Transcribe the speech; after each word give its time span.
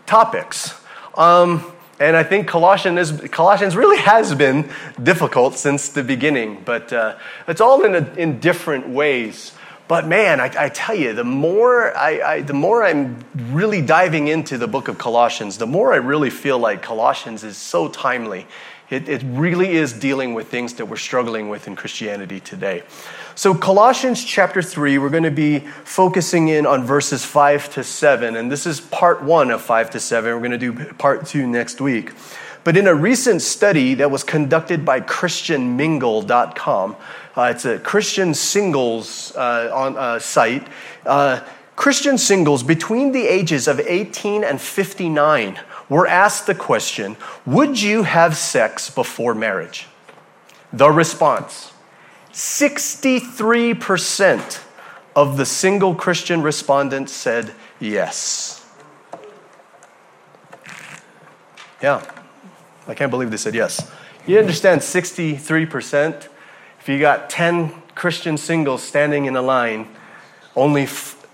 topics. 0.06 0.80
Um, 1.16 1.74
and 2.00 2.16
I 2.16 2.24
think 2.24 2.48
Colossians, 2.48 3.12
Colossians 3.32 3.76
really 3.76 3.98
has 3.98 4.36
been 4.36 4.70
difficult 5.02 5.56
since 5.56 5.90
the 5.90 6.04
beginning, 6.04 6.62
but 6.66 6.92
uh, 6.92 7.18
it's 7.48 7.62
all 7.62 7.84
in, 7.84 7.96
a, 7.96 8.14
in 8.16 8.40
different 8.40 8.90
ways. 8.90 9.54
But 9.88 10.08
man, 10.08 10.42
I, 10.42 10.52
I 10.58 10.70
tell 10.70 10.96
you, 10.96 11.14
the 11.14 11.24
more, 11.24 11.96
I, 11.96 12.22
I, 12.22 12.42
the 12.42 12.54
more 12.54 12.84
I'm 12.84 13.24
really 13.52 13.82
diving 13.82 14.28
into 14.28 14.58
the 14.58 14.68
book 14.68 14.88
of 14.88 14.98
Colossians, 14.98 15.58
the 15.58 15.68
more 15.68 15.94
I 15.94 15.98
really 15.98 16.32
feel 16.32 16.58
like 16.58 16.82
Colossians 16.82 17.44
is 17.44 17.56
so 17.56 17.88
timely. 17.88 18.48
It, 18.90 19.08
it 19.08 19.24
really 19.26 19.72
is 19.72 19.94
dealing 19.94 20.34
with 20.34 20.48
things 20.48 20.74
that 20.76 20.86
we're 20.86 20.98
struggling 20.98 21.50
with 21.50 21.68
in 21.68 21.76
Christianity 21.76 22.40
today. 22.40 22.84
So, 23.38 23.54
Colossians 23.54 24.24
chapter 24.24 24.62
3, 24.62 24.98
we're 24.98 25.10
going 25.10 25.24
to 25.24 25.30
be 25.30 25.60
focusing 25.84 26.48
in 26.48 26.66
on 26.66 26.86
verses 26.86 27.26
5 27.26 27.70
to 27.74 27.84
7. 27.84 28.38
And 28.38 28.50
this 28.50 28.66
is 28.66 28.80
part 28.80 29.24
one 29.24 29.52
of 29.52 29.62
5 29.62 29.90
to 29.90 30.00
7. 30.00 30.34
We're 30.34 30.40
going 30.40 30.52
to 30.52 30.58
do 30.58 30.94
part 30.94 31.26
two 31.26 31.46
next 31.46 31.82
week. 31.82 32.14
But 32.64 32.78
in 32.78 32.88
a 32.88 32.96
recent 32.96 33.42
study 33.42 33.94
that 33.96 34.10
was 34.10 34.24
conducted 34.24 34.86
by 34.86 35.02
ChristianMingle.com, 35.02 36.96
uh, 37.36 37.42
it's 37.54 37.66
a 37.66 37.78
Christian 37.80 38.34
singles 38.34 39.36
uh, 39.36 39.70
on, 39.74 39.98
uh, 39.98 40.18
site, 40.20 40.66
uh, 41.06 41.42
Christian 41.76 42.18
singles 42.18 42.64
between 42.64 43.12
the 43.12 43.28
ages 43.28 43.68
of 43.68 43.82
18 43.82 44.46
and 44.46 44.62
59 44.62 45.60
were 45.90 46.08
asked 46.08 46.48
the 46.48 46.56
question 46.56 47.18
Would 47.46 47.82
you 47.82 48.04
have 48.04 48.38
sex 48.38 48.90
before 48.90 49.36
marriage? 49.36 49.88
The 50.72 50.90
response 50.90 51.74
63% 52.36 54.60
of 55.16 55.38
the 55.38 55.46
single 55.46 55.96
Christian 55.96 56.42
respondents 56.42 57.14
said 57.14 57.54
yes. 57.80 58.70
Yeah, 61.82 62.06
I 62.90 62.94
can't 62.94 63.10
believe 63.10 63.32
they 63.32 63.38
said 63.38 63.56
yes. 63.56 63.90
You 64.28 64.38
understand 64.38 64.82
63%? 64.82 66.28
If 66.82 66.90
you 66.90 67.00
got 67.00 67.30
10 67.30 67.72
Christian 67.96 68.38
singles 68.38 68.84
standing 68.84 69.28
in 69.28 69.38
a 69.38 69.42
line, 69.42 69.88
only 70.58 70.82
a 70.82 70.86
f- 70.86 71.26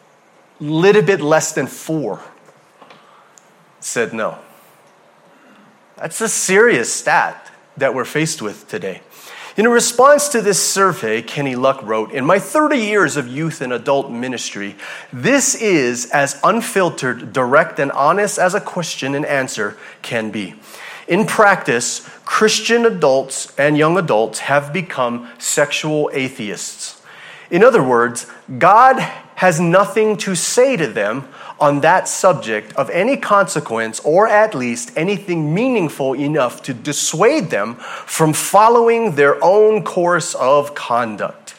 little 0.59 1.01
bit 1.01 1.19
less 1.19 1.51
than 1.51 1.65
four 1.65 2.21
said 3.79 4.13
no. 4.13 4.37
That's 5.97 6.21
a 6.21 6.29
serious 6.29 6.93
stat 6.93 7.49
that 7.75 7.95
we're 7.95 8.05
faced 8.05 8.43
with 8.43 8.67
today. 8.67 9.01
In 9.61 9.67
response 9.67 10.29
to 10.29 10.41
this 10.41 10.59
survey, 10.59 11.21
Kenny 11.21 11.55
Luck 11.55 11.83
wrote 11.83 12.11
In 12.13 12.25
my 12.25 12.39
30 12.39 12.77
years 12.77 13.15
of 13.15 13.27
youth 13.27 13.61
and 13.61 13.71
adult 13.71 14.09
ministry, 14.09 14.75
this 15.13 15.53
is 15.53 16.09
as 16.09 16.39
unfiltered, 16.43 17.31
direct, 17.31 17.77
and 17.77 17.91
honest 17.91 18.39
as 18.39 18.55
a 18.55 18.59
question 18.59 19.13
and 19.13 19.23
answer 19.23 19.77
can 20.01 20.31
be. 20.31 20.55
In 21.07 21.27
practice, 21.27 22.09
Christian 22.25 22.87
adults 22.87 23.53
and 23.55 23.77
young 23.77 23.99
adults 23.99 24.39
have 24.39 24.73
become 24.73 25.29
sexual 25.37 26.09
atheists. 26.11 26.99
In 27.51 27.63
other 27.63 27.83
words, 27.83 28.25
God 28.57 28.99
has 29.41 29.59
nothing 29.59 30.15
to 30.15 30.35
say 30.35 30.77
to 30.77 30.85
them 30.85 31.27
on 31.59 31.81
that 31.81 32.07
subject 32.07 32.71
of 32.73 32.87
any 32.91 33.17
consequence, 33.17 33.99
or 34.01 34.27
at 34.27 34.53
least 34.53 34.91
anything 34.95 35.51
meaningful 35.51 36.13
enough 36.13 36.61
to 36.61 36.75
dissuade 36.75 37.49
them 37.49 37.73
from 38.05 38.33
following 38.33 39.15
their 39.15 39.43
own 39.43 39.83
course 39.83 40.35
of 40.35 40.75
conduct. 40.75 41.55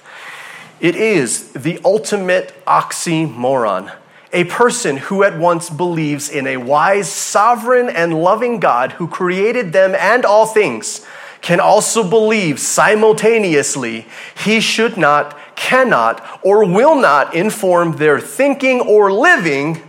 It 0.78 0.94
is 0.94 1.50
the 1.54 1.80
ultimate 1.84 2.54
oxymoron. 2.66 3.92
A 4.32 4.44
person 4.44 4.98
who 4.98 5.24
at 5.24 5.36
once 5.36 5.68
believes 5.68 6.30
in 6.30 6.46
a 6.46 6.58
wise, 6.58 7.10
sovereign, 7.10 7.88
and 7.88 8.22
loving 8.22 8.60
God 8.60 8.92
who 8.92 9.08
created 9.08 9.72
them 9.72 9.96
and 9.98 10.24
all 10.24 10.46
things 10.46 11.04
can 11.40 11.58
also 11.58 12.08
believe 12.08 12.60
simultaneously 12.60 14.06
he 14.44 14.60
should 14.60 14.96
not, 14.96 15.36
cannot, 15.62 16.40
or 16.42 16.64
will 16.64 16.96
not 16.96 17.34
inform 17.34 17.92
their 17.92 18.18
thinking 18.18 18.80
or 18.80 19.12
living 19.12 19.80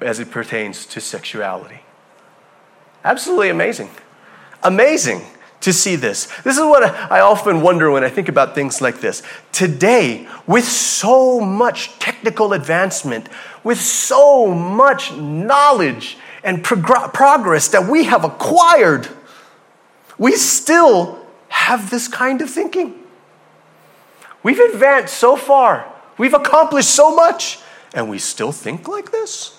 as 0.00 0.20
it 0.20 0.30
pertains 0.30 0.86
to 0.86 1.00
sexuality. 1.00 1.80
Absolutely 3.04 3.48
amazing. 3.50 3.90
Amazing 4.62 5.22
to 5.60 5.72
see 5.72 5.96
this. 5.96 6.26
This 6.42 6.56
is 6.56 6.64
what 6.64 6.84
I 6.84 7.18
often 7.20 7.62
wonder 7.62 7.90
when 7.90 8.04
I 8.04 8.08
think 8.10 8.28
about 8.28 8.54
things 8.54 8.80
like 8.80 9.00
this. 9.00 9.24
Today, 9.50 10.28
with 10.46 10.64
so 10.64 11.40
much 11.40 11.98
technical 11.98 12.52
advancement, 12.52 13.28
with 13.64 13.80
so 13.80 14.54
much 14.54 15.12
knowledge 15.12 16.16
and 16.44 16.62
prog- 16.62 17.12
progress 17.12 17.68
that 17.68 17.88
we 17.88 18.04
have 18.04 18.24
acquired, 18.24 19.08
we 20.16 20.36
still 20.36 21.18
have 21.48 21.90
this 21.90 22.06
kind 22.06 22.40
of 22.40 22.48
thinking. 22.48 23.01
We've 24.42 24.58
advanced 24.58 25.14
so 25.14 25.36
far, 25.36 25.90
we've 26.18 26.34
accomplished 26.34 26.90
so 26.90 27.14
much, 27.14 27.58
and 27.94 28.08
we 28.08 28.18
still 28.18 28.52
think 28.52 28.88
like 28.88 29.12
this? 29.12 29.58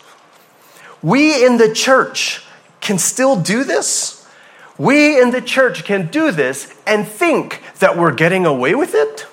We 1.02 1.46
in 1.46 1.58
the 1.58 1.74
church 1.74 2.46
can 2.82 2.98
still 2.98 3.40
do 3.40 3.64
this. 3.64 4.28
We 4.78 5.22
in 5.22 5.32
the 5.32 5.42
church 5.42 5.84
can 5.84 6.08
do 6.08 6.32
this 6.32 6.74
and 6.88 7.08
think 7.08 7.62
that 7.80 7.98
we're 7.98 8.14
getting 8.14 8.46
away 8.46 8.76
with 8.76 8.96
it. 8.96 9.28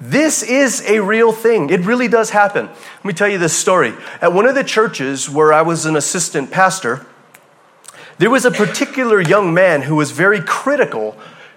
This 0.00 0.42
is 0.42 0.82
a 0.82 1.00
real 1.00 1.32
thing. 1.32 1.70
It 1.70 1.80
really 1.80 2.08
does 2.08 2.30
happen. 2.30 2.66
Let 2.66 3.04
me 3.04 3.12
tell 3.12 3.28
you 3.28 3.38
this 3.38 3.56
story. 3.56 3.94
At 4.20 4.32
one 4.32 4.46
of 4.46 4.54
the 4.54 4.64
churches 4.64 5.28
where 5.28 5.52
I 5.52 5.62
was 5.62 5.86
an 5.86 5.96
assistant 5.96 6.50
pastor, 6.50 7.06
there 8.18 8.30
was 8.30 8.44
a 8.44 8.50
particular 8.50 9.20
young 9.20 9.52
man 9.54 9.82
who 9.82 9.96
was 9.96 10.10
very 10.10 10.40
critical, 10.40 11.16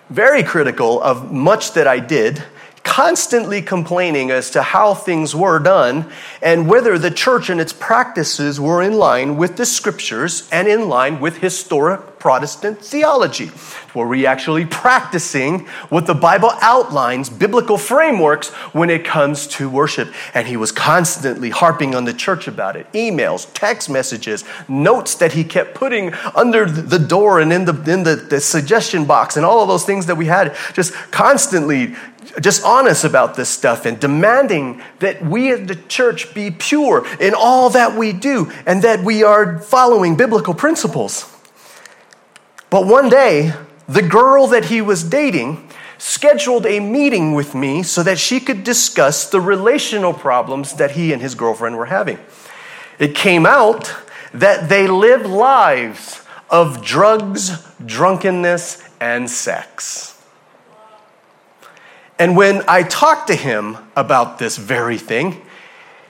very 0.09 0.43
critical 0.43 1.01
of 1.01 1.31
much 1.31 1.73
that 1.73 1.87
I 1.87 1.99
did 1.99 2.43
constantly 2.83 3.61
complaining 3.61 4.31
as 4.31 4.49
to 4.51 4.61
how 4.61 4.93
things 4.93 5.35
were 5.35 5.59
done 5.59 6.11
and 6.41 6.67
whether 6.67 6.97
the 6.97 7.11
church 7.11 7.49
and 7.49 7.61
its 7.61 7.73
practices 7.73 8.59
were 8.59 8.81
in 8.81 8.93
line 8.93 9.37
with 9.37 9.57
the 9.57 9.65
scriptures 9.65 10.49
and 10.51 10.67
in 10.67 10.89
line 10.89 11.19
with 11.19 11.37
historic 11.37 12.01
Protestant 12.21 12.77
theology. 12.85 13.49
Were 13.95 14.07
we 14.07 14.27
actually 14.27 14.67
practicing 14.67 15.61
what 15.89 16.05
the 16.05 16.13
Bible 16.13 16.51
outlines, 16.61 17.31
biblical 17.31 17.79
frameworks, 17.79 18.49
when 18.73 18.91
it 18.91 19.03
comes 19.03 19.47
to 19.47 19.67
worship? 19.67 20.13
And 20.35 20.47
he 20.47 20.55
was 20.55 20.71
constantly 20.71 21.49
harping 21.49 21.95
on 21.95 22.05
the 22.05 22.13
church 22.13 22.47
about 22.47 22.75
it 22.75 22.85
emails, 22.93 23.51
text 23.55 23.89
messages, 23.89 24.43
notes 24.69 25.15
that 25.15 25.33
he 25.33 25.43
kept 25.43 25.73
putting 25.73 26.13
under 26.35 26.65
the 26.65 26.99
door 26.99 27.39
and 27.39 27.51
in 27.51 27.65
the, 27.65 27.73
in 27.91 28.03
the, 28.03 28.15
the 28.15 28.39
suggestion 28.39 29.05
box, 29.05 29.35
and 29.35 29.43
all 29.43 29.63
of 29.63 29.67
those 29.67 29.83
things 29.83 30.05
that 30.05 30.15
we 30.15 30.27
had, 30.27 30.55
just 30.73 30.93
constantly 31.09 31.95
just 32.39 32.63
honest 32.63 33.03
about 33.03 33.35
this 33.35 33.49
stuff 33.49 33.87
and 33.87 33.99
demanding 33.99 34.79
that 34.99 35.25
we 35.25 35.51
as 35.51 35.67
the 35.67 35.75
church 35.75 36.35
be 36.35 36.51
pure 36.51 37.03
in 37.19 37.33
all 37.33 37.71
that 37.71 37.97
we 37.97 38.13
do 38.13 38.51
and 38.67 38.83
that 38.83 39.03
we 39.03 39.23
are 39.23 39.57
following 39.57 40.15
biblical 40.15 40.53
principles. 40.53 41.40
But 42.71 42.87
one 42.87 43.09
day, 43.09 43.53
the 43.87 44.01
girl 44.01 44.47
that 44.47 44.65
he 44.65 44.81
was 44.81 45.03
dating 45.03 45.69
scheduled 45.97 46.65
a 46.65 46.79
meeting 46.79 47.33
with 47.33 47.53
me 47.53 47.83
so 47.83 48.01
that 48.01 48.17
she 48.17 48.39
could 48.39 48.63
discuss 48.63 49.29
the 49.29 49.41
relational 49.41 50.13
problems 50.13 50.73
that 50.75 50.91
he 50.91 51.11
and 51.13 51.21
his 51.21 51.35
girlfriend 51.35 51.77
were 51.77 51.87
having. 51.87 52.17
It 52.97 53.13
came 53.13 53.45
out 53.45 53.93
that 54.33 54.69
they 54.69 54.87
lived 54.87 55.27
lives 55.27 56.25
of 56.49 56.81
drugs, 56.81 57.61
drunkenness, 57.85 58.81
and 59.01 59.29
sex. 59.29 60.17
And 62.17 62.37
when 62.37 62.63
I 62.69 62.83
talked 62.83 63.27
to 63.27 63.35
him 63.35 63.77
about 63.97 64.39
this 64.39 64.55
very 64.55 64.97
thing, 64.97 65.41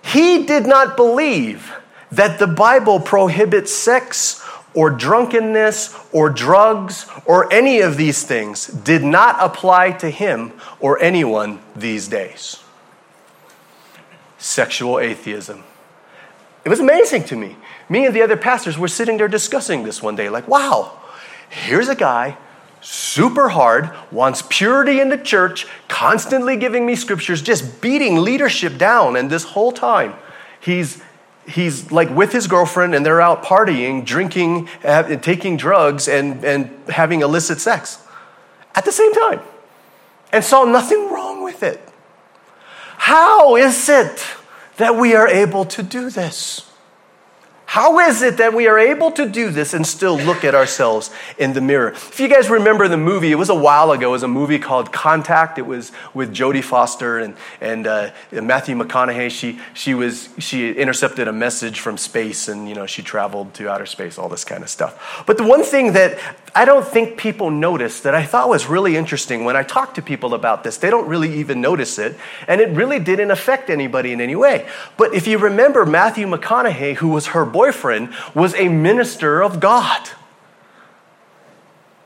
he 0.03 0.45
did 0.45 0.67
not 0.67 0.95
believe 0.95 1.73
that 2.11 2.37
the 2.37 2.47
Bible 2.47 2.99
prohibits 2.99 3.73
sex 3.73 4.40
or 4.73 4.89
drunkenness 4.89 5.97
or 6.11 6.29
drugs 6.29 7.05
or 7.25 7.51
any 7.51 7.81
of 7.81 7.97
these 7.97 8.23
things 8.23 8.67
did 8.67 9.03
not 9.03 9.35
apply 9.39 9.91
to 9.91 10.09
him 10.09 10.53
or 10.79 11.01
anyone 11.01 11.59
these 11.75 12.07
days. 12.07 12.63
Sexual 14.37 14.99
atheism. 14.99 15.63
It 16.63 16.69
was 16.69 16.79
amazing 16.79 17.23
to 17.25 17.35
me. 17.35 17.57
Me 17.89 18.05
and 18.05 18.15
the 18.15 18.21
other 18.21 18.37
pastors 18.37 18.77
were 18.77 18.87
sitting 18.87 19.17
there 19.17 19.27
discussing 19.27 19.83
this 19.83 20.01
one 20.01 20.15
day, 20.15 20.29
like, 20.29 20.47
wow, 20.47 20.97
here's 21.49 21.89
a 21.89 21.95
guy 21.95 22.37
super 22.81 23.49
hard, 23.49 23.91
wants 24.11 24.43
purity 24.49 24.99
in 24.99 25.09
the 25.09 25.17
church, 25.17 25.67
constantly 25.87 26.57
giving 26.57 26.85
me 26.85 26.95
scriptures, 26.95 27.41
just 27.41 27.79
beating 27.79 28.17
leadership 28.17 28.77
down. 28.77 29.15
And 29.15 29.29
this 29.29 29.43
whole 29.43 29.71
time, 29.71 30.15
he's 30.59 31.01
he's 31.51 31.91
like 31.91 32.09
with 32.09 32.31
his 32.31 32.47
girlfriend 32.47 32.95
and 32.95 33.05
they're 33.05 33.21
out 33.21 33.43
partying, 33.43 34.05
drinking, 34.05 34.69
and 34.83 35.21
taking 35.21 35.57
drugs, 35.57 36.07
and, 36.07 36.43
and 36.43 36.69
having 36.89 37.21
illicit 37.21 37.59
sex 37.59 38.03
at 38.75 38.85
the 38.85 38.91
same 38.91 39.13
time. 39.13 39.41
And 40.31 40.43
saw 40.43 40.63
nothing 40.63 41.11
wrong 41.11 41.43
with 41.43 41.61
it. 41.61 41.81
How 42.97 43.57
is 43.57 43.89
it 43.89 44.25
that 44.77 44.95
we 44.95 45.13
are 45.13 45.27
able 45.27 45.65
to 45.65 45.83
do 45.83 46.09
this? 46.09 46.70
How 47.71 47.99
is 47.99 48.21
it 48.21 48.35
that 48.35 48.53
we 48.53 48.67
are 48.67 48.77
able 48.77 49.11
to 49.11 49.25
do 49.25 49.49
this 49.49 49.73
and 49.73 49.87
still 49.87 50.17
look 50.17 50.43
at 50.43 50.53
ourselves 50.53 51.09
in 51.37 51.53
the 51.53 51.61
mirror? 51.61 51.91
If 51.91 52.19
you 52.19 52.27
guys 52.27 52.49
remember 52.49 52.89
the 52.89 52.97
movie, 52.97 53.31
it 53.31 53.35
was 53.35 53.47
a 53.47 53.55
while 53.55 53.93
ago. 53.93 54.09
It 54.09 54.11
was 54.11 54.23
a 54.23 54.27
movie 54.27 54.59
called 54.59 54.91
Contact. 54.91 55.57
It 55.57 55.65
was 55.65 55.93
with 56.13 56.35
Jodie 56.35 56.65
Foster 56.65 57.19
and, 57.19 57.33
and 57.61 57.87
uh, 57.87 58.11
Matthew 58.33 58.75
McConaughey. 58.75 59.31
She, 59.31 59.57
she, 59.73 59.93
was, 59.93 60.27
she 60.37 60.73
intercepted 60.73 61.29
a 61.29 61.31
message 61.31 61.79
from 61.79 61.97
space 61.97 62.49
and, 62.49 62.67
you 62.67 62.75
know, 62.75 62.85
she 62.85 63.01
traveled 63.01 63.53
to 63.53 63.69
outer 63.69 63.85
space, 63.85 64.17
all 64.17 64.27
this 64.27 64.43
kind 64.43 64.63
of 64.63 64.69
stuff. 64.69 65.23
But 65.25 65.37
the 65.37 65.45
one 65.45 65.63
thing 65.63 65.93
that 65.93 66.19
I 66.53 66.65
don't 66.65 66.85
think 66.85 67.17
people 67.17 67.49
notice 67.49 68.01
that 68.01 68.13
I 68.13 68.25
thought 68.25 68.49
was 68.49 68.67
really 68.67 68.97
interesting 68.97 69.45
when 69.45 69.55
I 69.55 69.63
talk 69.63 69.93
to 69.93 70.01
people 70.01 70.33
about 70.33 70.63
this, 70.63 70.77
they 70.77 70.89
don't 70.89 71.07
really 71.07 71.33
even 71.39 71.61
notice 71.61 71.97
it. 71.97 72.17
And 72.47 72.59
it 72.59 72.69
really 72.75 72.99
didn't 72.99 73.31
affect 73.31 73.69
anybody 73.69 74.11
in 74.11 74.19
any 74.19 74.35
way. 74.35 74.67
But 74.97 75.13
if 75.13 75.27
you 75.27 75.37
remember 75.37 75.85
Matthew 75.85 76.27
McConaughey, 76.27 76.95
who 76.95 77.07
was 77.07 77.27
her 77.27 77.45
boyfriend, 77.45 78.13
was 78.35 78.53
a 78.55 78.67
minister 78.67 79.41
of 79.41 79.59
God. 79.61 80.09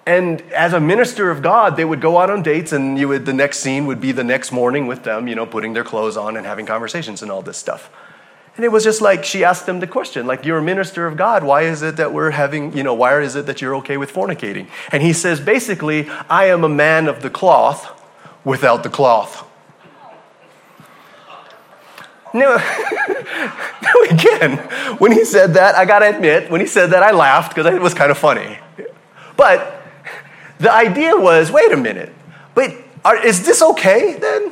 And 0.05 0.41
as 0.53 0.73
a 0.73 0.79
minister 0.79 1.31
of 1.31 1.41
God, 1.41 1.77
they 1.77 1.85
would 1.85 1.99
go 1.99 2.19
out 2.19 2.29
on 2.29 2.43
dates, 2.43 2.71
and 2.71 2.99
you 2.99 3.07
would, 3.07 3.25
the 3.25 3.33
next 3.33 3.59
scene 3.59 3.87
would 3.87 3.99
be 3.99 4.11
the 4.11 4.23
next 4.23 4.51
morning 4.51 4.85
with 4.85 5.03
them, 5.03 5.27
you 5.27 5.33
know, 5.33 5.47
putting 5.47 5.73
their 5.73 5.83
clothes 5.83 6.15
on 6.15 6.37
and 6.37 6.45
having 6.45 6.67
conversations 6.67 7.23
and 7.23 7.31
all 7.31 7.41
this 7.41 7.57
stuff. 7.57 7.89
And 8.55 8.63
it 8.63 8.71
was 8.71 8.85
just 8.85 9.01
like 9.01 9.25
she 9.25 9.43
asked 9.43 9.65
them 9.65 9.81
the 9.81 9.87
question, 9.87 10.25
like, 10.25 10.45
you're 10.45 10.59
a 10.59 10.63
minister 10.63 11.05
of 11.07 11.17
God. 11.17 11.43
Why 11.43 11.63
is 11.63 11.81
it 11.81 11.97
that 11.97 12.13
we're 12.13 12.31
having, 12.31 12.75
you 12.75 12.83
know, 12.83 12.93
why 12.93 13.19
is 13.19 13.35
it 13.35 13.47
that 13.47 13.61
you're 13.61 13.75
okay 13.77 13.97
with 13.97 14.13
fornicating? 14.13 14.67
And 14.91 15.03
he 15.03 15.11
says, 15.11 15.41
basically, 15.41 16.07
I 16.29 16.45
am 16.45 16.63
a 16.63 16.69
man 16.69 17.07
of 17.07 17.21
the 17.21 17.29
cloth 17.29 18.01
without 18.45 18.83
the 18.83 18.89
cloth. 18.89 19.45
Now, 22.33 22.55
now 23.81 23.93
again, 24.09 24.57
when 24.99 25.11
he 25.11 25.25
said 25.25 25.53
that, 25.55 25.75
I 25.75 25.83
gotta 25.85 26.13
admit, 26.13 26.49
when 26.49 26.61
he 26.61 26.67
said 26.67 26.91
that, 26.91 27.03
I 27.03 27.11
laughed 27.11 27.55
because 27.55 27.73
it 27.73 27.81
was 27.81 27.93
kind 27.93 28.11
of 28.11 28.17
funny. 28.17 28.57
But 29.35 29.81
the 30.59 30.71
idea 30.71 31.15
was 31.15 31.51
wait 31.51 31.71
a 31.71 31.77
minute, 31.77 32.13
but 32.53 32.73
are, 33.03 33.17
is 33.17 33.45
this 33.45 33.61
okay 33.61 34.15
then? 34.15 34.51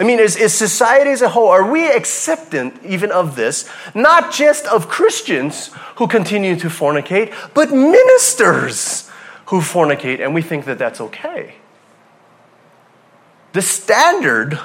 I 0.00 0.04
mean, 0.04 0.18
is, 0.18 0.36
is 0.36 0.52
society 0.52 1.10
as 1.10 1.22
a 1.22 1.28
whole, 1.28 1.48
are 1.48 1.70
we 1.70 1.88
acceptant 1.88 2.84
even 2.84 3.12
of 3.12 3.36
this? 3.36 3.68
Not 3.94 4.32
just 4.32 4.66
of 4.66 4.88
Christians 4.88 5.70
who 5.96 6.08
continue 6.08 6.56
to 6.56 6.66
fornicate, 6.66 7.32
but 7.54 7.70
ministers 7.70 9.08
who 9.46 9.60
fornicate, 9.60 10.20
and 10.20 10.34
we 10.34 10.42
think 10.42 10.64
that 10.64 10.78
that's 10.78 11.00
okay. 11.00 11.54
The 13.52 13.62
standard 13.62 14.58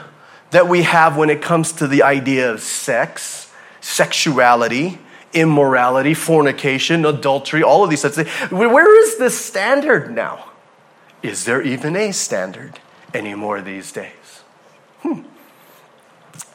that 0.49 0.67
we 0.67 0.81
have 0.81 1.15
when 1.15 1.29
it 1.29 1.43
comes 1.43 1.73
to 1.73 1.87
the 1.87 2.01
idea 2.01 2.51
of 2.51 2.61
sex, 2.61 3.51
sexuality, 3.81 4.97
immorality, 5.33 6.15
fornication, 6.15 7.05
adultery, 7.05 7.61
all 7.61 7.83
of 7.83 7.91
these 7.91 8.01
things, 8.01 8.27
where 8.49 8.99
is 9.03 9.17
the 9.17 9.29
standard 9.29 10.11
now? 10.11 10.45
Is 11.21 11.45
there 11.45 11.61
even 11.61 11.95
a 11.95 12.11
standard 12.11 12.79
anymore 13.13 13.61
these 13.61 13.91
days? 13.91 14.18
Hmm. 15.01 15.21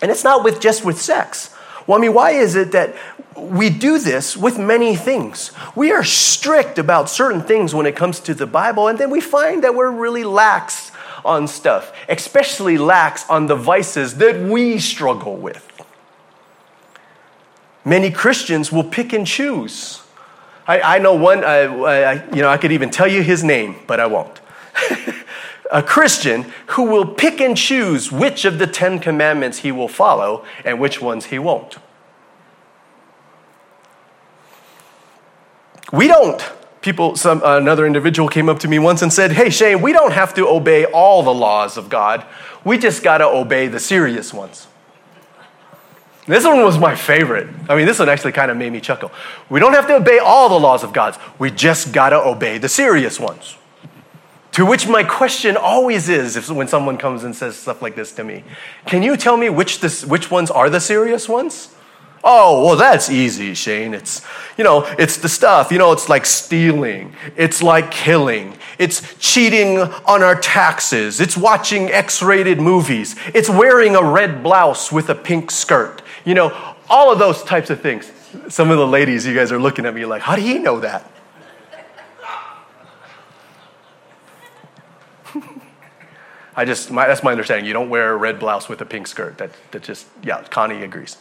And 0.03 0.11
it's 0.11 0.25
not 0.25 0.45
with 0.45 0.61
just 0.61 0.85
with 0.85 1.01
sex. 1.01 1.55
Well, 1.87 1.99
I 1.99 2.01
mean, 2.01 2.15
why 2.15 2.31
is 2.33 2.55
it 2.55 2.73
that 2.73 2.95
we 3.37 3.69
do 3.69 3.99
this 3.99 4.37
with 4.37 4.59
many 4.59 4.97
things? 4.97 5.51
We 5.75 5.93
are 5.93 6.05
strict 6.05 6.79
about 6.79 7.11
certain 7.11 7.43
things 7.43 7.75
when 7.75 7.87
it 7.87 7.95
comes 7.95 8.21
to 8.21 8.35
the 8.35 8.47
Bible, 8.47 8.89
and 8.89 8.99
then 8.99 9.11
we 9.11 9.21
find 9.21 9.63
that 9.65 9.75
we're 9.75 9.91
really 9.91 10.25
lax 10.25 10.93
on 11.25 11.47
stuff, 11.47 11.93
especially 12.09 12.79
lax 12.79 13.29
on 13.29 13.47
the 13.47 13.57
vices 13.57 14.17
that 14.17 14.41
we 14.41 14.79
struggle 14.79 15.37
with. 15.37 15.71
Many 17.85 18.11
Christians 18.11 18.73
will 18.73 18.85
pick 18.85 19.13
and 19.13 19.27
choose. 19.27 20.03
I, 20.67 20.81
I 20.81 20.99
know 20.99 21.15
one, 21.15 21.45
I, 21.45 22.15
you 22.35 22.43
know, 22.43 22.49
I 22.49 22.57
could 22.57 22.73
even 22.73 22.91
tell 22.91 23.09
you 23.09 23.23
his 23.23 23.45
name, 23.45 23.77
but 23.87 24.01
I 24.01 24.07
won't. 24.07 24.41
a 25.71 25.83
Christian 25.83 26.53
who 26.69 26.85
will 26.85 27.07
pick 27.07 27.41
and 27.41 27.57
choose 27.57 28.13
which 28.13 28.45
of 28.45 28.59
the 28.59 28.67
Ten 28.67 28.99
Commandments 28.99 29.59
he 29.59 29.73
will 29.73 29.89
follow 29.89 30.45
and 30.65 30.79
which 30.79 31.01
ones 31.01 31.27
he 31.27 31.39
won't. 31.39 31.79
We 35.93 36.09
don't. 36.09 36.43
People, 36.81 37.17
some, 37.17 37.41
another 37.45 37.87
individual 37.87 38.29
came 38.29 38.49
up 38.49 38.59
to 38.61 38.69
me 38.69 38.79
once 38.79 39.01
and 39.01 39.13
said, 39.13 39.33
Hey, 39.33 39.49
Shane, 39.49 39.81
we 39.81 39.93
don't 39.93 40.13
have 40.13 40.35
to 40.35 40.47
obey 40.47 40.85
all 40.85 41.23
the 41.23 41.33
laws 41.33 41.77
of 41.79 41.89
God. 41.89 42.27
We 42.65 42.79
just 42.79 43.03
got 43.03 43.19
to 43.19 43.27
obey 43.27 43.69
the 43.69 43.81
serious 43.81 44.35
ones. 44.35 44.67
This 46.27 46.45
one 46.45 46.63
was 46.63 46.79
my 46.79 46.95
favorite. 46.95 47.49
I 47.69 47.77
mean, 47.77 47.87
this 47.87 47.99
one 47.99 48.09
actually 48.09 48.33
kind 48.33 48.51
of 48.51 48.57
made 48.57 48.73
me 48.73 48.81
chuckle. 48.81 49.13
We 49.51 49.61
don't 49.61 49.75
have 49.75 49.87
to 49.89 49.97
obey 49.97 50.19
all 50.19 50.49
the 50.49 50.59
laws 50.59 50.83
of 50.83 50.93
God. 50.93 51.19
We 51.39 51.51
just 51.51 51.93
got 51.93 52.11
to 52.11 52.17
obey 52.17 52.59
the 52.59 52.69
serious 52.69 53.21
ones. 53.21 53.57
To 54.55 54.65
which 54.65 54.87
my 54.87 55.03
question 55.03 55.57
always 55.57 56.09
is 56.09 56.37
if, 56.37 56.49
when 56.49 56.69
someone 56.69 56.97
comes 56.97 57.25
and 57.25 57.35
says 57.35 57.57
stuff 57.57 57.83
like 57.83 57.97
this 57.97 58.13
to 58.13 58.25
me 58.25 58.45
Can 58.87 59.03
you 59.03 59.17
tell 59.17 59.37
me 59.37 59.51
which, 59.51 59.81
this, 59.81 60.05
which 60.05 60.31
ones 60.31 60.51
are 60.51 60.71
the 60.71 60.81
serious 60.81 61.29
ones? 61.29 61.75
Oh, 62.27 62.65
well, 62.65 62.77
that's 62.77 63.11
easy, 63.11 63.53
Shane. 63.53 63.93
It's, 63.93 64.23
you 64.57 64.65
know, 64.65 64.85
it's 64.99 65.19
the 65.19 65.29
stuff, 65.29 65.71
you 65.71 65.77
know, 65.77 65.93
it's 65.93 66.09
like 66.09 66.25
stealing, 66.25 67.15
it's 67.37 67.63
like 67.63 67.91
killing, 67.91 68.57
it's 68.79 69.15
cheating 69.19 69.79
on 69.79 70.23
our 70.23 70.35
taxes, 70.35 71.21
it's 71.21 71.37
watching 71.37 71.91
X 71.91 72.23
rated 72.23 72.63
movies, 72.63 73.15
it's 73.35 73.51
wearing 73.51 73.95
a 73.95 74.03
red 74.03 74.43
blouse 74.43 74.91
with 74.91 75.11
a 75.11 75.15
pink 75.15 75.51
skirt, 75.51 76.01
you 76.25 76.33
know, 76.33 76.75
all 76.89 77.13
of 77.13 77.19
those 77.19 77.43
types 77.43 77.69
of 77.69 77.83
things. 77.83 78.11
Some 78.49 78.71
of 78.71 78.79
the 78.79 78.87
ladies, 78.87 79.27
you 79.27 79.35
guys 79.35 79.53
are 79.53 79.61
looking 79.61 79.85
at 79.85 79.95
me 79.95 80.07
like, 80.07 80.23
how 80.23 80.35
do 80.35 80.43
you 80.43 80.61
know 80.61 80.81
that? 80.81 81.11
I 86.57 86.65
just, 86.65 86.91
my, 86.91 87.07
that's 87.07 87.23
my 87.23 87.33
understanding. 87.33 87.67
You 87.67 87.73
don't 87.73 87.91
wear 87.91 88.13
a 88.13 88.17
red 88.17 88.39
blouse 88.39 88.69
with 88.69 88.81
a 88.81 88.85
pink 88.85 89.07
skirt. 89.07 89.39
That, 89.39 89.51
that 89.73 89.83
just, 89.83 90.07
yeah, 90.23 90.43
Connie 90.45 90.83
agrees. 90.83 91.17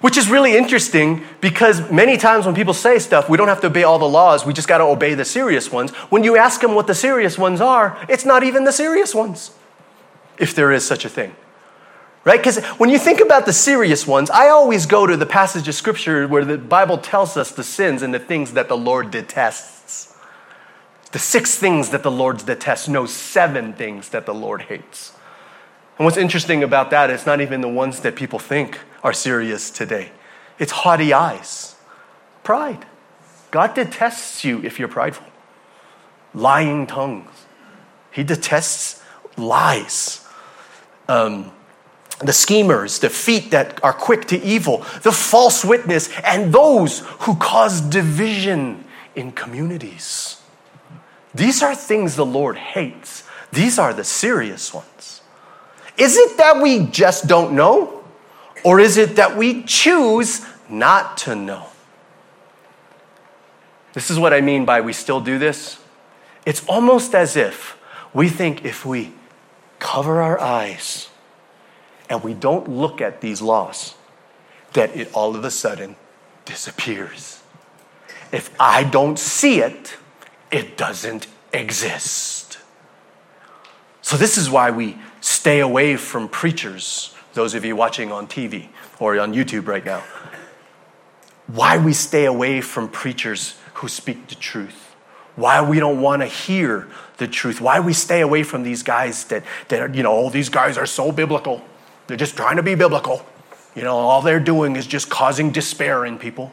Which 0.00 0.16
is 0.16 0.30
really 0.30 0.56
interesting 0.56 1.22
because 1.42 1.90
many 1.90 2.16
times 2.16 2.46
when 2.46 2.54
people 2.54 2.72
say 2.72 2.98
stuff, 2.98 3.28
we 3.28 3.36
don't 3.36 3.48
have 3.48 3.60
to 3.60 3.66
obey 3.66 3.82
all 3.82 3.98
the 3.98 4.08
laws, 4.08 4.46
we 4.46 4.54
just 4.54 4.66
got 4.66 4.78
to 4.78 4.84
obey 4.84 5.12
the 5.12 5.26
serious 5.26 5.70
ones. 5.70 5.90
When 6.08 6.24
you 6.24 6.38
ask 6.38 6.62
them 6.62 6.74
what 6.74 6.86
the 6.86 6.94
serious 6.94 7.36
ones 7.36 7.60
are, 7.60 7.98
it's 8.08 8.24
not 8.24 8.42
even 8.42 8.64
the 8.64 8.72
serious 8.72 9.14
ones, 9.14 9.50
if 10.38 10.54
there 10.54 10.72
is 10.72 10.86
such 10.86 11.04
a 11.04 11.10
thing. 11.10 11.36
Right? 12.24 12.38
Because 12.38 12.64
when 12.78 12.88
you 12.88 12.98
think 12.98 13.20
about 13.20 13.44
the 13.44 13.52
serious 13.52 14.06
ones, 14.06 14.30
I 14.30 14.48
always 14.48 14.86
go 14.86 15.06
to 15.06 15.16
the 15.16 15.26
passage 15.26 15.68
of 15.68 15.74
scripture 15.74 16.26
where 16.26 16.44
the 16.46 16.58
Bible 16.58 16.96
tells 16.96 17.36
us 17.36 17.50
the 17.50 17.64
sins 17.64 18.02
and 18.02 18.12
the 18.12 18.18
things 18.18 18.52
that 18.52 18.68
the 18.68 18.76
Lord 18.76 19.10
detests. 19.10 19.79
The 21.12 21.18
six 21.18 21.56
things 21.56 21.90
that 21.90 22.02
the 22.02 22.10
Lord 22.10 22.44
detests, 22.46 22.88
no, 22.88 23.06
seven 23.06 23.72
things 23.72 24.10
that 24.10 24.26
the 24.26 24.34
Lord 24.34 24.62
hates. 24.62 25.12
And 25.98 26.04
what's 26.04 26.16
interesting 26.16 26.62
about 26.62 26.90
that, 26.90 27.10
it's 27.10 27.26
not 27.26 27.40
even 27.40 27.60
the 27.60 27.68
ones 27.68 28.00
that 28.00 28.16
people 28.16 28.38
think 28.38 28.78
are 29.02 29.12
serious 29.12 29.70
today. 29.70 30.12
It's 30.58 30.72
haughty 30.72 31.12
eyes, 31.12 31.76
pride. 32.42 32.86
God 33.50 33.74
detests 33.74 34.44
you 34.44 34.62
if 34.62 34.78
you're 34.78 34.88
prideful. 34.88 35.26
Lying 36.32 36.86
tongues. 36.86 37.46
He 38.12 38.22
detests 38.22 39.02
lies. 39.36 40.26
Um, 41.08 41.50
the 42.20 42.32
schemers, 42.32 42.98
the 42.98 43.10
feet 43.10 43.50
that 43.50 43.82
are 43.82 43.92
quick 43.92 44.26
to 44.26 44.40
evil, 44.42 44.78
the 45.02 45.12
false 45.12 45.64
witness, 45.64 46.10
and 46.22 46.52
those 46.52 47.00
who 47.20 47.34
cause 47.36 47.80
division 47.80 48.84
in 49.14 49.32
communities. 49.32 50.39
These 51.34 51.62
are 51.62 51.74
things 51.74 52.16
the 52.16 52.26
Lord 52.26 52.56
hates. 52.56 53.24
These 53.52 53.78
are 53.78 53.92
the 53.92 54.04
serious 54.04 54.72
ones. 54.74 55.22
Is 55.96 56.16
it 56.16 56.36
that 56.38 56.60
we 56.60 56.86
just 56.86 57.26
don't 57.26 57.52
know? 57.52 58.04
Or 58.64 58.80
is 58.80 58.96
it 58.96 59.16
that 59.16 59.36
we 59.36 59.62
choose 59.62 60.44
not 60.68 61.16
to 61.18 61.34
know? 61.34 61.66
This 63.92 64.10
is 64.10 64.18
what 64.18 64.32
I 64.32 64.40
mean 64.40 64.64
by 64.64 64.80
we 64.80 64.92
still 64.92 65.20
do 65.20 65.38
this. 65.38 65.80
It's 66.46 66.64
almost 66.66 67.14
as 67.14 67.36
if 67.36 67.76
we 68.14 68.28
think 68.28 68.64
if 68.64 68.86
we 68.86 69.12
cover 69.78 70.20
our 70.22 70.40
eyes 70.40 71.08
and 72.08 72.22
we 72.22 72.34
don't 72.34 72.68
look 72.68 73.00
at 73.00 73.20
these 73.20 73.40
laws, 73.40 73.94
that 74.72 74.94
it 74.96 75.12
all 75.12 75.34
of 75.36 75.44
a 75.44 75.50
sudden 75.50 75.96
disappears. 76.44 77.42
if 78.32 78.54
I 78.60 78.84
don't 78.84 79.18
see 79.18 79.60
it, 79.60 79.96
it 80.50 80.76
doesn't 80.76 81.26
exist. 81.52 82.58
So, 84.02 84.16
this 84.16 84.36
is 84.36 84.50
why 84.50 84.70
we 84.70 84.98
stay 85.20 85.60
away 85.60 85.96
from 85.96 86.28
preachers, 86.28 87.14
those 87.34 87.54
of 87.54 87.64
you 87.64 87.76
watching 87.76 88.10
on 88.10 88.26
TV 88.26 88.68
or 88.98 89.18
on 89.18 89.32
YouTube 89.32 89.66
right 89.66 89.84
now. 89.84 90.02
Why 91.46 91.78
we 91.78 91.92
stay 91.92 92.24
away 92.26 92.60
from 92.60 92.88
preachers 92.88 93.56
who 93.74 93.88
speak 93.88 94.28
the 94.28 94.34
truth. 94.34 94.94
Why 95.36 95.62
we 95.62 95.80
don't 95.80 96.00
want 96.00 96.22
to 96.22 96.26
hear 96.26 96.88
the 97.16 97.26
truth. 97.26 97.60
Why 97.60 97.80
we 97.80 97.92
stay 97.92 98.20
away 98.20 98.42
from 98.42 98.62
these 98.62 98.82
guys 98.82 99.24
that, 99.24 99.44
that 99.68 99.80
are, 99.80 99.88
you 99.88 100.02
know, 100.02 100.12
oh, 100.12 100.30
these 100.30 100.48
guys 100.48 100.76
are 100.76 100.86
so 100.86 101.12
biblical. 101.12 101.64
They're 102.06 102.16
just 102.16 102.36
trying 102.36 102.56
to 102.56 102.62
be 102.62 102.74
biblical. 102.74 103.24
You 103.74 103.82
know, 103.82 103.96
all 103.96 104.22
they're 104.22 104.40
doing 104.40 104.76
is 104.76 104.86
just 104.86 105.08
causing 105.08 105.50
despair 105.50 106.04
in 106.04 106.18
people. 106.18 106.52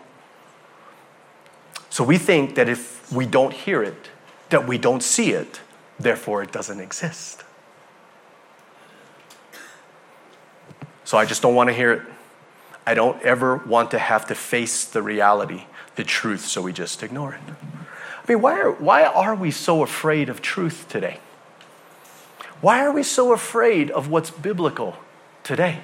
So 1.89 2.03
we 2.03 2.17
think 2.17 2.55
that 2.55 2.69
if 2.69 3.11
we 3.11 3.25
don't 3.25 3.53
hear 3.53 3.81
it, 3.81 4.09
that 4.49 4.67
we 4.67 4.77
don't 4.77 5.01
see 5.01 5.31
it, 5.31 5.61
therefore 5.99 6.43
it 6.43 6.51
doesn't 6.51 6.79
exist. 6.79 7.43
So 11.03 11.17
I 11.17 11.25
just 11.25 11.41
don't 11.41 11.55
want 11.55 11.69
to 11.69 11.73
hear 11.73 11.93
it. 11.93 12.01
I 12.85 12.93
don't 12.93 13.21
ever 13.23 13.57
want 13.57 13.91
to 13.91 13.99
have 13.99 14.27
to 14.27 14.35
face 14.35 14.85
the 14.85 15.01
reality, 15.01 15.63
the 15.95 16.03
truth, 16.03 16.45
so 16.45 16.61
we 16.61 16.73
just 16.73 17.03
ignore 17.03 17.33
it. 17.33 17.41
I 17.49 18.31
mean, 18.31 18.41
why 18.41 18.59
are, 18.59 18.71
why 18.71 19.05
are 19.05 19.35
we 19.35 19.51
so 19.51 19.83
afraid 19.83 20.29
of 20.29 20.41
truth 20.41 20.85
today? 20.89 21.19
Why 22.59 22.81
are 22.83 22.91
we 22.91 23.03
so 23.03 23.33
afraid 23.33 23.91
of 23.91 24.09
what's 24.09 24.31
biblical 24.31 24.97
today? 25.43 25.79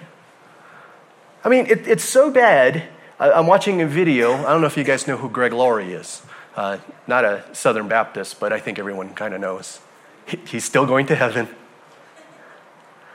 I 1.44 1.50
mean, 1.50 1.68
it, 1.68 1.88
it's 1.88 2.04
so 2.04 2.32
bad. 2.32 2.84
I, 3.24 3.40
am 3.40 3.48
watching 3.48 3.82
a 3.82 3.88
video. 3.88 4.34
I 4.34 4.52
don't 4.52 4.60
know 4.60 4.68
if 4.68 4.76
you 4.76 4.84
guys 4.84 5.08
know 5.08 5.16
who 5.16 5.30
Greg 5.30 5.54
Laurie 5.54 5.94
is. 5.94 6.22
Uh, 6.58 6.80
not 7.08 7.24
a 7.24 7.46
Southern 7.54 7.88
Baptist, 7.88 8.38
but 8.38 8.52
I 8.52 8.60
think 8.60 8.78
everyone 8.78 9.14
kind 9.14 9.34
of 9.34 9.40
knows. 9.40 9.80
He, 10.28 10.38
he's 10.46 10.66
still 10.66 10.86
going 10.86 11.06
to 11.06 11.16
heaven. 11.16 11.48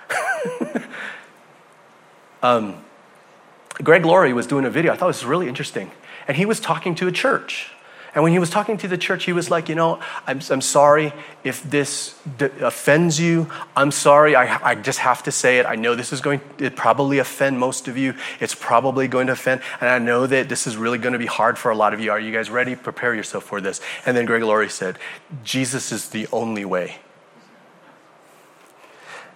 um, 2.42 2.82
Greg 3.74 4.06
Laurie 4.06 4.32
was 4.32 4.46
doing 4.46 4.64
a 4.64 4.70
video. 4.70 4.94
I 4.94 4.96
thought 4.96 5.06
it 5.06 5.08
was 5.08 5.26
really 5.26 5.46
interesting. 5.46 5.90
And 6.26 6.38
he 6.38 6.46
was 6.46 6.58
talking 6.58 6.94
to 6.94 7.06
a 7.06 7.12
church. 7.12 7.70
And 8.14 8.24
when 8.24 8.32
he 8.32 8.38
was 8.38 8.50
talking 8.50 8.78
to 8.78 8.88
the 8.88 8.98
church, 8.98 9.24
he 9.24 9.32
was 9.32 9.50
like, 9.50 9.68
You 9.68 9.74
know, 9.74 10.00
I'm, 10.26 10.40
I'm 10.50 10.60
sorry 10.60 11.12
if 11.44 11.62
this 11.62 12.18
d- 12.38 12.48
offends 12.60 13.20
you. 13.20 13.50
I'm 13.76 13.90
sorry. 13.90 14.34
I, 14.34 14.70
I 14.70 14.74
just 14.74 15.00
have 15.00 15.22
to 15.24 15.32
say 15.32 15.58
it. 15.58 15.66
I 15.66 15.76
know 15.76 15.94
this 15.94 16.12
is 16.12 16.20
going 16.20 16.40
to 16.58 16.70
probably 16.70 17.18
offend 17.18 17.58
most 17.58 17.88
of 17.88 17.96
you. 17.96 18.14
It's 18.40 18.54
probably 18.54 19.08
going 19.08 19.26
to 19.26 19.34
offend. 19.34 19.60
And 19.80 19.90
I 19.90 19.98
know 19.98 20.26
that 20.26 20.48
this 20.48 20.66
is 20.66 20.76
really 20.76 20.98
going 20.98 21.12
to 21.12 21.18
be 21.18 21.26
hard 21.26 21.58
for 21.58 21.70
a 21.70 21.76
lot 21.76 21.94
of 21.94 22.00
you. 22.00 22.10
Are 22.10 22.20
you 22.20 22.32
guys 22.32 22.50
ready? 22.50 22.74
Prepare 22.74 23.14
yourself 23.14 23.44
for 23.44 23.60
this. 23.60 23.80
And 24.06 24.16
then 24.16 24.24
Greg 24.24 24.42
Laurie 24.42 24.70
said, 24.70 24.98
Jesus 25.44 25.92
is 25.92 26.08
the 26.08 26.26
only 26.32 26.64
way. 26.64 26.96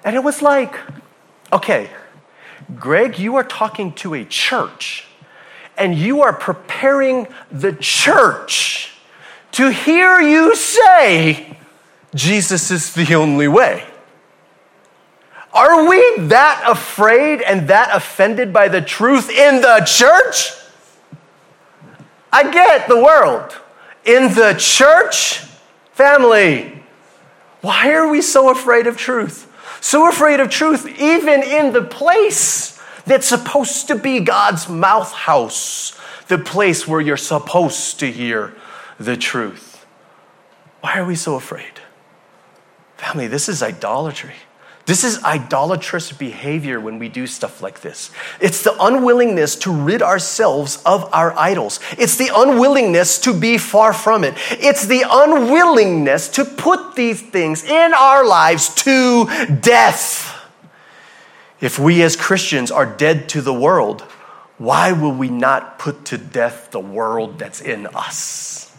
And 0.05 0.17
it 0.17 0.25
was 0.25 0.43
like, 0.43 0.75
okay, 1.53 1.91
Greg, 2.77 3.19
you 3.19 3.37
are 3.37 3.45
talking 3.45 3.93
to 3.95 4.15
a 4.15 4.25
church 4.25 5.07
and 5.77 5.95
you 5.95 6.23
are 6.23 6.33
preparing 6.33 7.27
the 7.51 7.73
church 7.73 8.93
to 9.53 9.71
hear 9.71 10.21
you 10.21 10.57
say, 10.57 11.57
Jesus 12.15 12.71
is 12.71 12.95
the 12.95 13.15
only 13.15 13.49
way. 13.49 13.85
Are 15.53 15.87
we 15.89 16.17
that 16.19 16.65
afraid 16.67 17.43
and 17.43 17.69
that 17.69 17.95
offended 17.95 18.53
by 18.53 18.69
the 18.69 18.81
truth 18.81 19.29
in 19.29 19.61
the 19.61 19.83
church? 19.87 20.53
I 22.33 22.51
get 22.51 22.89
the 22.89 22.97
world. 22.97 23.55
In 24.05 24.35
the 24.35 24.55
church, 24.59 25.39
family, 25.93 26.83
why 27.61 27.93
are 27.93 28.09
we 28.09 28.23
so 28.23 28.51
afraid 28.51 28.87
of 28.87 28.97
truth? 28.97 29.49
So 29.81 30.09
afraid 30.09 30.41
of 30.41 30.49
truth, 30.49 30.87
even 30.99 31.43
in 31.43 31.73
the 31.73 31.83
place 31.83 32.72
that's 33.07 33.27
supposed 33.27 33.89
to 33.89 33.97
be 33.97 34.21
God's 34.21 34.69
mouth 34.69 35.13
house, 35.13 35.99
the 36.29 36.39
place 36.39 36.87
where 36.87 37.01
you're 37.01 37.17
supposed 37.17 38.01
to 38.01 38.11
hear 38.11 38.55
the 38.99 39.17
truth. 39.17 39.85
Why 40.81 40.99
are 40.99 41.05
we 41.05 41.15
so 41.15 41.37
afraid? 41.37 41.81
Family, 42.97 43.27
this 43.27 43.49
is 43.49 43.63
idolatry. 43.63 44.35
This 44.85 45.05
is 45.05 45.23
idolatrous 45.23 46.11
behavior 46.11 46.81
when 46.81 46.99
we 46.99 47.09
do 47.09 47.29
stuff 47.29 47.63
like 47.63 47.83
this. 47.83 48.11
It's 48.41 48.63
the 48.65 48.75
unwillingness 48.81 49.55
to 49.57 49.73
rid 49.73 50.03
ourselves 50.03 50.83
of 50.85 51.09
our 51.13 51.33
idols. 51.39 51.79
It's 51.99 52.17
the 52.17 52.31
unwillingness 52.35 53.21
to 53.21 53.33
be 53.33 53.59
far 53.59 53.93
from 53.93 54.25
it. 54.25 54.35
It's 54.51 54.87
the 54.87 55.05
unwillingness 55.09 56.31
to 56.31 56.45
put 56.45 56.97
these 56.97 57.23
things 57.23 57.63
in 57.63 57.95
our 57.95 58.27
lives 58.27 58.75
to 58.77 59.27
death. 59.61 60.42
If 61.63 61.79
we 61.79 62.03
as 62.03 62.17
Christians 62.17 62.73
are 62.73 62.85
dead 62.85 63.29
to 63.31 63.41
the 63.41 63.55
world, 63.55 64.03
why 64.59 64.91
will 64.91 65.15
we 65.15 65.29
not 65.29 65.79
put 65.79 66.05
to 66.07 66.19
death 66.19 66.73
the 66.73 66.81
world 66.81 67.39
that's 67.39 67.61
in 67.61 67.87
us? 67.87 68.77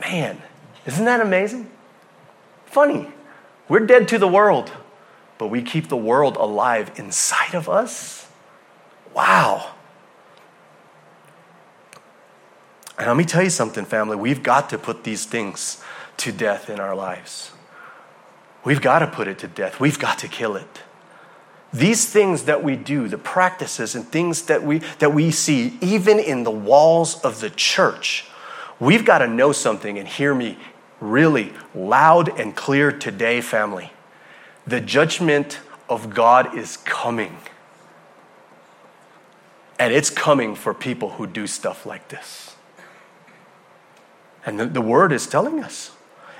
Man, 0.00 0.40
isn't 0.86 1.04
that 1.04 1.20
amazing? 1.20 1.70
Funny. 2.64 3.08
We're 3.68 3.84
dead 3.84 4.08
to 4.08 4.18
the 4.18 4.26
world, 4.26 4.72
but 5.36 5.48
we 5.48 5.60
keep 5.60 5.88
the 5.88 5.96
world 5.98 6.36
alive 6.36 6.92
inside 6.96 7.54
of 7.54 7.68
us? 7.68 8.26
Wow. 9.12 9.74
And 12.98 13.06
let 13.06 13.16
me 13.18 13.24
tell 13.24 13.42
you 13.42 13.50
something, 13.50 13.84
family. 13.84 14.16
We've 14.16 14.42
got 14.42 14.70
to 14.70 14.78
put 14.78 15.04
these 15.04 15.26
things 15.26 15.82
to 16.18 16.32
death 16.32 16.70
in 16.70 16.80
our 16.80 16.94
lives. 16.94 17.52
We've 18.66 18.80
got 18.80 18.98
to 18.98 19.06
put 19.06 19.28
it 19.28 19.38
to 19.38 19.46
death. 19.46 19.78
We've 19.78 19.96
got 19.96 20.18
to 20.18 20.28
kill 20.28 20.56
it. 20.56 20.82
These 21.72 22.06
things 22.06 22.46
that 22.46 22.64
we 22.64 22.74
do, 22.74 23.06
the 23.06 23.16
practices 23.16 23.94
and 23.94 24.04
things 24.04 24.42
that 24.46 24.64
we, 24.64 24.78
that 24.98 25.14
we 25.14 25.30
see, 25.30 25.78
even 25.80 26.18
in 26.18 26.42
the 26.42 26.50
walls 26.50 27.20
of 27.22 27.38
the 27.38 27.48
church, 27.48 28.24
we've 28.80 29.04
got 29.04 29.18
to 29.18 29.28
know 29.28 29.52
something 29.52 30.00
and 30.00 30.08
hear 30.08 30.34
me 30.34 30.58
really 31.00 31.52
loud 31.76 32.40
and 32.40 32.56
clear 32.56 32.90
today, 32.90 33.40
family. 33.40 33.92
The 34.66 34.80
judgment 34.80 35.60
of 35.88 36.12
God 36.12 36.58
is 36.58 36.78
coming. 36.78 37.36
And 39.78 39.94
it's 39.94 40.10
coming 40.10 40.56
for 40.56 40.74
people 40.74 41.10
who 41.10 41.28
do 41.28 41.46
stuff 41.46 41.86
like 41.86 42.08
this. 42.08 42.56
And 44.44 44.58
the, 44.58 44.66
the 44.66 44.80
word 44.80 45.12
is 45.12 45.28
telling 45.28 45.62
us. 45.62 45.95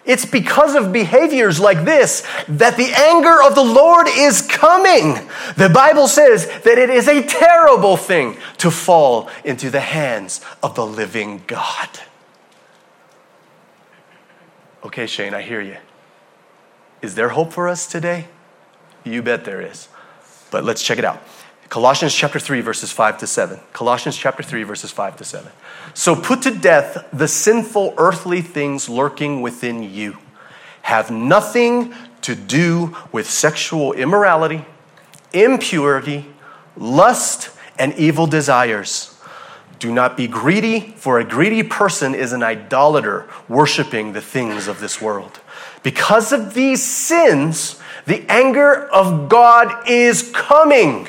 It's 0.07 0.25
because 0.25 0.75
of 0.77 0.93
behaviors 0.93 1.59
like 1.59 1.85
this 1.85 2.27
that 2.49 2.77
the 2.77 2.93
anger 2.97 3.43
of 3.43 3.55
the 3.55 3.65
Lord 3.65 4.07
is 4.09 4.41
coming. 4.43 5.29
The 5.57 5.69
Bible 5.69 6.07
says 6.07 6.47
that 6.47 6.79
it 6.79 6.91
is 6.91 7.09
a 7.09 7.23
terrible 7.23 7.97
thing 7.97 8.37
to 8.59 8.71
fall 8.71 9.29
into 9.45 9.69
the 9.69 9.81
hands 9.81 10.41
of 10.63 10.75
the 10.77 10.87
living 10.87 11.43
God. 11.47 11.89
Okay, 14.85 15.07
Shane, 15.07 15.35
I 15.35 15.43
hear 15.43 15.61
you. 15.61 15.77
Is 17.03 17.17
there 17.17 17.31
hope 17.31 17.53
for 17.53 17.69
us 17.69 17.87
today? 17.87 18.29
You 19.03 19.23
bet 19.23 19.45
there 19.45 19.61
is. 19.61 19.89
But 20.51 20.65
let's 20.65 20.83
check 20.83 20.99
it 20.99 21.05
out. 21.05 21.21
Colossians 21.69 22.15
chapter 22.15 22.39
3, 22.39 22.61
verses 22.61 22.93
5 22.93 23.19
to 23.19 23.27
7. 23.27 23.59
Colossians 23.73 24.17
chapter 24.17 24.43
3, 24.43 24.63
verses 24.63 24.91
5 24.91 25.17
to 25.17 25.25
7. 25.25 25.51
So 25.95 26.15
put 26.15 26.43
to 26.43 26.51
death 26.51 27.07
the 27.13 27.29
sinful 27.29 27.95
earthly 27.99 28.41
things 28.41 28.89
lurking 28.89 29.43
within 29.43 29.83
you. 29.83 30.19
Have 30.83 31.11
nothing 31.11 31.95
to 32.23 32.35
do 32.35 32.97
with 33.13 33.29
sexual 33.29 33.93
immorality, 33.93 34.65
impurity, 35.33 36.27
lust, 36.77 37.51
and 37.79 37.93
evil 37.95 38.27
desires 38.27 39.17
do 39.79 39.93
not 39.93 40.17
be 40.17 40.27
greedy, 40.27 40.95
for 40.97 41.19
a 41.19 41.25
greedy 41.25 41.63
person 41.63 42.15
is 42.15 42.33
an 42.33 42.43
idolater, 42.43 43.29
worshiping 43.49 44.13
the 44.13 44.21
things 44.21 44.69
of 44.69 44.81
this 44.81 45.01
world. 45.01 45.41
Because 45.83 46.33
of 46.33 46.55
these 46.55 46.83
sins, 46.83 47.81
the 48.07 48.25
anger 48.31 48.87
of 48.89 49.29
God 49.29 49.89
is 49.89 50.31
coming. 50.35 51.09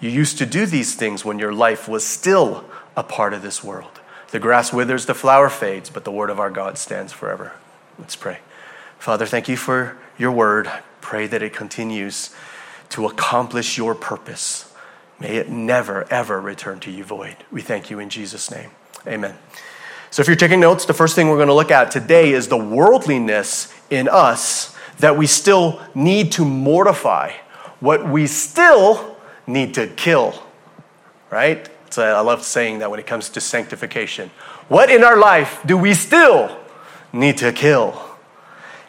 You 0.00 0.10
used 0.10 0.38
to 0.38 0.46
do 0.46 0.66
these 0.66 0.94
things 0.94 1.24
when 1.24 1.38
your 1.38 1.52
life 1.52 1.88
was 1.88 2.06
still 2.06 2.64
a 2.96 3.02
part 3.02 3.34
of 3.34 3.42
this 3.42 3.62
world. 3.62 4.00
The 4.30 4.38
grass 4.38 4.72
withers, 4.72 5.06
the 5.06 5.14
flower 5.14 5.50
fades, 5.50 5.90
but 5.90 6.04
the 6.04 6.12
word 6.12 6.30
of 6.30 6.40
our 6.40 6.50
God 6.50 6.78
stands 6.78 7.12
forever. 7.12 7.52
Let's 7.98 8.16
pray. 8.16 8.38
Father, 8.98 9.26
thank 9.26 9.48
you 9.48 9.56
for 9.56 9.96
your 10.16 10.32
word. 10.32 10.70
Pray 11.00 11.26
that 11.26 11.42
it 11.42 11.52
continues 11.52 12.34
to 12.90 13.06
accomplish 13.06 13.76
your 13.76 13.94
purpose 13.94 14.70
May 15.20 15.36
it 15.36 15.50
never, 15.50 16.10
ever 16.10 16.40
return 16.40 16.80
to 16.80 16.90
you 16.90 17.04
void. 17.04 17.36
We 17.52 17.60
thank 17.60 17.90
you 17.90 17.98
in 17.98 18.08
Jesus' 18.08 18.50
name. 18.50 18.70
Amen. 19.06 19.36
So, 20.10 20.22
if 20.22 20.26
you're 20.26 20.36
taking 20.36 20.60
notes, 20.60 20.86
the 20.86 20.94
first 20.94 21.14
thing 21.14 21.28
we're 21.28 21.36
going 21.36 21.48
to 21.48 21.54
look 21.54 21.70
at 21.70 21.90
today 21.90 22.32
is 22.32 22.48
the 22.48 22.56
worldliness 22.56 23.72
in 23.90 24.08
us 24.08 24.74
that 24.98 25.16
we 25.16 25.26
still 25.26 25.80
need 25.94 26.32
to 26.32 26.44
mortify, 26.44 27.32
what 27.80 28.08
we 28.08 28.26
still 28.26 29.16
need 29.46 29.74
to 29.74 29.86
kill, 29.86 30.42
right? 31.30 31.68
So 31.90 32.04
I 32.04 32.20
love 32.20 32.44
saying 32.44 32.78
that 32.78 32.90
when 32.90 33.00
it 33.00 33.06
comes 33.06 33.28
to 33.30 33.40
sanctification. 33.40 34.30
What 34.68 34.90
in 34.90 35.02
our 35.02 35.18
life 35.18 35.60
do 35.66 35.76
we 35.76 35.94
still 35.94 36.56
need 37.12 37.38
to 37.38 37.52
kill? 37.52 38.00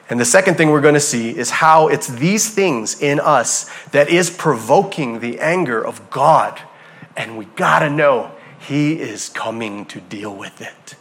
And 0.10 0.20
the 0.20 0.26
second 0.26 0.56
thing 0.56 0.70
we're 0.70 0.82
going 0.82 0.94
to 0.94 1.00
see 1.00 1.36
is 1.36 1.50
how 1.50 1.88
it's 1.88 2.08
these 2.08 2.54
things 2.54 3.02
in 3.02 3.20
us 3.20 3.70
that 3.92 4.10
is 4.10 4.30
provoking 4.30 5.22
the 5.22 5.40
anger 5.40 5.84
of 5.84 6.10
God. 6.10 6.62
And 7.16 7.38
we 7.38 7.46
got 7.46 7.80
to 7.80 7.90
know 7.90 8.32
He 8.60 9.00
is 9.00 9.30
coming 9.30 9.86
to 9.86 10.02
deal 10.02 10.36
with 10.36 10.62
it. 10.62 10.96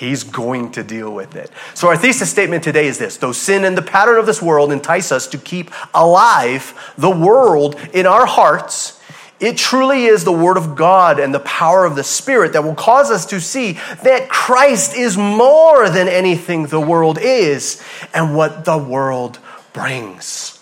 He's 0.00 0.24
going 0.24 0.72
to 0.72 0.82
deal 0.82 1.12
with 1.12 1.36
it. 1.36 1.50
So, 1.74 1.88
our 1.88 1.96
thesis 1.96 2.30
statement 2.30 2.64
today 2.64 2.86
is 2.86 2.96
this 2.96 3.18
Though 3.18 3.32
sin 3.32 3.66
and 3.66 3.76
the 3.76 3.82
pattern 3.82 4.16
of 4.16 4.24
this 4.24 4.40
world 4.40 4.72
entice 4.72 5.12
us 5.12 5.26
to 5.26 5.36
keep 5.36 5.70
alive 5.92 6.94
the 6.96 7.10
world 7.10 7.78
in 7.92 8.06
our 8.06 8.24
hearts, 8.24 8.98
it 9.40 9.58
truly 9.58 10.06
is 10.06 10.24
the 10.24 10.32
Word 10.32 10.56
of 10.56 10.74
God 10.74 11.20
and 11.20 11.34
the 11.34 11.40
power 11.40 11.84
of 11.84 11.96
the 11.96 12.02
Spirit 12.02 12.54
that 12.54 12.64
will 12.64 12.74
cause 12.74 13.10
us 13.10 13.26
to 13.26 13.42
see 13.42 13.72
that 14.02 14.30
Christ 14.30 14.96
is 14.96 15.18
more 15.18 15.90
than 15.90 16.08
anything 16.08 16.64
the 16.64 16.80
world 16.80 17.18
is 17.20 17.84
and 18.14 18.34
what 18.34 18.64
the 18.64 18.78
world 18.78 19.38
brings. 19.74 20.58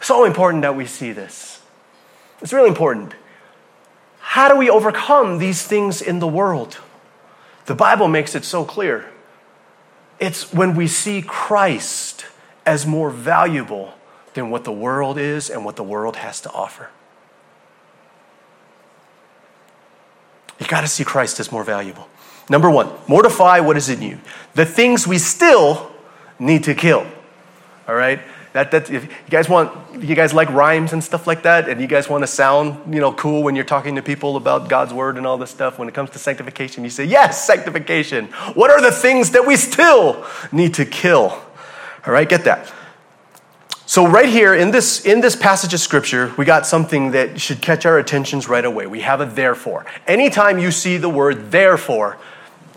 So 0.00 0.24
important 0.24 0.62
that 0.62 0.76
we 0.76 0.86
see 0.86 1.12
this. 1.12 1.60
It's 2.40 2.54
really 2.54 2.70
important. 2.70 3.12
How 4.18 4.48
do 4.48 4.56
we 4.56 4.70
overcome 4.70 5.36
these 5.36 5.62
things 5.62 6.00
in 6.00 6.20
the 6.20 6.26
world? 6.26 6.78
The 7.68 7.74
Bible 7.74 8.08
makes 8.08 8.34
it 8.34 8.46
so 8.46 8.64
clear. 8.64 9.04
It's 10.18 10.54
when 10.54 10.74
we 10.74 10.86
see 10.86 11.20
Christ 11.20 12.24
as 12.64 12.86
more 12.86 13.10
valuable 13.10 13.92
than 14.32 14.48
what 14.48 14.64
the 14.64 14.72
world 14.72 15.18
is 15.18 15.50
and 15.50 15.66
what 15.66 15.76
the 15.76 15.82
world 15.82 16.16
has 16.16 16.40
to 16.40 16.50
offer. 16.50 16.88
You 20.58 20.66
got 20.66 20.80
to 20.80 20.88
see 20.88 21.04
Christ 21.04 21.40
as 21.40 21.52
more 21.52 21.62
valuable. 21.62 22.08
Number 22.48 22.70
one, 22.70 22.90
mortify 23.06 23.60
what 23.60 23.76
is 23.76 23.90
in 23.90 24.00
you. 24.00 24.18
The 24.54 24.64
things 24.64 25.06
we 25.06 25.18
still 25.18 25.92
need 26.38 26.64
to 26.64 26.74
kill. 26.74 27.06
All 27.86 27.94
right? 27.94 28.20
That, 28.58 28.72
that, 28.72 28.90
if 28.90 29.04
you 29.04 29.30
guys 29.30 29.48
want, 29.48 30.02
you 30.02 30.16
guys 30.16 30.34
like 30.34 30.50
rhymes 30.50 30.92
and 30.92 31.04
stuff 31.04 31.28
like 31.28 31.44
that, 31.44 31.68
and 31.68 31.80
you 31.80 31.86
guys 31.86 32.08
want 32.08 32.24
to 32.24 32.26
sound, 32.26 32.92
you 32.92 33.00
know, 33.00 33.12
cool 33.12 33.44
when 33.44 33.54
you're 33.54 33.64
talking 33.64 33.94
to 33.94 34.02
people 34.02 34.36
about 34.36 34.68
God's 34.68 34.92
word 34.92 35.16
and 35.16 35.24
all 35.24 35.38
this 35.38 35.52
stuff. 35.52 35.78
When 35.78 35.86
it 35.86 35.94
comes 35.94 36.10
to 36.10 36.18
sanctification, 36.18 36.82
you 36.82 36.90
say, 36.90 37.04
yes, 37.04 37.46
sanctification. 37.46 38.26
What 38.54 38.72
are 38.72 38.80
the 38.80 38.90
things 38.90 39.30
that 39.30 39.46
we 39.46 39.54
still 39.54 40.26
need 40.50 40.74
to 40.74 40.84
kill? 40.84 41.40
All 42.04 42.12
right, 42.12 42.28
get 42.28 42.42
that. 42.46 42.72
So, 43.86 44.08
right 44.08 44.28
here 44.28 44.56
in 44.56 44.72
this, 44.72 45.06
in 45.06 45.20
this 45.20 45.36
passage 45.36 45.72
of 45.72 45.78
scripture, 45.78 46.34
we 46.36 46.44
got 46.44 46.66
something 46.66 47.12
that 47.12 47.40
should 47.40 47.62
catch 47.62 47.86
our 47.86 47.96
attentions 47.96 48.48
right 48.48 48.64
away. 48.64 48.88
We 48.88 49.02
have 49.02 49.20
a 49.20 49.26
therefore. 49.26 49.86
Anytime 50.04 50.58
you 50.58 50.72
see 50.72 50.96
the 50.96 51.08
word 51.08 51.52
therefore, 51.52 52.18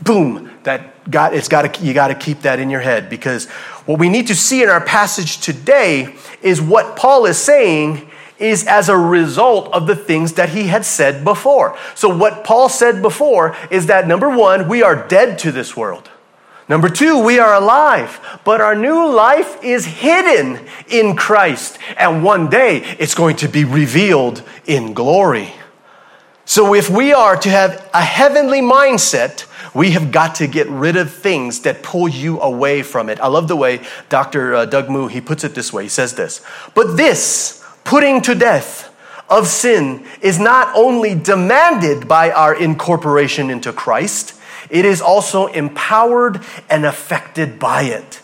boom, 0.03 0.51
that 0.63 1.10
got, 1.10 1.34
it's 1.34 1.48
got 1.48 1.74
to, 1.74 1.84
you 1.84 1.93
got 1.93 2.08
to 2.08 2.15
keep 2.15 2.41
that 2.41 2.60
in 2.60 2.70
your 2.70 2.81
head 2.81 3.10
because 3.10 3.48
what 3.86 4.00
we 4.00 4.10
need 4.10 4.27
to 4.27 4.36
see 4.36 4.63
in 4.63 4.70
our 4.70 4.81
passage 4.81 5.39
today 5.39 6.15
is 6.41 6.62
what 6.62 6.96
Paul 6.96 7.25
is 7.25 7.38
saying 7.38 8.10
is 8.41 8.65
as 8.65 8.89
a 8.89 8.98
result 8.98 9.72
of 9.72 9.88
the 9.88 9.96
things 9.96 10.34
that 10.34 10.50
he 10.50 10.63
had 10.63 10.84
said 10.84 11.24
before. 11.24 11.77
So, 11.96 12.15
what 12.15 12.43
Paul 12.43 12.70
said 12.70 13.01
before 13.01 13.55
is 13.70 13.86
that 13.86 14.08
number 14.08 14.29
one, 14.29 14.67
we 14.67 14.81
are 14.81 15.08
dead 15.08 15.38
to 15.39 15.51
this 15.51 15.77
world. 15.77 16.10
Number 16.67 16.89
two, 16.89 17.24
we 17.24 17.38
are 17.38 17.53
alive, 17.53 18.39
but 18.43 18.62
our 18.62 18.75
new 18.75 19.08
life 19.10 19.63
is 19.63 19.86
hidden 19.86 20.65
in 20.88 21.15
Christ, 21.15 21.77
and 21.98 22.24
one 22.24 22.50
day 22.50 22.77
it's 22.98 23.13
going 23.13 23.36
to 23.38 23.48
be 23.48 23.63
revealed 23.63 24.41
in 24.65 24.93
glory. 24.93 25.53
So, 26.46 26.74
if 26.74 26.89
we 26.89 27.13
are 27.13 27.36
to 27.38 27.50
have 27.50 27.89
a 27.93 28.01
heavenly 28.01 28.62
mindset, 28.62 29.46
we 29.73 29.91
have 29.91 30.11
got 30.11 30.35
to 30.35 30.47
get 30.47 30.67
rid 30.67 30.97
of 30.97 31.13
things 31.13 31.61
that 31.61 31.83
pull 31.83 32.07
you 32.07 32.39
away 32.41 32.83
from 32.83 33.09
it. 33.09 33.19
I 33.19 33.27
love 33.27 33.47
the 33.47 33.55
way 33.55 33.81
Dr. 34.09 34.55
Uh, 34.55 34.65
Doug 34.65 34.89
Moo, 34.89 35.07
he 35.07 35.21
puts 35.21 35.43
it 35.43 35.55
this 35.55 35.71
way. 35.71 35.83
He 35.83 35.89
says 35.89 36.15
this, 36.15 36.41
but 36.75 36.97
this 36.97 37.63
putting 37.83 38.21
to 38.21 38.36
death 38.36 38.93
of 39.29 39.47
sin 39.47 40.05
is 40.21 40.39
not 40.39 40.75
only 40.75 41.15
demanded 41.15 42.07
by 42.07 42.31
our 42.31 42.53
incorporation 42.53 43.49
into 43.49 43.71
Christ, 43.71 44.36
it 44.69 44.86
is 44.86 45.01
also 45.01 45.47
empowered 45.47 46.41
and 46.69 46.86
affected 46.86 47.57
by 47.57 47.84
it. 47.84 48.21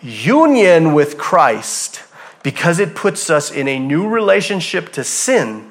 Union 0.00 0.94
with 0.94 1.18
Christ, 1.18 2.02
because 2.42 2.78
it 2.78 2.94
puts 2.94 3.28
us 3.28 3.50
in 3.50 3.68
a 3.68 3.78
new 3.78 4.08
relationship 4.08 4.92
to 4.92 5.04
sin 5.04 5.70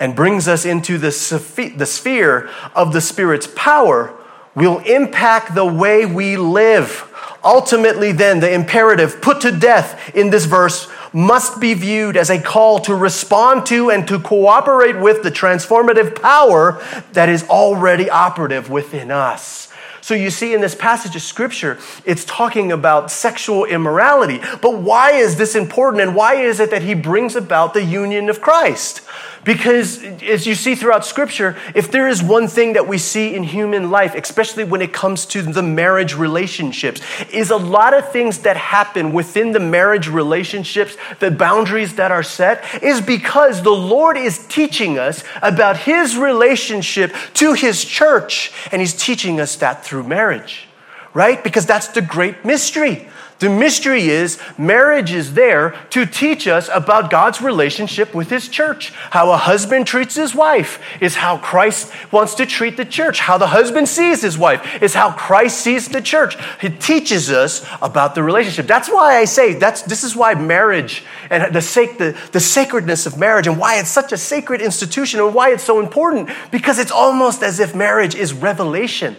and 0.00 0.16
brings 0.16 0.48
us 0.48 0.64
into 0.64 0.98
the, 0.98 1.12
sphere 1.12 2.50
of 2.74 2.92
the 2.92 3.00
Spirit's 3.00 3.48
power, 3.54 4.16
will 4.54 4.78
impact 4.80 5.54
the 5.54 5.64
way 5.64 6.06
we 6.06 6.36
live. 6.36 7.06
Ultimately, 7.44 8.10
then, 8.12 8.40
the 8.40 8.52
imperative 8.52 9.22
put 9.22 9.42
to 9.42 9.52
death 9.52 10.14
in 10.16 10.30
this 10.30 10.46
verse 10.46 10.88
must 11.12 11.60
be 11.60 11.74
viewed 11.74 12.16
as 12.16 12.30
a 12.30 12.40
call 12.40 12.80
to 12.80 12.94
respond 12.94 13.66
to 13.66 13.90
and 13.90 14.06
to 14.08 14.18
cooperate 14.18 14.98
with 14.98 15.22
the 15.22 15.30
transformative 15.30 16.20
power 16.20 16.82
that 17.12 17.28
is 17.28 17.42
already 17.48 18.08
operative 18.10 18.70
within 18.70 19.10
us. 19.10 19.68
So 20.02 20.14
you 20.14 20.30
see 20.30 20.54
in 20.54 20.60
this 20.60 20.74
passage 20.74 21.14
of 21.14 21.22
scripture, 21.22 21.78
it's 22.04 22.24
talking 22.24 22.72
about 22.72 23.10
sexual 23.10 23.64
immorality. 23.64 24.40
But 24.60 24.78
why 24.78 25.12
is 25.12 25.36
this 25.36 25.54
important 25.54 26.02
and 26.02 26.16
why 26.16 26.34
is 26.34 26.58
it 26.58 26.70
that 26.70 26.82
he 26.82 26.94
brings 26.94 27.36
about 27.36 27.74
the 27.74 27.84
union 27.84 28.28
of 28.28 28.40
Christ? 28.40 29.02
Because 29.44 30.02
as 30.22 30.46
you 30.46 30.54
see 30.54 30.74
throughout 30.74 31.06
Scripture, 31.06 31.56
if 31.74 31.90
there 31.90 32.06
is 32.08 32.22
one 32.22 32.46
thing 32.46 32.74
that 32.74 32.86
we 32.86 32.98
see 32.98 33.34
in 33.34 33.42
human 33.42 33.90
life, 33.90 34.14
especially 34.14 34.64
when 34.64 34.82
it 34.82 34.92
comes 34.92 35.24
to 35.26 35.40
the 35.40 35.62
marriage 35.62 36.14
relationships, 36.14 37.00
is 37.32 37.50
a 37.50 37.56
lot 37.56 37.96
of 37.96 38.12
things 38.12 38.40
that 38.40 38.58
happen 38.58 39.12
within 39.12 39.52
the 39.52 39.60
marriage 39.60 40.08
relationships, 40.08 40.96
the 41.20 41.30
boundaries 41.30 41.94
that 41.96 42.12
are 42.12 42.22
set, 42.22 42.62
is 42.82 43.00
because 43.00 43.62
the 43.62 43.70
Lord 43.70 44.18
is 44.18 44.46
teaching 44.48 44.98
us 44.98 45.24
about 45.40 45.78
His 45.78 46.18
relationship 46.18 47.14
to 47.34 47.54
His 47.54 47.82
church, 47.84 48.52
and 48.70 48.82
He's 48.82 48.94
teaching 48.94 49.40
us 49.40 49.56
that 49.56 49.84
through 49.84 50.02
marriage, 50.02 50.66
right? 51.14 51.42
Because 51.42 51.64
that's 51.64 51.88
the 51.88 52.02
great 52.02 52.44
mystery. 52.44 53.08
The 53.40 53.48
mystery 53.48 54.08
is 54.08 54.38
marriage 54.56 55.12
is 55.12 55.34
there 55.34 55.70
to 55.90 56.06
teach 56.06 56.46
us 56.46 56.68
about 56.72 57.10
God's 57.10 57.40
relationship 57.40 58.14
with 58.14 58.30
His 58.30 58.48
church. 58.48 58.90
How 59.10 59.32
a 59.32 59.36
husband 59.36 59.86
treats 59.86 60.14
his 60.14 60.34
wife 60.34 60.78
is 61.00 61.16
how 61.16 61.38
Christ 61.38 61.90
wants 62.12 62.34
to 62.34 62.46
treat 62.46 62.76
the 62.76 62.84
church. 62.84 63.20
How 63.20 63.38
the 63.38 63.48
husband 63.48 63.88
sees 63.88 64.22
his 64.22 64.38
wife 64.38 64.82
is 64.82 64.94
how 64.94 65.12
Christ 65.12 65.60
sees 65.60 65.88
the 65.88 66.02
church. 66.02 66.36
It 66.62 66.80
teaches 66.80 67.30
us 67.30 67.66
about 67.80 68.14
the 68.14 68.22
relationship. 68.22 68.66
That's 68.66 68.88
why 68.88 69.16
I 69.16 69.24
say 69.24 69.54
that's, 69.54 69.82
this 69.82 70.04
is 70.04 70.14
why 70.14 70.34
marriage 70.34 71.02
and 71.30 71.54
the, 71.54 71.62
sake, 71.62 71.98
the, 71.98 72.16
the 72.32 72.40
sacredness 72.40 73.06
of 73.06 73.18
marriage 73.18 73.46
and 73.46 73.58
why 73.58 73.78
it's 73.80 73.88
such 73.88 74.12
a 74.12 74.18
sacred 74.18 74.60
institution 74.60 75.18
and 75.18 75.34
why 75.34 75.50
it's 75.50 75.64
so 75.64 75.80
important 75.80 76.28
because 76.50 76.78
it's 76.78 76.92
almost 76.92 77.42
as 77.42 77.58
if 77.58 77.74
marriage 77.74 78.14
is 78.14 78.32
revelation. 78.32 79.16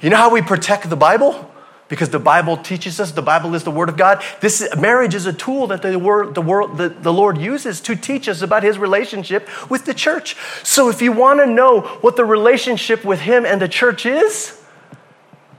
You 0.00 0.10
know 0.10 0.16
how 0.16 0.30
we 0.30 0.42
protect 0.42 0.90
the 0.90 0.96
Bible? 0.96 1.50
Because 1.88 2.08
the 2.08 2.18
Bible 2.18 2.56
teaches 2.56 2.98
us, 2.98 3.12
the 3.12 3.22
Bible 3.22 3.54
is 3.54 3.64
the 3.64 3.70
Word 3.70 3.88
of 3.88 3.96
God. 3.96 4.22
This 4.40 4.66
marriage 4.76 5.14
is 5.14 5.26
a 5.26 5.32
tool 5.32 5.66
that 5.66 5.82
the, 5.82 5.98
word, 5.98 6.34
the, 6.34 6.42
world, 6.42 6.78
the, 6.78 6.88
the 6.88 7.12
Lord 7.12 7.38
uses 7.38 7.80
to 7.82 7.94
teach 7.94 8.28
us 8.28 8.42
about 8.42 8.62
His 8.62 8.78
relationship 8.78 9.48
with 9.70 9.84
the 9.84 9.94
church. 9.94 10.36
So 10.62 10.88
if 10.88 11.02
you 11.02 11.12
want 11.12 11.40
to 11.40 11.46
know 11.46 11.82
what 12.00 12.16
the 12.16 12.24
relationship 12.24 13.04
with 13.04 13.20
Him 13.20 13.44
and 13.44 13.60
the 13.60 13.68
church 13.68 14.06
is, 14.06 14.60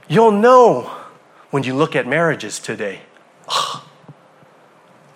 you'll 0.08 0.32
know 0.32 0.90
when 1.50 1.62
you 1.62 1.74
look 1.74 1.94
at 1.94 2.06
marriages 2.06 2.58
today. 2.58 3.02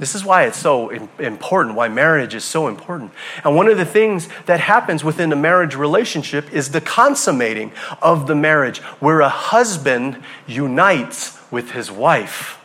This 0.01 0.15
is 0.15 0.25
why 0.25 0.45
it's 0.47 0.57
so 0.57 0.89
important, 0.89 1.77
why 1.77 1.89
marriage 1.89 2.35
is 2.35 2.43
so 2.43 2.69
important. 2.69 3.13
And 3.45 3.55
one 3.55 3.69
of 3.69 3.77
the 3.77 3.85
things 3.85 4.31
that 4.47 4.59
happens 4.59 5.05
within 5.05 5.31
a 5.31 5.37
marriage 5.37 5.75
relationship 5.75 6.51
is 6.55 6.71
the 6.71 6.81
consummating 6.81 7.71
of 8.01 8.27
the 8.27 8.35
marriage, 8.35 8.79
where 8.99 9.21
a 9.21 9.29
husband 9.29 10.23
unites 10.47 11.39
with 11.51 11.73
his 11.73 11.91
wife. 11.91 12.65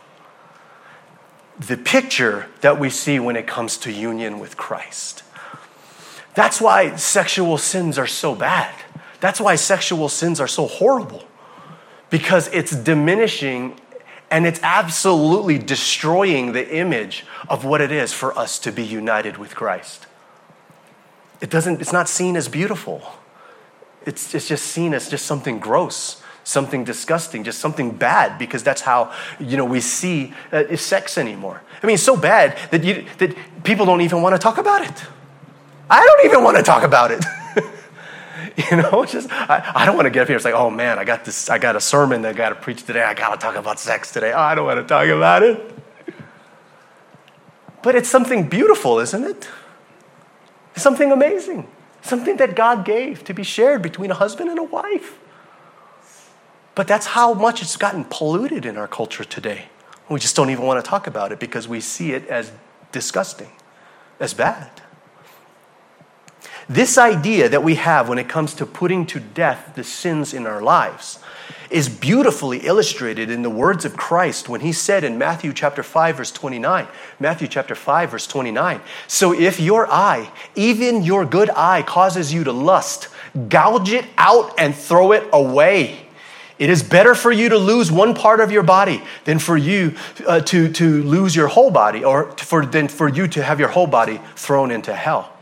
The 1.60 1.76
picture 1.76 2.46
that 2.62 2.80
we 2.80 2.88
see 2.88 3.18
when 3.18 3.36
it 3.36 3.46
comes 3.46 3.76
to 3.78 3.92
union 3.92 4.38
with 4.38 4.56
Christ. 4.56 5.22
That's 6.34 6.58
why 6.58 6.96
sexual 6.96 7.58
sins 7.58 7.98
are 7.98 8.06
so 8.06 8.34
bad. 8.34 8.74
That's 9.20 9.42
why 9.42 9.56
sexual 9.56 10.08
sins 10.08 10.40
are 10.40 10.48
so 10.48 10.66
horrible. 10.66 11.24
Because 12.08 12.48
it's 12.48 12.74
diminishing 12.74 13.78
and 14.30 14.46
it's 14.46 14.60
absolutely 14.62 15.58
destroying 15.58 16.52
the 16.52 16.76
image 16.76 17.24
of 17.48 17.64
what 17.64 17.80
it 17.80 17.92
is 17.92 18.12
for 18.12 18.36
us 18.36 18.58
to 18.60 18.72
be 18.72 18.82
united 18.82 19.36
with 19.36 19.54
Christ. 19.54 20.06
It 21.40 21.50
doesn't, 21.50 21.80
it's 21.80 21.92
not 21.92 22.08
seen 22.08 22.36
as 22.36 22.48
beautiful. 22.48 23.02
It's, 24.04 24.34
it's 24.34 24.48
just 24.48 24.66
seen 24.66 24.94
as 24.94 25.08
just 25.08 25.26
something 25.26 25.58
gross, 25.58 26.22
something 26.44 26.84
disgusting, 26.84 27.44
just 27.44 27.60
something 27.60 27.90
bad, 27.90 28.38
because 28.38 28.62
that's 28.62 28.80
how 28.80 29.12
you 29.38 29.56
know, 29.56 29.64
we 29.64 29.80
see 29.80 30.32
uh, 30.52 30.76
sex 30.76 31.18
anymore. 31.18 31.62
I 31.82 31.86
mean, 31.86 31.94
it's 31.94 32.02
so 32.02 32.16
bad 32.16 32.56
that, 32.70 32.82
you, 32.82 33.04
that 33.18 33.36
people 33.64 33.86
don't 33.86 34.00
even 34.00 34.22
want 34.22 34.34
to 34.34 34.38
talk 34.38 34.58
about 34.58 34.82
it. 34.82 35.04
I 35.88 36.04
don't 36.04 36.30
even 36.30 36.42
want 36.42 36.56
to 36.56 36.62
talk 36.62 36.82
about 36.82 37.10
it. 37.12 37.24
You 38.70 38.78
know, 38.78 39.04
just 39.04 39.30
I, 39.30 39.70
I 39.74 39.84
don't 39.84 39.96
want 39.96 40.06
to 40.06 40.10
get 40.10 40.22
up 40.22 40.28
here. 40.28 40.36
It's 40.36 40.44
like, 40.44 40.54
oh 40.54 40.70
man, 40.70 40.98
I 40.98 41.04
got 41.04 41.26
this. 41.26 41.50
I 41.50 41.58
got 41.58 41.76
a 41.76 41.80
sermon 41.80 42.22
that 42.22 42.30
I 42.30 42.32
got 42.32 42.48
to 42.48 42.54
preach 42.54 42.84
today. 42.84 43.02
I 43.02 43.12
got 43.12 43.32
to 43.32 43.36
talk 43.36 43.54
about 43.54 43.78
sex 43.78 44.10
today. 44.10 44.32
Oh, 44.32 44.38
I 44.38 44.54
don't 44.54 44.64
want 44.64 44.80
to 44.80 44.86
talk 44.86 45.06
about 45.08 45.42
it. 45.42 45.60
But 47.82 47.94
it's 47.94 48.08
something 48.08 48.48
beautiful, 48.48 48.98
isn't 48.98 49.24
it? 49.24 49.48
It's 50.74 50.82
something 50.82 51.12
amazing. 51.12 51.68
Something 52.00 52.36
that 52.38 52.56
God 52.56 52.84
gave 52.84 53.24
to 53.24 53.34
be 53.34 53.42
shared 53.42 53.82
between 53.82 54.10
a 54.10 54.14
husband 54.14 54.48
and 54.48 54.58
a 54.58 54.62
wife. 54.62 55.18
But 56.74 56.86
that's 56.88 57.06
how 57.06 57.34
much 57.34 57.62
it's 57.62 57.76
gotten 57.76 58.04
polluted 58.04 58.64
in 58.64 58.76
our 58.76 58.88
culture 58.88 59.24
today. 59.24 59.66
We 60.08 60.18
just 60.18 60.36
don't 60.36 60.50
even 60.50 60.64
want 60.64 60.82
to 60.84 60.88
talk 60.88 61.06
about 61.06 61.32
it 61.32 61.40
because 61.40 61.68
we 61.68 61.80
see 61.80 62.12
it 62.12 62.26
as 62.28 62.52
disgusting, 62.92 63.50
as 64.18 64.34
bad. 64.34 64.70
This 66.68 66.98
idea 66.98 67.48
that 67.48 67.62
we 67.62 67.76
have 67.76 68.08
when 68.08 68.18
it 68.18 68.28
comes 68.28 68.54
to 68.54 68.66
putting 68.66 69.06
to 69.06 69.20
death 69.20 69.72
the 69.76 69.84
sins 69.84 70.34
in 70.34 70.46
our 70.46 70.60
lives 70.60 71.20
is 71.70 71.88
beautifully 71.88 72.58
illustrated 72.66 73.30
in 73.30 73.42
the 73.42 73.50
words 73.50 73.84
of 73.84 73.96
Christ 73.96 74.48
when 74.48 74.60
he 74.60 74.72
said 74.72 75.04
in 75.04 75.18
Matthew 75.18 75.52
chapter 75.52 75.82
5 75.82 76.16
verse 76.16 76.32
29 76.32 76.86
Matthew 77.18 77.48
chapter 77.48 77.74
5 77.74 78.10
verse 78.10 78.26
29 78.26 78.80
so 79.08 79.32
if 79.32 79.58
your 79.58 79.90
eye 79.90 80.30
even 80.54 81.02
your 81.02 81.24
good 81.24 81.50
eye 81.50 81.82
causes 81.82 82.32
you 82.32 82.44
to 82.44 82.52
lust 82.52 83.08
gouge 83.48 83.92
it 83.92 84.04
out 84.16 84.54
and 84.58 84.74
throw 84.74 85.12
it 85.12 85.28
away. 85.32 86.00
It 86.58 86.70
is 86.70 86.82
better 86.82 87.14
for 87.14 87.30
you 87.30 87.50
to 87.50 87.58
lose 87.58 87.92
one 87.92 88.14
part 88.14 88.40
of 88.40 88.50
your 88.50 88.62
body 88.62 89.02
than 89.24 89.38
for 89.38 89.56
you 89.56 89.94
uh, 90.26 90.40
to, 90.40 90.72
to 90.72 91.02
lose 91.02 91.36
your 91.36 91.48
whole 91.48 91.70
body 91.70 92.02
or 92.02 92.32
for, 92.38 92.64
than 92.64 92.88
for 92.88 93.08
you 93.08 93.28
to 93.28 93.42
have 93.42 93.60
your 93.60 93.68
whole 93.68 93.86
body 93.86 94.20
thrown 94.36 94.70
into 94.70 94.94
hell 94.94 95.35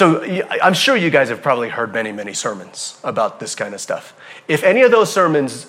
So 0.00 0.22
I'm 0.62 0.72
sure 0.72 0.96
you 0.96 1.10
guys 1.10 1.28
have 1.28 1.42
probably 1.42 1.68
heard 1.68 1.92
many, 1.92 2.10
many 2.10 2.32
sermons 2.32 2.98
about 3.04 3.38
this 3.38 3.54
kind 3.54 3.74
of 3.74 3.82
stuff. 3.82 4.14
If 4.48 4.64
any 4.64 4.80
of 4.80 4.90
those 4.90 5.12
sermons 5.12 5.66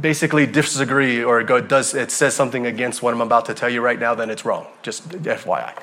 basically 0.00 0.44
disagree 0.44 1.22
or 1.22 1.44
go, 1.44 1.60
does 1.60 1.94
it 1.94 2.10
says 2.10 2.34
something 2.34 2.66
against 2.66 3.00
what 3.00 3.14
I'm 3.14 3.20
about 3.20 3.44
to 3.44 3.54
tell 3.54 3.70
you 3.70 3.80
right 3.80 4.00
now, 4.00 4.12
then 4.16 4.28
it's 4.28 4.44
wrong. 4.44 4.66
Just 4.82 5.08
FYI. 5.10 5.80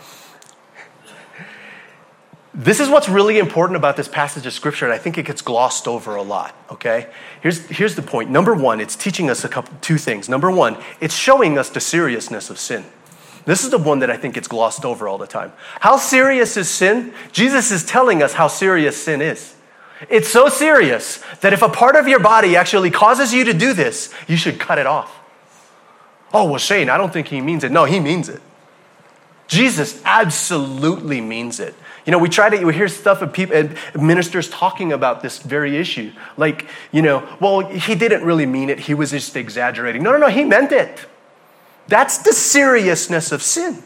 This 2.54 2.82
is 2.82 2.90
what's 2.90 3.08
really 3.08 3.40
important 3.40 3.78
about 3.78 3.96
this 3.96 4.10
passage 4.10 4.46
of 4.46 4.52
scripture, 4.52 4.84
and 4.84 4.94
I 4.94 4.98
think 4.98 5.18
it 5.18 5.24
gets 5.24 5.42
glossed 5.42 5.88
over 5.88 6.18
a 6.18 6.24
lot. 6.24 6.54
Okay, 6.70 7.08
here's 7.40 7.68
here's 7.68 7.96
the 7.96 8.02
point. 8.02 8.30
Number 8.30 8.54
one, 8.54 8.82
it's 8.82 8.98
teaching 8.98 9.30
us 9.30 9.46
a 9.46 9.48
couple 9.48 9.74
two 9.80 9.98
things. 9.98 10.28
Number 10.28 10.52
one, 10.52 10.76
it's 11.00 11.16
showing 11.16 11.58
us 11.58 11.70
the 11.70 11.80
seriousness 11.80 12.50
of 12.50 12.60
sin. 12.60 12.84
This 13.48 13.64
is 13.64 13.70
the 13.70 13.78
one 13.78 14.00
that 14.00 14.12
I 14.12 14.18
think 14.18 14.36
gets 14.36 14.50
glossed 14.50 14.84
over 14.84 15.08
all 15.08 15.18
the 15.18 15.26
time. 15.26 15.54
How 15.80 15.96
serious 15.96 16.58
is 16.58 16.70
sin? 16.70 17.14
Jesus 17.32 17.72
is 17.72 17.86
telling 17.86 18.22
us 18.22 18.34
how 18.34 18.50
serious 18.50 19.02
sin 19.02 19.22
is. 19.22 19.56
It's 20.10 20.28
so 20.28 20.50
serious 20.50 21.24
that 21.40 21.54
if 21.54 21.62
a 21.62 21.70
part 21.70 21.96
of 21.96 22.10
your 22.10 22.20
body 22.20 22.58
actually 22.58 22.92
causes 22.92 23.34
you 23.34 23.46
to 23.46 23.54
do 23.54 23.72
this, 23.72 24.14
you 24.28 24.36
should 24.36 24.60
cut 24.60 24.80
it 24.80 24.86
off. 24.86 25.18
Oh, 26.34 26.50
well, 26.50 26.58
Shane, 26.58 26.90
I 26.90 26.98
don't 26.98 27.14
think 27.14 27.30
he 27.30 27.40
means 27.40 27.64
it. 27.64 27.72
No, 27.72 27.86
he 27.86 28.02
means 28.02 28.28
it. 28.28 28.42
Jesus 29.48 30.02
absolutely 30.04 31.22
means 31.22 31.62
it. 31.62 31.74
You 32.06 32.12
know, 32.12 32.18
we 32.18 32.28
try 32.28 32.50
to 32.50 32.66
we 32.66 32.74
hear 32.74 32.90
stuff 32.90 33.22
of 33.22 33.32
people 33.32 33.56
and 33.56 33.78
ministers 33.98 34.50
talking 34.50 34.92
about 34.92 35.22
this 35.22 35.40
very 35.40 35.78
issue. 35.78 36.12
Like, 36.36 36.68
you 36.92 37.02
know, 37.02 37.26
well, 37.40 37.62
he 37.62 37.96
didn't 37.96 38.26
really 38.26 38.46
mean 38.46 38.70
it. 38.70 38.80
He 38.80 38.94
was 38.94 39.12
just 39.12 39.38
exaggerating. 39.38 40.04
No, 40.04 40.12
no, 40.12 40.18
no, 40.18 40.28
he 40.28 40.44
meant 40.44 40.74
it. 40.74 41.00
That's 41.88 42.20
the 42.20 42.34
seriousness 42.34 43.32
of 43.32 43.42
sin. 43.42 43.84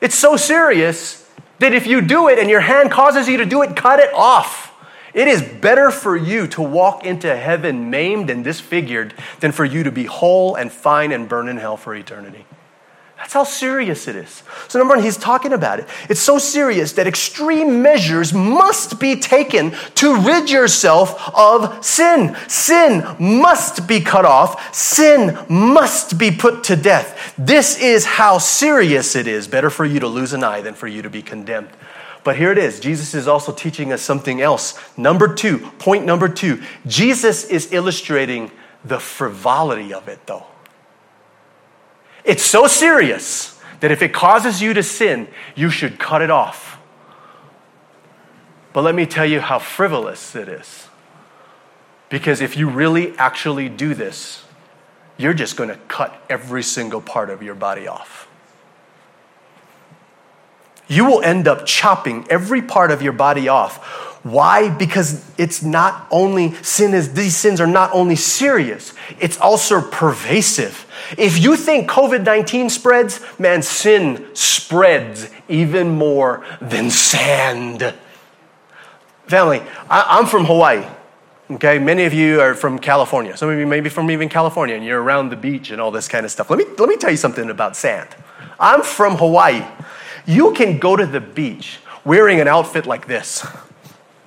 It's 0.00 0.14
so 0.14 0.36
serious 0.36 1.28
that 1.58 1.72
if 1.72 1.86
you 1.86 2.00
do 2.00 2.28
it 2.28 2.38
and 2.38 2.50
your 2.50 2.60
hand 2.60 2.90
causes 2.90 3.28
you 3.28 3.38
to 3.38 3.46
do 3.46 3.62
it, 3.62 3.76
cut 3.76 3.98
it 3.98 4.12
off. 4.12 4.72
It 5.14 5.28
is 5.28 5.40
better 5.40 5.90
for 5.90 6.14
you 6.14 6.46
to 6.48 6.62
walk 6.62 7.04
into 7.04 7.34
heaven 7.34 7.88
maimed 7.88 8.28
and 8.28 8.44
disfigured 8.44 9.14
than 9.40 9.50
for 9.52 9.64
you 9.64 9.82
to 9.84 9.90
be 9.90 10.04
whole 10.04 10.54
and 10.54 10.70
fine 10.70 11.10
and 11.10 11.26
burn 11.26 11.48
in 11.48 11.56
hell 11.56 11.78
for 11.78 11.94
eternity. 11.94 12.44
That's 13.26 13.34
how 13.34 13.42
serious 13.42 14.06
it 14.06 14.14
is. 14.14 14.44
So, 14.68 14.78
number 14.78 14.94
one, 14.94 15.02
he's 15.02 15.16
talking 15.16 15.52
about 15.52 15.80
it. 15.80 15.88
It's 16.08 16.20
so 16.20 16.38
serious 16.38 16.92
that 16.92 17.08
extreme 17.08 17.82
measures 17.82 18.32
must 18.32 19.00
be 19.00 19.16
taken 19.16 19.72
to 19.96 20.20
rid 20.20 20.48
yourself 20.48 21.34
of 21.34 21.84
sin. 21.84 22.36
Sin 22.46 23.04
must 23.18 23.88
be 23.88 23.98
cut 24.00 24.24
off. 24.24 24.72
Sin 24.72 25.36
must 25.48 26.18
be 26.18 26.30
put 26.30 26.62
to 26.64 26.76
death. 26.76 27.34
This 27.36 27.76
is 27.80 28.04
how 28.04 28.38
serious 28.38 29.16
it 29.16 29.26
is. 29.26 29.48
Better 29.48 29.70
for 29.70 29.84
you 29.84 29.98
to 29.98 30.06
lose 30.06 30.32
an 30.32 30.44
eye 30.44 30.60
than 30.60 30.74
for 30.74 30.86
you 30.86 31.02
to 31.02 31.10
be 31.10 31.20
condemned. 31.20 31.70
But 32.22 32.36
here 32.36 32.52
it 32.52 32.58
is. 32.58 32.78
Jesus 32.78 33.12
is 33.12 33.26
also 33.26 33.52
teaching 33.52 33.92
us 33.92 34.02
something 34.02 34.40
else. 34.40 34.78
Number 34.96 35.34
two, 35.34 35.58
point 35.80 36.04
number 36.04 36.28
two 36.28 36.62
Jesus 36.86 37.42
is 37.42 37.72
illustrating 37.72 38.52
the 38.84 39.00
frivolity 39.00 39.92
of 39.92 40.06
it, 40.06 40.24
though. 40.26 40.46
It's 42.26 42.42
so 42.42 42.66
serious 42.66 43.58
that 43.80 43.92
if 43.92 44.02
it 44.02 44.12
causes 44.12 44.60
you 44.60 44.74
to 44.74 44.82
sin, 44.82 45.28
you 45.54 45.70
should 45.70 45.98
cut 45.98 46.20
it 46.20 46.30
off. 46.30 46.78
But 48.72 48.82
let 48.82 48.94
me 48.94 49.06
tell 49.06 49.24
you 49.24 49.40
how 49.40 49.58
frivolous 49.58 50.34
it 50.34 50.48
is. 50.48 50.88
Because 52.08 52.40
if 52.40 52.56
you 52.56 52.68
really 52.68 53.16
actually 53.16 53.68
do 53.68 53.94
this, 53.94 54.44
you're 55.16 55.34
just 55.34 55.56
going 55.56 55.70
to 55.70 55.76
cut 55.88 56.20
every 56.28 56.62
single 56.62 57.00
part 57.00 57.30
of 57.30 57.42
your 57.42 57.54
body 57.54 57.86
off. 57.86 58.28
You 60.88 61.04
will 61.04 61.22
end 61.22 61.48
up 61.48 61.64
chopping 61.64 62.26
every 62.28 62.60
part 62.60 62.90
of 62.90 63.02
your 63.02 63.12
body 63.12 63.48
off 63.48 64.15
why? 64.26 64.70
Because 64.70 65.24
it's 65.38 65.62
not 65.62 66.08
only 66.10 66.52
sin 66.54 66.94
is 66.94 67.12
these 67.12 67.36
sins 67.36 67.60
are 67.60 67.66
not 67.66 67.92
only 67.92 68.16
serious, 68.16 68.92
it's 69.20 69.38
also 69.40 69.80
pervasive. 69.80 70.84
If 71.16 71.40
you 71.40 71.54
think 71.54 71.88
COVID 71.88 72.24
19 72.24 72.68
spreads, 72.68 73.20
man, 73.38 73.62
sin 73.62 74.26
spreads 74.34 75.30
even 75.48 75.90
more 75.90 76.44
than 76.60 76.90
sand. 76.90 77.94
Family, 79.28 79.62
I, 79.88 80.18
am 80.18 80.26
from 80.26 80.44
Hawaii. 80.46 80.84
Okay, 81.48 81.78
many 81.78 82.04
of 82.04 82.12
you 82.12 82.40
are 82.40 82.56
from 82.56 82.80
California. 82.80 83.36
Some 83.36 83.48
of 83.48 83.56
you 83.56 83.66
maybe 83.66 83.88
from 83.88 84.10
even 84.10 84.28
California, 84.28 84.74
and 84.74 84.84
you're 84.84 85.00
around 85.00 85.28
the 85.28 85.36
beach 85.36 85.70
and 85.70 85.80
all 85.80 85.92
this 85.92 86.08
kind 86.08 86.26
of 86.26 86.32
stuff. 86.32 86.50
Let 86.50 86.58
me 86.58 86.64
let 86.78 86.88
me 86.88 86.96
tell 86.96 87.12
you 87.12 87.16
something 87.16 87.48
about 87.48 87.76
sand. 87.76 88.08
I'm 88.58 88.82
from 88.82 89.18
Hawaii. 89.18 89.64
You 90.26 90.52
can 90.52 90.78
go 90.78 90.96
to 90.96 91.06
the 91.06 91.20
beach 91.20 91.78
wearing 92.04 92.40
an 92.40 92.48
outfit 92.48 92.86
like 92.86 93.06
this 93.06 93.46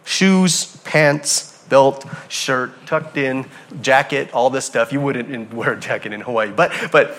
shoes, 0.10 0.76
pants, 0.78 1.64
belt, 1.70 2.04
shirt, 2.30 2.72
tucked 2.88 3.16
in, 3.16 3.46
jacket, 3.80 4.34
all 4.34 4.50
this 4.50 4.66
stuff. 4.66 4.92
You 4.92 5.00
wouldn't 5.00 5.54
wear 5.54 5.74
a 5.74 5.80
jacket 5.80 6.14
in 6.14 6.22
Hawaii, 6.22 6.52
but, 6.52 6.74
but 6.92 7.16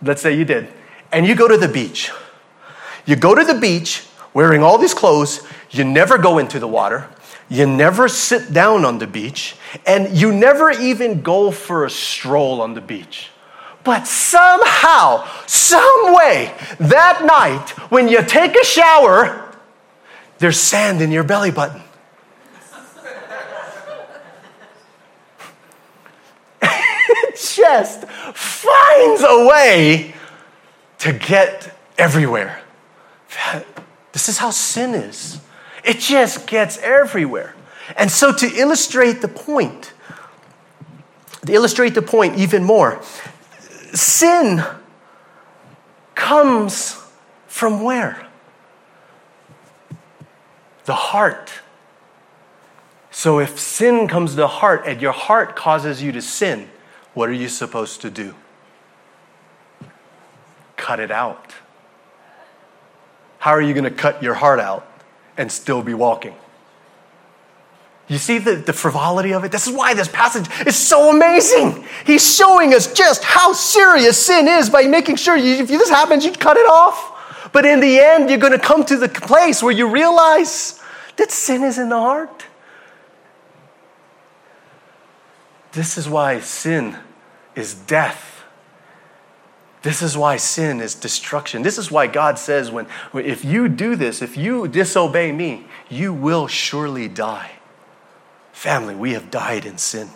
let's 0.00 0.22
say 0.22 0.34
you 0.34 0.46
did. 0.46 0.68
And 1.12 1.26
you 1.26 1.34
go 1.34 1.46
to 1.46 1.58
the 1.58 1.68
beach. 1.68 2.10
You 3.04 3.16
go 3.16 3.34
to 3.34 3.44
the 3.44 3.60
beach 3.60 4.06
wearing 4.32 4.62
all 4.62 4.78
these 4.78 4.94
clothes. 4.94 5.46
You 5.70 5.84
never 5.84 6.16
go 6.16 6.38
into 6.38 6.58
the 6.58 6.66
water. 6.66 7.08
You 7.50 7.66
never 7.66 8.08
sit 8.08 8.54
down 8.54 8.86
on 8.86 8.98
the 8.98 9.06
beach. 9.06 9.56
And 9.84 10.16
you 10.16 10.32
never 10.32 10.70
even 10.70 11.20
go 11.20 11.50
for 11.50 11.84
a 11.84 11.90
stroll 11.90 12.62
on 12.62 12.72
the 12.72 12.80
beach. 12.80 13.28
But 13.84 14.06
somehow, 14.06 15.28
some 15.46 16.14
way, 16.14 16.54
that 16.78 17.22
night, 17.24 17.70
when 17.90 18.08
you 18.08 18.22
take 18.22 18.54
a 18.56 18.64
shower, 18.64 19.54
there's 20.38 20.58
sand 20.58 21.02
in 21.02 21.10
your 21.10 21.24
belly 21.24 21.50
button. 21.50 21.82
Just 27.60 28.04
finds 28.08 29.22
a 29.22 29.46
way 29.46 30.14
to 30.98 31.12
get 31.12 31.76
everywhere. 31.98 32.62
This 34.12 34.28
is 34.28 34.38
how 34.38 34.50
sin 34.50 34.94
is. 34.94 35.40
It 35.84 35.98
just 35.98 36.46
gets 36.46 36.78
everywhere. 36.78 37.54
And 37.96 38.10
so, 38.10 38.32
to 38.32 38.46
illustrate 38.46 39.20
the 39.20 39.28
point, 39.28 39.92
to 41.46 41.52
illustrate 41.52 41.94
the 41.94 42.02
point 42.02 42.36
even 42.38 42.64
more, 42.64 43.02
sin 43.92 44.62
comes 46.14 47.02
from 47.46 47.82
where? 47.82 48.26
The 50.84 50.94
heart. 50.94 51.52
So, 53.10 53.38
if 53.40 53.58
sin 53.58 54.06
comes 54.06 54.30
to 54.30 54.36
the 54.36 54.48
heart 54.48 54.84
and 54.86 55.00
your 55.02 55.12
heart 55.12 55.56
causes 55.56 56.02
you 56.02 56.12
to 56.12 56.22
sin, 56.22 56.68
what 57.14 57.28
are 57.28 57.34
you 57.34 57.48
supposed 57.48 58.00
to 58.02 58.10
do? 58.10 58.34
Cut 60.76 61.00
it 61.00 61.10
out. 61.10 61.54
How 63.38 63.52
are 63.52 63.62
you 63.62 63.74
going 63.74 63.84
to 63.84 63.90
cut 63.90 64.22
your 64.22 64.34
heart 64.34 64.60
out 64.60 64.86
and 65.36 65.50
still 65.50 65.82
be 65.82 65.94
walking? 65.94 66.34
You 68.08 68.18
see 68.18 68.38
the, 68.38 68.56
the 68.56 68.72
frivolity 68.72 69.32
of 69.32 69.44
it? 69.44 69.52
This 69.52 69.68
is 69.68 69.72
why 69.72 69.94
this 69.94 70.08
passage 70.08 70.46
is 70.66 70.76
so 70.76 71.14
amazing. 71.14 71.86
He's 72.04 72.36
showing 72.36 72.74
us 72.74 72.92
just 72.92 73.22
how 73.22 73.52
serious 73.52 74.18
sin 74.26 74.48
is 74.48 74.68
by 74.68 74.82
making 74.82 75.16
sure 75.16 75.36
you, 75.36 75.62
if 75.62 75.68
this 75.68 75.88
happens, 75.88 76.24
you 76.24 76.32
cut 76.32 76.56
it 76.56 76.66
off. 76.66 77.50
But 77.52 77.64
in 77.64 77.80
the 77.80 77.98
end, 78.00 78.28
you're 78.28 78.38
going 78.38 78.52
to 78.52 78.58
come 78.58 78.84
to 78.86 78.96
the 78.96 79.08
place 79.08 79.62
where 79.62 79.72
you 79.72 79.88
realize 79.88 80.80
that 81.16 81.30
sin 81.30 81.62
is 81.62 81.78
in 81.78 81.88
the 81.88 81.98
heart. 81.98 82.46
This 85.72 85.96
is 85.96 86.08
why 86.08 86.40
sin 86.40 86.96
is 87.54 87.74
death. 87.74 88.44
This 89.82 90.02
is 90.02 90.16
why 90.16 90.36
sin 90.36 90.80
is 90.80 90.94
destruction. 90.94 91.62
This 91.62 91.78
is 91.78 91.90
why 91.90 92.06
God 92.06 92.38
says, 92.38 92.70
when, 92.70 92.86
if 93.14 93.44
you 93.44 93.68
do 93.68 93.96
this, 93.96 94.20
if 94.20 94.36
you 94.36 94.68
disobey 94.68 95.32
me, 95.32 95.66
you 95.88 96.12
will 96.12 96.46
surely 96.46 97.08
die. 97.08 97.52
Family, 98.52 98.94
we 98.94 99.12
have 99.12 99.30
died 99.30 99.64
in 99.64 99.78
sin. 99.78 100.10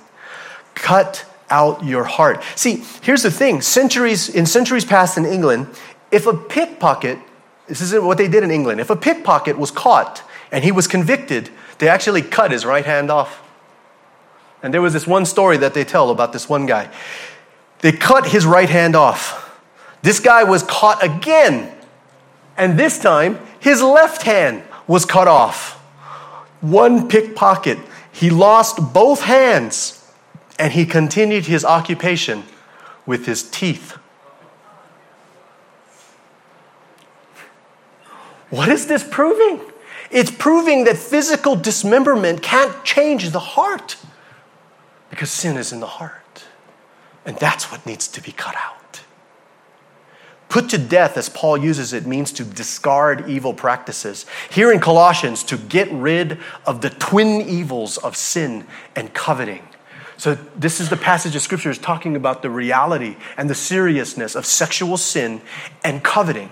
Cut 0.75 1.25
out 1.49 1.85
your 1.85 2.05
heart. 2.05 2.43
See, 2.57 2.85
here's 3.03 3.23
the 3.23 3.31
thing 3.31 3.63
centuries, 3.63 4.29
in 4.29 4.45
centuries 4.45 4.85
past 4.85 5.17
in 5.17 5.25
England, 5.25 5.69
if 6.11 6.27
a 6.27 6.37
pickpocket, 6.37 7.19
this 7.67 7.81
isn't 7.81 8.05
what 8.05 8.19
they 8.19 8.29
did 8.29 8.43
in 8.43 8.51
England, 8.51 8.81
if 8.81 8.91
a 8.91 8.97
pickpocket 8.97 9.57
was 9.57 9.71
caught 9.71 10.23
and 10.53 10.63
he 10.63 10.73
was 10.73 10.87
convicted, 10.87 11.49
they 11.79 11.89
actually 11.89 12.23
cut 12.23 12.51
his 12.51 12.67
right 12.67 12.85
hand 12.85 13.11
off. 13.11 13.44
And 14.65 14.73
there 14.73 14.81
was 14.81 14.95
this 14.95 15.07
one 15.07 15.27
story 15.27 15.59
that 15.59 15.75
they 15.75 15.85
tell 15.85 16.09
about 16.09 16.33
this 16.33 16.49
one 16.49 16.65
guy. 16.65 16.91
They 17.81 17.93
cut 17.93 18.29
his 18.29 18.47
right 18.47 18.71
hand 18.71 18.97
off. 18.97 19.61
This 20.01 20.21
guy 20.21 20.43
was 20.43 20.63
caught 20.63 21.05
again. 21.05 21.71
And 22.57 22.79
this 22.79 22.99
time, 22.99 23.39
his 23.61 23.83
left 23.83 24.23
hand 24.23 24.63
was 24.87 25.05
cut 25.05 25.29
off. 25.29 25.73
One 26.63 27.09
pickpocket. 27.09 27.77
He 28.11 28.31
lost 28.31 28.95
both 28.95 29.25
hands 29.25 30.11
and 30.59 30.73
he 30.73 30.87
continued 30.87 31.45
his 31.45 31.63
occupation 31.63 32.45
with 33.05 33.27
his 33.27 33.43
teeth. 33.43 33.99
What 38.49 38.71
is 38.71 38.87
this 38.87 39.07
proving? 39.07 39.61
It's 40.11 40.31
proving 40.31 40.85
that 40.85 40.97
physical 40.97 41.55
dismemberment 41.55 42.41
can't 42.41 42.83
change 42.83 43.29
the 43.29 43.41
heart 43.41 43.99
because 45.15 45.31
sin 45.31 45.57
is 45.57 45.71
in 45.71 45.79
the 45.79 45.87
heart. 45.87 46.45
And 47.25 47.37
that's 47.37 47.71
what 47.71 47.87
needs 47.87 48.09
to 48.09 48.21
be 48.21 48.33
cut 48.33 48.57
out. 48.57 49.01
Put 50.49 50.71
to 50.71 50.79
death, 50.79 51.17
as 51.17 51.29
Paul 51.29 51.57
uses 51.57 51.93
it, 51.93 52.05
means 52.05 52.33
to 52.33 52.43
discard 52.43 53.31
evil 53.31 53.55
practices. 53.55 54.27
Here 54.51 54.73
in 54.73 54.81
Colossians, 54.81 55.45
to 55.45 55.57
get 55.57 55.89
rid 55.93 56.41
of 56.67 56.81
the 56.81 56.91
twin 56.91 57.43
evils 57.43 57.97
of 57.97 58.17
sin 58.17 58.67
and 58.97 59.15
coveting. 59.15 59.63
So, 60.17 60.35
this 60.57 60.81
is 60.81 60.91
the 60.91 60.97
passage 60.97 61.37
of 61.37 61.43
scripture 61.43 61.71
is 61.71 61.79
talking 61.79 62.17
about 62.17 62.43
the 62.43 62.51
reality 62.51 63.17
and 63.37 63.49
the 63.49 63.55
seriousness 63.55 64.35
of 64.35 64.45
sexual 64.45 64.97
sin 64.97 65.43
and 65.85 66.03
coveting. 66.03 66.51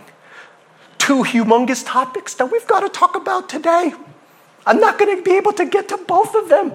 Two 0.98 1.24
humongous 1.24 1.84
topics 1.84 2.34
that 2.34 2.52
we've 2.52 2.66
got 2.68 2.80
to 2.80 2.88
talk 2.88 3.16
about 3.16 3.48
today. 3.48 3.92
I'm 4.64 4.78
not 4.78 5.00
going 5.00 5.16
to 5.16 5.22
be 5.24 5.36
able 5.36 5.52
to 5.54 5.64
get 5.64 5.88
to 5.88 5.96
both 5.96 6.36
of 6.36 6.48
them. 6.48 6.72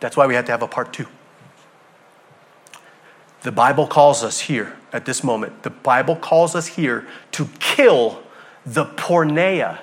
That's 0.00 0.18
why 0.18 0.26
we 0.26 0.34
had 0.34 0.44
to 0.44 0.52
have 0.52 0.60
a 0.60 0.68
part 0.68 0.92
two. 0.92 1.06
The 3.44 3.52
Bible 3.52 3.86
calls 3.86 4.24
us 4.24 4.40
here 4.40 4.74
at 4.90 5.04
this 5.04 5.22
moment, 5.22 5.64
the 5.64 5.70
Bible 5.70 6.16
calls 6.16 6.54
us 6.54 6.66
here 6.66 7.06
to 7.32 7.46
kill 7.58 8.22
the 8.64 8.86
porneia 8.86 9.80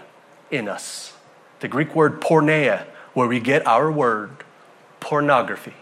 in 0.50 0.68
us. 0.68 1.14
The 1.60 1.68
Greek 1.68 1.94
word 1.94 2.22
porneia, 2.22 2.86
where 3.14 3.28
we 3.28 3.40
get 3.40 3.68
our 3.68 3.92
word 3.92 4.32
pornography. 5.00 5.76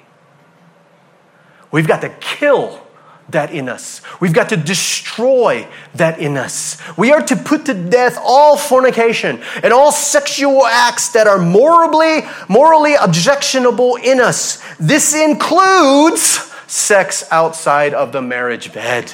We've 1.71 1.87
got 1.87 2.01
to 2.01 2.09
kill 2.09 2.85
that 3.29 3.53
in 3.53 3.69
us. 3.69 4.01
We've 4.19 4.33
got 4.33 4.49
to 4.49 4.57
destroy 4.57 5.65
that 5.95 6.19
in 6.19 6.35
us. 6.35 6.77
We 6.97 7.13
are 7.13 7.21
to 7.21 7.35
put 7.37 7.67
to 7.67 7.73
death 7.73 8.17
all 8.21 8.57
fornication 8.57 9.41
and 9.63 9.71
all 9.71 9.93
sexual 9.93 10.65
acts 10.65 11.09
that 11.09 11.27
are 11.27 11.39
morally, 11.39 12.27
morally 12.49 12.95
objectionable 12.95 13.95
in 13.97 14.19
us. 14.19 14.61
This 14.79 15.15
includes 15.15 16.48
sex 16.69 17.23
outside 17.31 17.93
of 17.93 18.11
the 18.11 18.21
marriage 18.21 18.71
bed. 18.71 19.13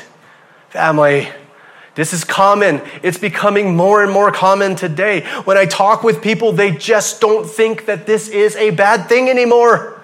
Family, 0.69 1.29
this 1.95 2.11
is 2.11 2.25
common. 2.25 2.81
It's 3.01 3.17
becoming 3.17 3.75
more 3.75 4.03
and 4.03 4.11
more 4.11 4.31
common 4.31 4.75
today. 4.75 5.21
When 5.45 5.57
I 5.57 5.65
talk 5.65 6.03
with 6.03 6.21
people, 6.21 6.51
they 6.51 6.71
just 6.71 7.21
don't 7.21 7.49
think 7.49 7.85
that 7.85 8.05
this 8.05 8.27
is 8.27 8.55
a 8.57 8.71
bad 8.71 9.07
thing 9.07 9.29
anymore 9.29 9.95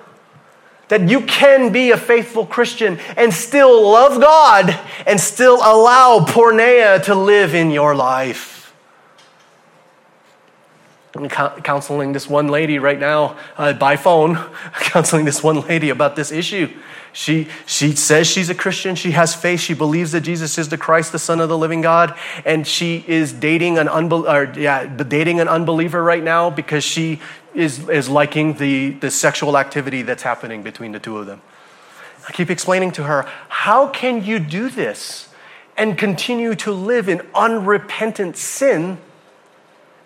that 0.87 1.07
you 1.07 1.21
can 1.21 1.71
be 1.71 1.91
a 1.91 1.97
faithful 1.97 2.45
Christian 2.45 2.99
and 3.15 3.33
still 3.33 3.89
love 3.89 4.19
God 4.19 4.77
and 5.07 5.21
still 5.21 5.55
allow 5.55 6.19
porneia 6.27 7.01
to 7.05 7.15
live 7.15 7.55
in 7.55 7.71
your 7.71 7.95
life. 7.95 8.73
I'm 11.15 11.29
counseling 11.29 12.11
this 12.11 12.29
one 12.29 12.49
lady 12.49 12.77
right 12.77 12.99
now 12.99 13.37
uh, 13.57 13.71
by 13.71 13.95
phone, 13.95 14.35
counseling 14.81 15.23
this 15.23 15.41
one 15.41 15.61
lady 15.61 15.89
about 15.89 16.17
this 16.17 16.29
issue. 16.29 16.69
She, 17.13 17.49
she 17.65 17.95
says 17.95 18.27
she's 18.27 18.49
a 18.49 18.55
Christian. 18.55 18.95
She 18.95 19.11
has 19.11 19.35
faith. 19.35 19.59
She 19.59 19.73
believes 19.73 20.13
that 20.13 20.21
Jesus 20.21 20.57
is 20.57 20.69
the 20.69 20.77
Christ, 20.77 21.11
the 21.11 21.19
Son 21.19 21.41
of 21.41 21.49
the 21.49 21.57
living 21.57 21.81
God. 21.81 22.17
And 22.45 22.65
she 22.65 23.03
is 23.07 23.33
dating 23.33 23.77
an, 23.77 23.87
unbel- 23.87 24.31
or, 24.31 24.57
yeah, 24.57 24.85
dating 24.85 25.39
an 25.39 25.47
unbeliever 25.47 26.01
right 26.01 26.23
now 26.23 26.49
because 26.49 26.83
she 26.83 27.19
is, 27.53 27.89
is 27.89 28.07
liking 28.07 28.53
the, 28.53 28.91
the 28.91 29.11
sexual 29.11 29.57
activity 29.57 30.03
that's 30.03 30.23
happening 30.23 30.63
between 30.63 30.93
the 30.93 30.99
two 30.99 31.17
of 31.17 31.25
them. 31.25 31.41
I 32.27 32.31
keep 32.31 32.49
explaining 32.49 32.91
to 32.93 33.03
her, 33.03 33.27
how 33.49 33.87
can 33.87 34.23
you 34.23 34.39
do 34.39 34.69
this 34.69 35.27
and 35.75 35.97
continue 35.97 36.55
to 36.55 36.71
live 36.71 37.09
in 37.09 37.21
unrepentant 37.35 38.37
sin 38.37 38.99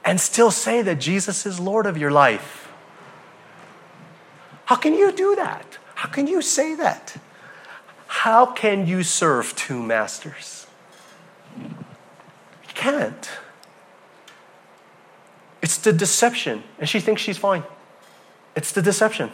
and 0.04 0.20
still 0.20 0.50
say 0.50 0.82
that 0.82 1.00
Jesus 1.00 1.46
is 1.46 1.60
Lord 1.60 1.86
of 1.86 1.98
your 1.98 2.12
life? 2.12 2.72
How 4.66 4.76
can 4.76 4.96
you 4.96 5.12
do 5.12 5.36
that? 5.36 5.78
How 5.96 6.10
can 6.10 6.28
you 6.28 6.42
say 6.42 6.76
that? 6.76 7.18
How 8.08 8.46
can 8.46 8.86
you 8.86 9.04
serve 9.04 9.56
two 9.56 9.82
masters? 9.82 10.68
You 11.58 11.74
can't. 12.74 13.30
It's 15.62 15.78
the 15.78 15.92
deception. 15.92 16.64
And 16.80 16.88
she 16.88 17.00
thinks 17.00 17.22
she's 17.22 17.38
fine. 17.38 17.64
It's 18.56 18.72
the 18.72 18.82
deception. 18.82 19.32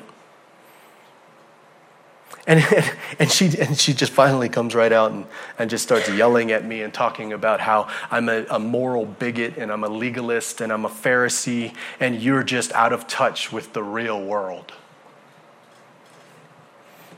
And, 2.47 2.63
and, 3.19 3.31
she, 3.31 3.51
and 3.59 3.77
she 3.77 3.93
just 3.93 4.11
finally 4.11 4.49
comes 4.49 4.73
right 4.73 4.91
out 4.91 5.11
and, 5.11 5.25
and 5.59 5.69
just 5.69 5.83
starts 5.83 6.09
yelling 6.09 6.51
at 6.51 6.65
me 6.65 6.81
and 6.81 6.93
talking 6.93 7.33
about 7.33 7.59
how 7.59 7.87
I'm 8.09 8.29
a, 8.29 8.45
a 8.49 8.59
moral 8.59 9.05
bigot 9.05 9.57
and 9.57 9.71
I'm 9.71 9.83
a 9.83 9.89
legalist 9.89 10.61
and 10.61 10.71
I'm 10.71 10.85
a 10.85 10.89
Pharisee 10.89 11.75
and 11.99 12.21
you're 12.21 12.43
just 12.43 12.71
out 12.73 12.93
of 12.93 13.07
touch 13.07 13.51
with 13.51 13.73
the 13.73 13.83
real 13.83 14.23
world. 14.23 14.73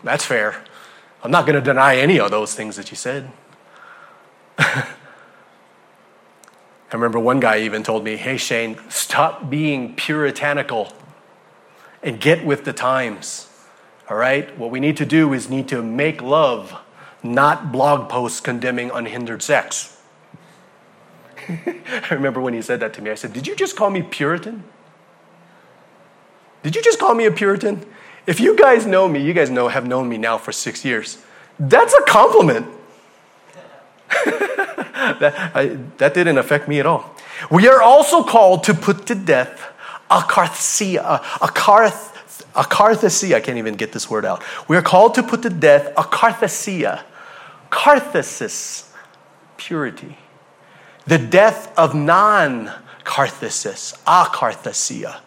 That's 0.04 0.26
fair. 0.26 0.63
I'm 1.24 1.32
not 1.32 1.46
going 1.46 1.56
to 1.56 1.62
deny 1.62 1.96
any 1.96 2.20
of 2.20 2.32
those 2.32 2.54
things 2.54 2.76
that 2.76 2.92
you 2.92 2.98
said. 2.98 3.32
I 4.58 4.86
remember 6.92 7.20
one 7.20 7.39
guy 7.39 7.60
even 7.60 7.82
told 7.82 8.04
me, 8.04 8.18
Hey, 8.18 8.38
Shane, 8.38 8.78
stop 8.89 9.50
being 9.50 9.96
puritanical 9.96 10.92
and 12.04 12.20
get 12.20 12.46
with 12.46 12.66
the 12.66 12.74
times. 12.74 13.50
All 14.10 14.18
right? 14.18 14.56
What 14.58 14.70
we 14.70 14.80
need 14.80 14.98
to 14.98 15.06
do 15.06 15.34
is 15.34 15.50
need 15.50 15.70
to 15.70 15.82
make 15.82 16.22
love, 16.22 16.76
not 17.24 17.72
blog 17.72 18.10
posts 18.10 18.42
condemning 18.42 18.92
unhindered 18.92 19.42
sex. 19.42 20.02
I 21.48 22.08
remember 22.12 22.42
when 22.42 22.54
he 22.54 22.62
said 22.62 22.82
that 22.82 22.94
to 22.96 23.02
me, 23.02 23.12
I 23.12 23.16
said, 23.16 23.32
Did 23.34 23.48
you 23.48 23.56
just 23.56 23.78
call 23.78 23.89
me 23.89 24.04
Puritan? 24.04 24.66
Did 26.63 26.76
you 26.76 26.82
just 26.82 27.00
call 27.00 27.16
me 27.16 27.26
a 27.26 27.32
Puritan? 27.32 27.86
If 28.26 28.40
you 28.40 28.56
guys 28.56 28.86
know 28.86 29.08
me, 29.08 29.22
you 29.22 29.34
guys 29.34 29.50
know 29.50 29.68
have 29.68 29.86
known 29.86 30.08
me 30.08 30.18
now 30.18 30.38
for 30.38 30.52
six 30.52 30.86
years. 30.86 31.18
That's 31.60 31.94
a 31.94 32.02
compliment. 32.04 32.68
that, 34.26 35.52
I, 35.56 35.78
that 35.98 36.14
didn't 36.14 36.38
affect 36.38 36.68
me 36.68 36.80
at 36.80 36.86
all. 36.86 37.16
We 37.52 37.68
are 37.68 37.82
also 37.82 38.24
called 38.24 38.64
to 38.66 38.74
put 38.74 39.08
to 39.08 39.16
death 39.16 39.62
akarthsia, 40.10 41.20
akarth, 41.20 42.46
akarthesia. 42.54 43.36
I 43.36 43.40
can't 43.40 43.58
even 43.58 43.76
get 43.76 43.92
this 43.92 44.10
word 44.10 44.26
out. 44.26 44.44
We 44.70 44.78
are 44.78 44.82
called 44.82 45.16
to 45.16 45.24
put 45.24 45.42
to 45.42 45.50
death 45.50 45.94
akarthesia, 45.96 47.04
karthesis, 47.70 48.90
purity. 49.58 50.18
The 51.06 51.18
death 51.18 51.78
of 51.78 51.94
non 51.94 52.72
karthesis, 53.04 54.02
akarthesia 54.06 55.20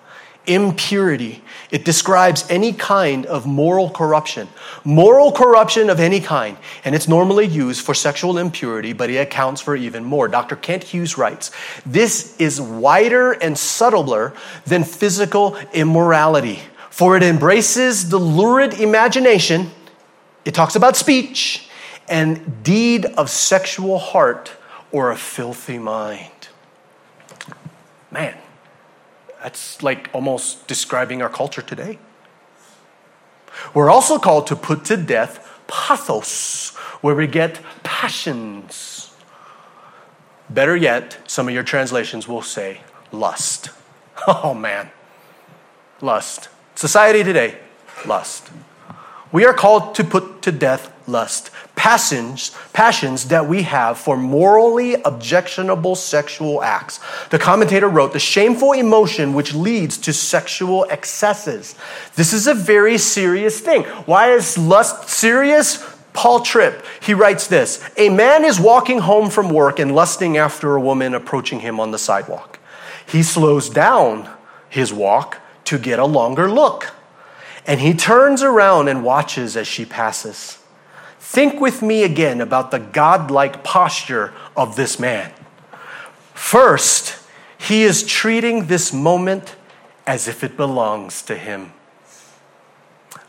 impurity. 0.46 1.42
It 1.70 1.84
describes 1.84 2.44
any 2.48 2.72
kind 2.72 3.26
of 3.26 3.46
moral 3.46 3.90
corruption. 3.90 4.48
Moral 4.84 5.32
corruption 5.32 5.90
of 5.90 6.00
any 6.00 6.20
kind. 6.20 6.56
And 6.84 6.94
it's 6.94 7.08
normally 7.08 7.46
used 7.46 7.84
for 7.84 7.94
sexual 7.94 8.38
impurity, 8.38 8.92
but 8.92 9.10
it 9.10 9.16
accounts 9.16 9.60
for 9.60 9.74
even 9.74 10.04
more. 10.04 10.28
Dr. 10.28 10.56
Kent 10.56 10.84
Hughes 10.84 11.18
writes 11.18 11.50
this 11.84 12.36
is 12.38 12.60
wider 12.60 13.32
and 13.32 13.58
subtler 13.58 14.32
than 14.64 14.84
physical 14.84 15.56
immorality, 15.72 16.60
for 16.90 17.16
it 17.16 17.22
embraces 17.22 18.08
the 18.08 18.18
lurid 18.18 18.74
imagination, 18.80 19.70
it 20.44 20.54
talks 20.54 20.76
about 20.76 20.96
speech, 20.96 21.68
and 22.08 22.62
deed 22.62 23.04
of 23.04 23.28
sexual 23.30 23.98
heart 23.98 24.52
or 24.92 25.10
a 25.10 25.16
filthy 25.16 25.78
mind. 25.78 26.30
Man, 28.10 28.36
that's 29.42 29.82
like 29.82 30.10
almost 30.12 30.66
describing 30.66 31.22
our 31.22 31.28
culture 31.28 31.62
today. 31.62 31.98
We're 33.74 33.90
also 33.90 34.18
called 34.18 34.46
to 34.48 34.56
put 34.56 34.84
to 34.86 34.96
death 34.96 35.60
pathos, 35.66 36.74
where 37.00 37.14
we 37.14 37.26
get 37.26 37.60
passions. 37.82 39.14
Better 40.48 40.76
yet, 40.76 41.18
some 41.26 41.48
of 41.48 41.54
your 41.54 41.62
translations 41.62 42.28
will 42.28 42.42
say 42.42 42.80
lust. 43.12 43.70
Oh 44.28 44.54
man, 44.54 44.90
lust. 46.00 46.48
Society 46.74 47.22
today, 47.22 47.58
lust. 48.06 48.50
We 49.30 49.44
are 49.44 49.52
called 49.52 49.94
to 49.96 50.04
put 50.04 50.40
to 50.42 50.50
death 50.50 50.90
lust, 51.06 51.50
passions, 51.74 52.56
passions 52.72 53.28
that 53.28 53.46
we 53.46 53.62
have 53.62 53.98
for 53.98 54.16
morally 54.16 54.94
objectionable 55.02 55.94
sexual 55.94 56.62
acts. 56.62 57.00
The 57.30 57.38
commentator 57.38 57.88
wrote, 57.88 58.12
the 58.12 58.18
shameful 58.18 58.72
emotion 58.72 59.34
which 59.34 59.54
leads 59.54 59.98
to 59.98 60.12
sexual 60.12 60.86
excesses. 60.90 61.74
This 62.14 62.32
is 62.32 62.46
a 62.46 62.54
very 62.54 62.98
serious 62.98 63.60
thing. 63.60 63.84
Why 64.06 64.32
is 64.32 64.58
lust 64.58 65.08
serious? 65.08 65.84
Paul 66.12 66.40
Tripp, 66.40 66.82
he 67.00 67.12
writes 67.12 67.46
this 67.46 67.86
A 67.98 68.08
man 68.08 68.44
is 68.44 68.58
walking 68.58 69.00
home 69.00 69.28
from 69.28 69.50
work 69.50 69.78
and 69.78 69.94
lusting 69.94 70.36
after 70.38 70.74
a 70.74 70.80
woman 70.80 71.14
approaching 71.14 71.60
him 71.60 71.78
on 71.78 71.90
the 71.90 71.98
sidewalk. 71.98 72.58
He 73.06 73.22
slows 73.22 73.68
down 73.68 74.28
his 74.68 74.92
walk 74.92 75.38
to 75.66 75.78
get 75.78 75.98
a 75.98 76.06
longer 76.06 76.50
look. 76.50 76.92
And 77.66 77.80
he 77.80 77.94
turns 77.94 78.42
around 78.42 78.88
and 78.88 79.04
watches 79.04 79.56
as 79.56 79.66
she 79.66 79.84
passes. 79.84 80.58
Think 81.28 81.60
with 81.60 81.82
me 81.82 82.04
again 82.04 82.40
about 82.40 82.70
the 82.70 82.78
godlike 82.78 83.64
posture 83.64 84.32
of 84.56 84.76
this 84.76 84.98
man. 84.98 85.32
First, 86.32 87.18
he 87.58 87.82
is 87.82 88.06
treating 88.06 88.68
this 88.68 88.92
moment 88.92 89.56
as 90.06 90.28
if 90.28 90.44
it 90.44 90.56
belongs 90.56 91.22
to 91.22 91.36
him. 91.36 91.72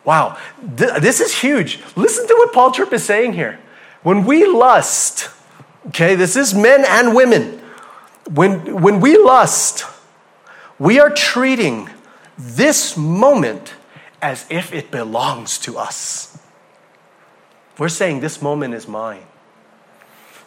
Wow, 0.06 0.38
th- 0.78 1.02
this 1.02 1.20
is 1.20 1.42
huge. 1.42 1.82
Listen 1.96 2.28
to 2.28 2.34
what 2.36 2.54
Paul 2.54 2.72
Tripp 2.72 2.94
is 2.94 3.04
saying 3.04 3.34
here. 3.34 3.60
When 4.04 4.26
we 4.26 4.46
lust, 4.46 5.30
okay, 5.88 6.14
this 6.14 6.38
is 6.38 6.54
men 6.54 6.86
and 6.88 7.16
women. 7.16 7.60
When, 8.32 8.80
when 8.82 9.02
we 9.02 9.18
lust, 9.18 9.86
we 10.78 11.00
are 11.00 11.10
treating 11.10 11.90
this 12.38 12.96
moment 12.96 13.74
as 14.22 14.46
if 14.52 14.72
it 14.72 14.92
belongs 14.92 15.58
to 15.60 15.80
us. 15.80 16.37
We're 17.78 17.90
saying 17.90 18.22
this 18.22 18.42
moment 18.42 18.74
is 18.74 18.88
mine. 18.88 19.24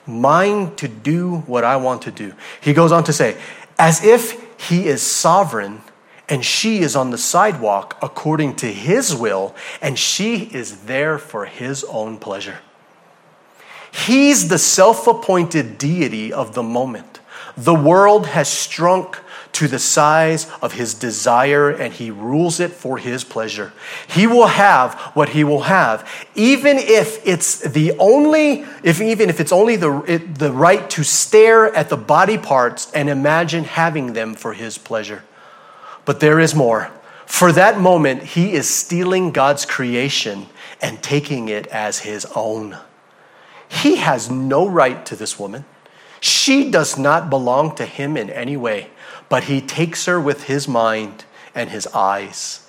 Mine 0.06 0.74
to 0.76 0.88
do 0.88 1.38
what 1.46 1.62
I 1.62 1.76
want 1.76 2.02
to 2.02 2.10
do. 2.10 2.32
He 2.60 2.72
goes 2.72 2.90
on 2.90 3.04
to 3.04 3.12
say, 3.12 3.36
as 3.78 4.04
if 4.04 4.36
he 4.68 4.86
is 4.86 5.02
sovereign 5.02 5.82
and 6.28 6.44
she 6.44 6.78
is 6.78 6.94
on 6.94 7.10
the 7.10 7.18
sidewalk 7.18 7.98
according 8.00 8.54
to 8.56 8.66
his 8.66 9.14
will, 9.14 9.54
and 9.82 9.98
she 9.98 10.44
is 10.44 10.84
there 10.84 11.18
for 11.18 11.44
his 11.46 11.82
own 11.84 12.18
pleasure. 12.18 12.58
He's 13.92 14.48
the 14.48 14.58
self 14.58 15.08
appointed 15.08 15.76
deity 15.76 16.32
of 16.32 16.54
the 16.54 16.62
moment. 16.62 17.18
The 17.56 17.74
world 17.74 18.28
has 18.28 18.48
shrunk 18.48 19.16
to 19.52 19.68
the 19.68 19.78
size 19.78 20.50
of 20.62 20.72
his 20.72 20.94
desire 20.94 21.70
and 21.70 21.92
he 21.92 22.10
rules 22.10 22.60
it 22.60 22.70
for 22.70 22.98
his 22.98 23.24
pleasure. 23.24 23.72
He 24.08 24.26
will 24.26 24.46
have 24.46 24.94
what 25.14 25.30
he 25.30 25.44
will 25.44 25.62
have, 25.62 26.08
even 26.34 26.78
if 26.78 27.26
it's 27.26 27.60
the 27.60 27.92
only, 27.98 28.64
if 28.82 29.00
even 29.00 29.28
if 29.28 29.40
it's 29.40 29.52
only 29.52 29.76
the, 29.76 30.02
it, 30.06 30.38
the 30.38 30.52
right 30.52 30.88
to 30.90 31.02
stare 31.02 31.74
at 31.74 31.88
the 31.88 31.96
body 31.96 32.38
parts 32.38 32.90
and 32.92 33.08
imagine 33.08 33.64
having 33.64 34.12
them 34.12 34.34
for 34.34 34.52
his 34.52 34.78
pleasure. 34.78 35.24
But 36.04 36.20
there 36.20 36.40
is 36.40 36.54
more. 36.54 36.90
For 37.26 37.52
that 37.52 37.78
moment, 37.78 38.22
he 38.22 38.52
is 38.52 38.68
stealing 38.68 39.30
God's 39.30 39.64
creation 39.64 40.46
and 40.80 41.02
taking 41.02 41.48
it 41.48 41.66
as 41.68 42.00
his 42.00 42.26
own. 42.34 42.76
He 43.68 43.96
has 43.96 44.30
no 44.30 44.66
right 44.66 45.04
to 45.06 45.14
this 45.14 45.38
woman. 45.38 45.64
She 46.20 46.70
does 46.70 46.98
not 46.98 47.30
belong 47.30 47.74
to 47.76 47.86
him 47.86 48.16
in 48.16 48.30
any 48.30 48.56
way 48.56 48.90
but 49.30 49.44
he 49.44 49.62
takes 49.62 50.04
her 50.04 50.20
with 50.20 50.44
his 50.44 50.68
mind 50.68 51.24
and 51.54 51.70
his 51.70 51.86
eyes. 51.88 52.68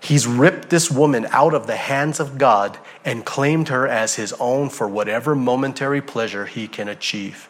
He's 0.00 0.28
ripped 0.28 0.70
this 0.70 0.90
woman 0.90 1.26
out 1.30 1.54
of 1.54 1.66
the 1.66 1.76
hands 1.76 2.20
of 2.20 2.38
God 2.38 2.78
and 3.04 3.24
claimed 3.24 3.68
her 3.68 3.88
as 3.88 4.14
his 4.14 4.32
own 4.34 4.68
for 4.68 4.86
whatever 4.86 5.34
momentary 5.34 6.00
pleasure 6.00 6.46
he 6.46 6.68
can 6.68 6.88
achieve. 6.88 7.48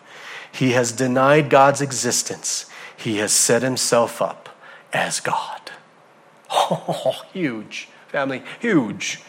He 0.50 0.70
has 0.70 0.92
denied 0.92 1.50
God's 1.50 1.82
existence. 1.82 2.70
He 2.96 3.18
has 3.18 3.32
set 3.32 3.62
himself 3.62 4.22
up 4.22 4.48
as 4.92 5.20
God. 5.20 5.70
Oh, 6.50 7.22
huge, 7.32 7.88
family, 8.06 8.42
huge. 8.60 9.20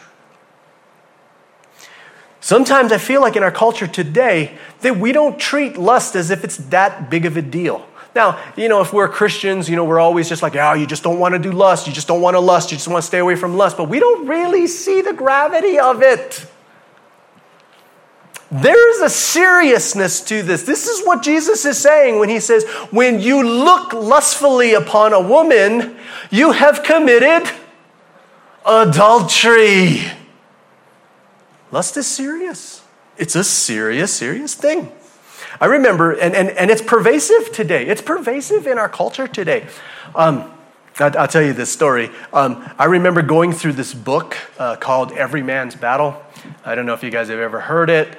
Sometimes 2.40 2.90
I 2.90 2.98
feel 2.98 3.20
like 3.20 3.36
in 3.36 3.42
our 3.42 3.50
culture 3.50 3.86
today 3.86 4.56
that 4.80 4.96
we 4.96 5.12
don't 5.12 5.38
treat 5.38 5.76
lust 5.76 6.16
as 6.16 6.30
if 6.30 6.42
it's 6.42 6.56
that 6.56 7.10
big 7.10 7.26
of 7.26 7.36
a 7.36 7.42
deal. 7.42 7.86
Now, 8.14 8.42
you 8.56 8.68
know, 8.68 8.80
if 8.80 8.92
we're 8.92 9.08
Christians, 9.08 9.68
you 9.68 9.76
know, 9.76 9.84
we're 9.84 10.00
always 10.00 10.28
just 10.28 10.42
like, 10.42 10.56
oh, 10.56 10.72
you 10.72 10.86
just 10.86 11.04
don't 11.04 11.18
want 11.18 11.34
to 11.34 11.38
do 11.38 11.52
lust. 11.52 11.86
You 11.86 11.92
just 11.92 12.08
don't 12.08 12.20
want 12.20 12.34
to 12.34 12.40
lust. 12.40 12.72
You 12.72 12.76
just 12.76 12.88
want 12.88 13.02
to 13.02 13.06
stay 13.06 13.18
away 13.18 13.36
from 13.36 13.56
lust. 13.56 13.76
But 13.76 13.88
we 13.88 14.00
don't 14.00 14.26
really 14.26 14.66
see 14.66 15.00
the 15.00 15.12
gravity 15.12 15.78
of 15.78 16.02
it. 16.02 16.46
There 18.50 18.90
is 18.90 19.00
a 19.00 19.08
seriousness 19.08 20.22
to 20.22 20.42
this. 20.42 20.64
This 20.64 20.88
is 20.88 21.06
what 21.06 21.22
Jesus 21.22 21.64
is 21.64 21.78
saying 21.78 22.18
when 22.18 22.28
he 22.28 22.40
says, 22.40 22.64
when 22.90 23.20
you 23.20 23.44
look 23.46 23.92
lustfully 23.92 24.74
upon 24.74 25.12
a 25.12 25.20
woman, 25.20 25.96
you 26.32 26.50
have 26.50 26.82
committed 26.82 27.48
adultery. 28.66 30.02
Lust 31.70 31.96
is 31.96 32.08
serious. 32.08 32.82
It's 33.16 33.36
a 33.36 33.44
serious, 33.44 34.12
serious 34.12 34.54
thing. 34.56 34.90
I 35.58 35.66
remember, 35.66 36.12
and, 36.12 36.34
and, 36.34 36.50
and 36.50 36.70
it's 36.70 36.82
pervasive 36.82 37.52
today. 37.52 37.86
It's 37.86 38.02
pervasive 38.02 38.66
in 38.66 38.78
our 38.78 38.88
culture 38.88 39.26
today. 39.26 39.66
Um, 40.14 40.52
I'll, 40.98 41.18
I'll, 41.18 41.28
tell 41.28 41.42
you 41.42 41.52
this 41.52 41.72
story. 41.72 42.10
Um, 42.32 42.68
I 42.78 42.84
remember 42.84 43.22
going 43.22 43.52
through 43.52 43.72
this 43.72 43.94
book 43.94 44.36
uh, 44.58 44.76
called 44.76 45.12
Every 45.12 45.42
Man's 45.42 45.74
Battle. 45.74 46.22
I 46.64 46.74
don't 46.74 46.86
know 46.86 46.94
if 46.94 47.02
you 47.02 47.10
guys 47.10 47.28
have 47.28 47.38
ever 47.38 47.60
heard 47.60 47.90
it. 47.90 48.18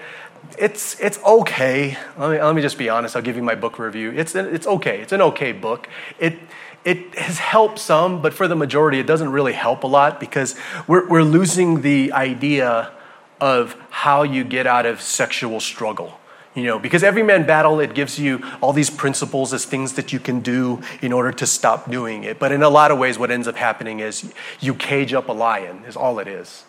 It's, 0.57 0.99
it's 0.99 1.19
okay. 1.23 1.97
Let 2.17 2.31
me, 2.31 2.41
let 2.41 2.55
me 2.55 2.61
just 2.61 2.77
be 2.77 2.89
honest. 2.89 3.15
I'll 3.15 3.21
give 3.21 3.35
you 3.35 3.43
my 3.43 3.55
book 3.55 3.79
review. 3.79 4.11
It's, 4.11 4.35
it's 4.35 4.67
okay. 4.67 4.99
It's 4.99 5.11
an 5.11 5.21
okay 5.21 5.51
book. 5.51 5.87
It, 6.19 6.39
it 6.83 7.15
has 7.15 7.37
helped 7.37 7.79
some, 7.79 8.21
but 8.21 8.33
for 8.33 8.47
the 8.47 8.55
majority, 8.55 8.99
it 8.99 9.05
doesn't 9.05 9.31
really 9.31 9.53
help 9.53 9.83
a 9.83 9.87
lot 9.87 10.19
because 10.19 10.55
we're, 10.87 11.07
we're 11.07 11.23
losing 11.23 11.81
the 11.81 12.11
idea 12.11 12.91
of 13.39 13.75
how 13.89 14.23
you 14.23 14.43
get 14.43 14.67
out 14.67 14.85
of 14.85 15.01
sexual 15.01 15.59
struggle. 15.59 16.19
You 16.53 16.63
know, 16.63 16.79
because 16.79 17.01
every 17.01 17.23
man 17.23 17.45
battle, 17.45 17.79
it 17.79 17.93
gives 17.93 18.19
you 18.19 18.43
all 18.59 18.73
these 18.73 18.89
principles 18.89 19.53
as 19.53 19.63
things 19.63 19.93
that 19.93 20.11
you 20.11 20.19
can 20.19 20.41
do 20.41 20.81
in 21.01 21.13
order 21.13 21.31
to 21.31 21.45
stop 21.45 21.89
doing 21.89 22.25
it. 22.25 22.39
But 22.39 22.51
in 22.51 22.61
a 22.61 22.69
lot 22.69 22.91
of 22.91 22.99
ways, 22.99 23.17
what 23.17 23.31
ends 23.31 23.47
up 23.47 23.55
happening 23.55 24.01
is 24.01 24.33
you 24.59 24.73
cage 24.75 25.13
up 25.13 25.29
a 25.29 25.31
lion, 25.31 25.85
is 25.85 25.95
all 25.95 26.19
it 26.19 26.27
is. 26.27 26.65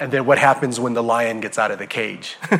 And 0.00 0.10
then 0.10 0.24
what 0.24 0.38
happens 0.38 0.80
when 0.80 0.94
the 0.94 1.02
lion 1.02 1.40
gets 1.40 1.58
out 1.58 1.70
of 1.70 1.78
the 1.78 1.86
cage? 1.86 2.38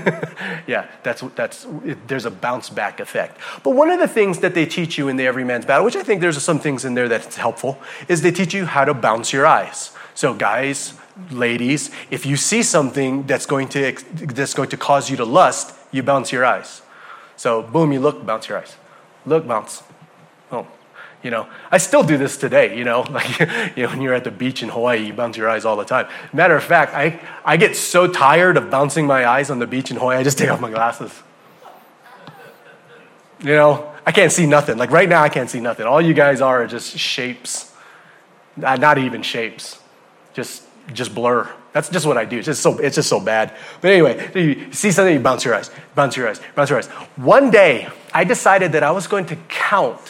yeah, 0.66 0.88
that's, 1.02 1.22
that's, 1.34 1.66
it, 1.84 2.06
there's 2.06 2.26
a 2.26 2.30
bounce 2.30 2.68
back 2.68 3.00
effect. 3.00 3.40
But 3.64 3.70
one 3.70 3.88
of 3.88 3.98
the 3.98 4.06
things 4.06 4.40
that 4.40 4.54
they 4.54 4.66
teach 4.66 4.98
you 4.98 5.08
in 5.08 5.16
the 5.16 5.26
Every 5.26 5.42
Man's 5.42 5.64
Battle, 5.64 5.86
which 5.86 5.96
I 5.96 6.02
think 6.02 6.20
there's 6.20 6.40
some 6.40 6.60
things 6.60 6.84
in 6.84 6.92
there 6.94 7.08
that's 7.08 7.36
helpful, 7.36 7.80
is 8.08 8.20
they 8.20 8.30
teach 8.30 8.52
you 8.52 8.66
how 8.66 8.84
to 8.84 8.92
bounce 8.92 9.32
your 9.32 9.46
eyes. 9.46 9.92
So, 10.14 10.34
guys, 10.34 10.92
ladies, 11.30 11.90
if 12.10 12.24
you 12.26 12.36
see 12.36 12.62
something 12.62 13.24
that's 13.24 13.46
going 13.46 13.68
to, 13.68 13.92
that's 14.14 14.54
going 14.54 14.68
to 14.70 14.76
cause 14.76 15.10
you 15.10 15.16
to 15.16 15.24
lust, 15.24 15.74
you 15.92 16.02
bounce 16.02 16.32
your 16.32 16.44
eyes. 16.44 16.82
So, 17.36 17.62
boom, 17.62 17.92
you 17.92 18.00
look, 18.00 18.24
bounce 18.26 18.48
your 18.48 18.58
eyes. 18.58 18.76
Look, 19.26 19.46
bounce. 19.46 19.82
Oh, 20.52 20.66
you 21.22 21.30
know, 21.30 21.48
I 21.70 21.78
still 21.78 22.02
do 22.02 22.16
this 22.16 22.36
today, 22.36 22.76
you 22.76 22.84
know, 22.84 23.00
like, 23.10 23.38
you 23.76 23.82
know, 23.82 23.90
when 23.90 24.00
you're 24.00 24.14
at 24.14 24.24
the 24.24 24.30
beach 24.30 24.62
in 24.62 24.68
Hawaii, 24.68 25.06
you 25.06 25.12
bounce 25.12 25.36
your 25.36 25.48
eyes 25.48 25.64
all 25.64 25.76
the 25.76 25.84
time. 25.84 26.08
Matter 26.32 26.56
of 26.56 26.64
fact, 26.64 26.94
I, 26.94 27.20
I 27.44 27.56
get 27.56 27.76
so 27.76 28.06
tired 28.06 28.56
of 28.56 28.70
bouncing 28.70 29.06
my 29.06 29.26
eyes 29.26 29.50
on 29.50 29.58
the 29.58 29.66
beach 29.66 29.90
in 29.90 29.96
Hawaii, 29.96 30.16
I 30.16 30.22
just 30.22 30.38
take 30.38 30.50
off 30.50 30.60
my 30.60 30.70
glasses. 30.70 31.12
You 33.40 33.54
know, 33.54 33.92
I 34.04 34.12
can't 34.12 34.32
see 34.32 34.46
nothing. 34.46 34.76
Like 34.76 34.90
right 34.90 35.08
now, 35.08 35.22
I 35.22 35.28
can't 35.28 35.48
see 35.48 35.60
nothing. 35.60 35.86
All 35.86 36.00
you 36.00 36.14
guys 36.14 36.40
are 36.40 36.62
are 36.62 36.66
just 36.66 36.98
shapes, 36.98 37.74
uh, 38.62 38.76
not 38.76 38.98
even 38.98 39.22
shapes, 39.22 39.78
just, 40.34 40.62
just 40.92 41.14
blur. 41.14 41.50
That's 41.72 41.88
just 41.88 42.06
what 42.06 42.18
I 42.18 42.24
do. 42.24 42.38
It's 42.38 42.46
just 42.46 42.62
so, 42.62 42.78
it's 42.78 42.96
just 42.96 43.08
so 43.08 43.20
bad. 43.20 43.54
But 43.80 43.92
anyway, 43.92 44.30
you 44.34 44.72
see 44.72 44.90
something, 44.90 45.14
you 45.14 45.20
bounce 45.20 45.44
your 45.44 45.54
eyes, 45.54 45.70
bounce 45.94 46.16
your 46.16 46.28
eyes, 46.28 46.40
bounce 46.54 46.70
your 46.70 46.78
eyes. 46.78 46.88
One 47.16 47.50
day, 47.50 47.88
I 48.12 48.24
decided 48.24 48.72
that 48.72 48.82
I 48.82 48.90
was 48.90 49.06
going 49.06 49.26
to 49.26 49.36
count 49.48 50.00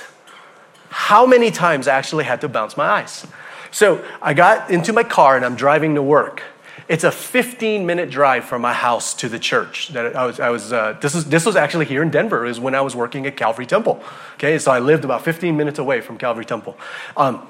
how 0.89 1.27
many 1.27 1.51
times 1.51 1.87
I 1.87 1.97
actually 1.97 2.25
had 2.25 2.41
to 2.41 2.49
bounce 2.49 2.77
my 2.77 2.87
eyes. 2.87 3.27
So 3.71 4.05
I 4.21 4.35
got 4.35 4.71
into 4.71 4.93
my 4.93 5.05
car 5.05 5.37
and 5.37 5.45
I'm 5.45 5.55
driving 5.55 5.95
to 5.95 6.03
work. 6.03 6.43
It's 6.89 7.05
a 7.05 7.13
15 7.13 7.87
minute 7.87 8.11
drive 8.11 8.45
from 8.45 8.63
my 8.63 8.73
house 8.73 9.15
to 9.15 9.29
the 9.29 9.39
church. 9.39 9.89
That 9.89 10.17
I 10.17 10.27
was, 10.27 10.41
I 10.41 10.51
was 10.51 10.73
uh, 10.73 10.99
this, 11.01 11.15
is, 11.15 11.27
this 11.27 11.47
was 11.47 11.55
actually 11.55 11.85
here 11.87 12.03
in 12.03 12.11
Denver, 12.11 12.45
is 12.45 12.59
when 12.59 12.75
I 12.75 12.81
was 12.81 12.97
working 12.97 13.27
at 13.27 13.37
Calvary 13.37 13.67
Temple. 13.67 14.03
Okay, 14.35 14.59
so 14.59 14.73
I 14.73 14.81
lived 14.81 15.05
about 15.05 15.23
15 15.23 15.57
minutes 15.57 15.79
away 15.79 16.01
from 16.01 16.19
Calvary 16.19 16.45
Temple. 16.45 16.77
Um, 17.17 17.47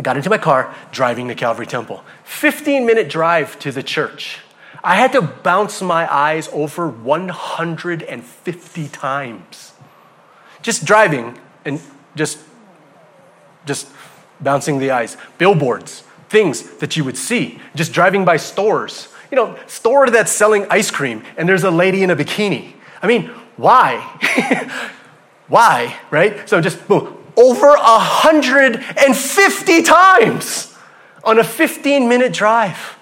got 0.00 0.16
into 0.16 0.30
my 0.30 0.38
car, 0.38 0.74
driving 0.90 1.28
to 1.28 1.34
Calvary 1.34 1.66
Temple. 1.66 2.02
15 2.24 2.86
minute 2.86 3.08
drive 3.08 3.58
to 3.58 3.72
the 3.72 3.82
church. 3.82 4.38
I 4.84 4.96
had 4.96 5.12
to 5.12 5.22
bounce 5.22 5.82
my 5.82 6.12
eyes 6.12 6.48
over 6.52 6.88
150 6.88 8.88
times. 8.88 9.72
Just 10.62 10.84
driving 10.84 11.38
and 11.64 11.80
just, 12.16 12.38
just 13.64 13.88
bouncing 14.40 14.78
the 14.78 14.90
eyes. 14.90 15.16
Billboards, 15.38 16.02
things 16.28 16.62
that 16.78 16.96
you 16.96 17.04
would 17.04 17.16
see 17.16 17.60
just 17.74 17.92
driving 17.92 18.24
by 18.24 18.38
stores. 18.38 19.08
You 19.30 19.36
know, 19.36 19.56
store 19.66 20.10
that's 20.10 20.32
selling 20.32 20.66
ice 20.68 20.90
cream 20.90 21.22
and 21.36 21.48
there's 21.48 21.64
a 21.64 21.70
lady 21.70 22.02
in 22.02 22.10
a 22.10 22.16
bikini. 22.16 22.72
I 23.00 23.06
mean, 23.06 23.26
why? 23.56 23.98
why, 25.48 25.96
right? 26.10 26.48
So 26.48 26.60
just 26.60 26.86
boom, 26.88 27.21
over 27.36 27.68
150 27.68 29.82
times 29.82 30.74
on 31.24 31.38
a 31.38 31.44
15 31.44 32.08
minute 32.08 32.32
drive. 32.32 32.96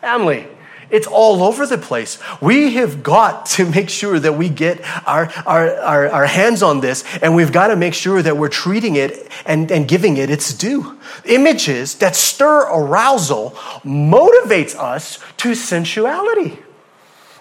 Family, 0.00 0.46
it's 0.90 1.06
all 1.06 1.42
over 1.42 1.66
the 1.66 1.76
place. 1.76 2.18
We 2.40 2.74
have 2.74 3.02
got 3.02 3.46
to 3.46 3.68
make 3.68 3.90
sure 3.90 4.18
that 4.18 4.34
we 4.34 4.48
get 4.48 4.80
our, 5.06 5.30
our, 5.44 5.74
our, 5.76 6.08
our, 6.08 6.26
hands 6.26 6.62
on 6.62 6.80
this, 6.80 7.04
and 7.20 7.34
we've 7.34 7.52
got 7.52 7.68
to 7.68 7.76
make 7.76 7.94
sure 7.94 8.22
that 8.22 8.36
we're 8.36 8.48
treating 8.48 8.96
it 8.96 9.30
and, 9.44 9.70
and 9.70 9.86
giving 9.86 10.16
it 10.16 10.30
its 10.30 10.54
due. 10.54 10.98
Images 11.26 11.96
that 11.96 12.16
stir 12.16 12.68
arousal 12.70 13.50
motivates 13.84 14.74
us 14.74 15.18
to 15.38 15.54
sensuality. 15.54 16.58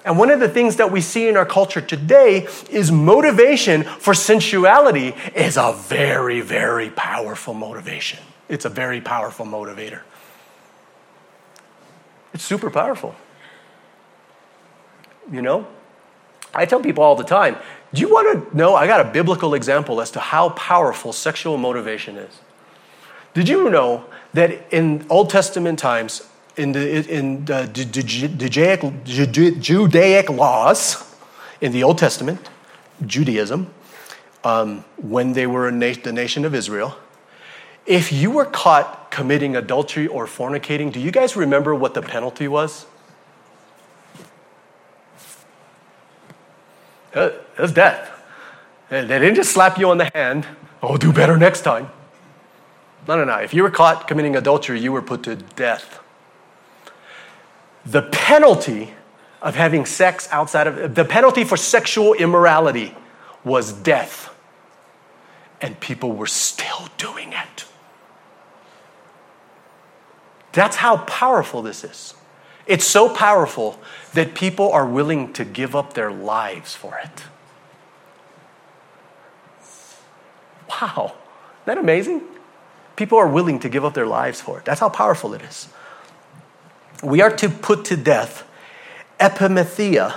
And 0.07 0.17
one 0.17 0.31
of 0.31 0.39
the 0.39 0.47
things 0.47 0.77
that 0.77 0.89
we 0.89 1.01
see 1.01 1.27
in 1.27 1.35
our 1.35 1.45
culture 1.45 1.81
today 1.81 2.47
is 2.69 2.93
motivation 2.93 3.83
for 3.83 4.13
sensuality 4.13 5.13
is 5.35 5.57
a 5.57 5.73
very, 5.73 6.39
very 6.39 6.89
powerful 6.89 7.53
motivation. 7.53 8.19
It's 8.47 8.63
a 8.63 8.69
very 8.69 9.01
powerful 9.01 9.45
motivator. 9.45 10.03
It's 12.33 12.45
super 12.45 12.69
powerful. 12.69 13.15
You 15.29 15.41
know? 15.41 15.67
I 16.55 16.65
tell 16.65 16.79
people 16.79 17.03
all 17.03 17.17
the 17.17 17.25
time 17.25 17.57
do 17.93 18.01
you 18.01 18.09
want 18.09 18.49
to 18.49 18.57
know? 18.57 18.75
I 18.75 18.87
got 18.87 19.01
a 19.01 19.09
biblical 19.09 19.53
example 19.53 19.99
as 19.99 20.11
to 20.11 20.19
how 20.21 20.49
powerful 20.51 21.11
sexual 21.11 21.57
motivation 21.57 22.15
is. 22.15 22.39
Did 23.33 23.49
you 23.49 23.69
know 23.69 24.05
that 24.33 24.73
in 24.73 25.05
Old 25.09 25.29
Testament 25.29 25.79
times, 25.79 26.29
in 26.57 26.71
the, 26.71 27.07
in 27.07 27.45
the 27.45 27.67
Judaic, 27.67 28.81
Judaic 29.61 30.29
laws 30.29 31.15
in 31.61 31.71
the 31.71 31.83
Old 31.83 31.97
Testament, 31.97 32.49
Judaism, 33.05 33.71
um, 34.43 34.83
when 34.97 35.33
they 35.33 35.45
were 35.45 35.71
na- 35.71 35.93
the 36.01 36.11
nation 36.11 36.45
of 36.45 36.55
Israel, 36.55 36.97
if 37.85 38.11
you 38.11 38.31
were 38.31 38.45
caught 38.45 39.11
committing 39.11 39.55
adultery 39.55 40.07
or 40.07 40.25
fornicating, 40.25 40.91
do 40.91 40.99
you 40.99 41.11
guys 41.11 41.35
remember 41.35 41.73
what 41.73 41.93
the 41.93 42.01
penalty 42.01 42.47
was? 42.47 42.85
It 47.13 47.41
was 47.57 47.71
death. 47.71 48.11
They 48.89 49.05
didn't 49.05 49.35
just 49.35 49.51
slap 49.51 49.77
you 49.77 49.89
on 49.89 49.97
the 49.97 50.11
hand, 50.13 50.45
oh, 50.81 50.97
do 50.97 51.11
better 51.11 51.37
next 51.37 51.61
time. 51.61 51.89
No, 53.07 53.15
no, 53.15 53.23
no. 53.23 53.37
If 53.37 53.53
you 53.53 53.63
were 53.63 53.71
caught 53.71 54.07
committing 54.07 54.35
adultery, 54.35 54.79
you 54.79 54.91
were 54.91 55.01
put 55.01 55.23
to 55.23 55.35
death. 55.35 55.99
The 57.87 58.01
penalty 58.01 58.93
of 59.41 59.55
having 59.55 59.85
sex 59.85 60.27
outside 60.31 60.67
of 60.67 60.93
the 60.93 61.05
penalty 61.05 61.45
for 61.45 61.55
sexual 61.55 62.13
immorality 62.13 62.93
was 63.45 63.71
death. 63.71 64.35
And 65.61 65.79
people 65.79 66.11
were 66.11 66.27
still 66.27 66.89
doing 66.97 67.31
it. 67.31 67.65
That's 70.51 70.75
how 70.75 70.97
powerful 70.97 71.61
this 71.61 71.83
is. 71.83 72.13
It's 72.65 72.85
so 72.85 73.07
powerful 73.07 73.79
that 74.13 74.35
people 74.35 74.69
are 74.71 74.85
willing 74.85 75.31
to 75.33 75.45
give 75.45 75.73
up 75.75 75.93
their 75.93 76.11
lives 76.11 76.75
for 76.75 76.99
it. 77.01 77.23
Wow, 80.69 81.05
isn't 81.05 81.65
that 81.65 81.77
amazing? 81.77 82.21
People 82.97 83.17
are 83.17 83.27
willing 83.27 83.59
to 83.59 83.69
give 83.69 83.85
up 83.85 83.93
their 83.93 84.05
lives 84.05 84.41
for 84.41 84.59
it. 84.59 84.65
That's 84.65 84.81
how 84.81 84.89
powerful 84.89 85.33
it 85.33 85.41
is. 85.41 85.69
We 87.03 87.21
are 87.21 87.35
to 87.37 87.49
put 87.49 87.85
to 87.85 87.97
death 87.97 88.43
epithumia, 89.19 90.13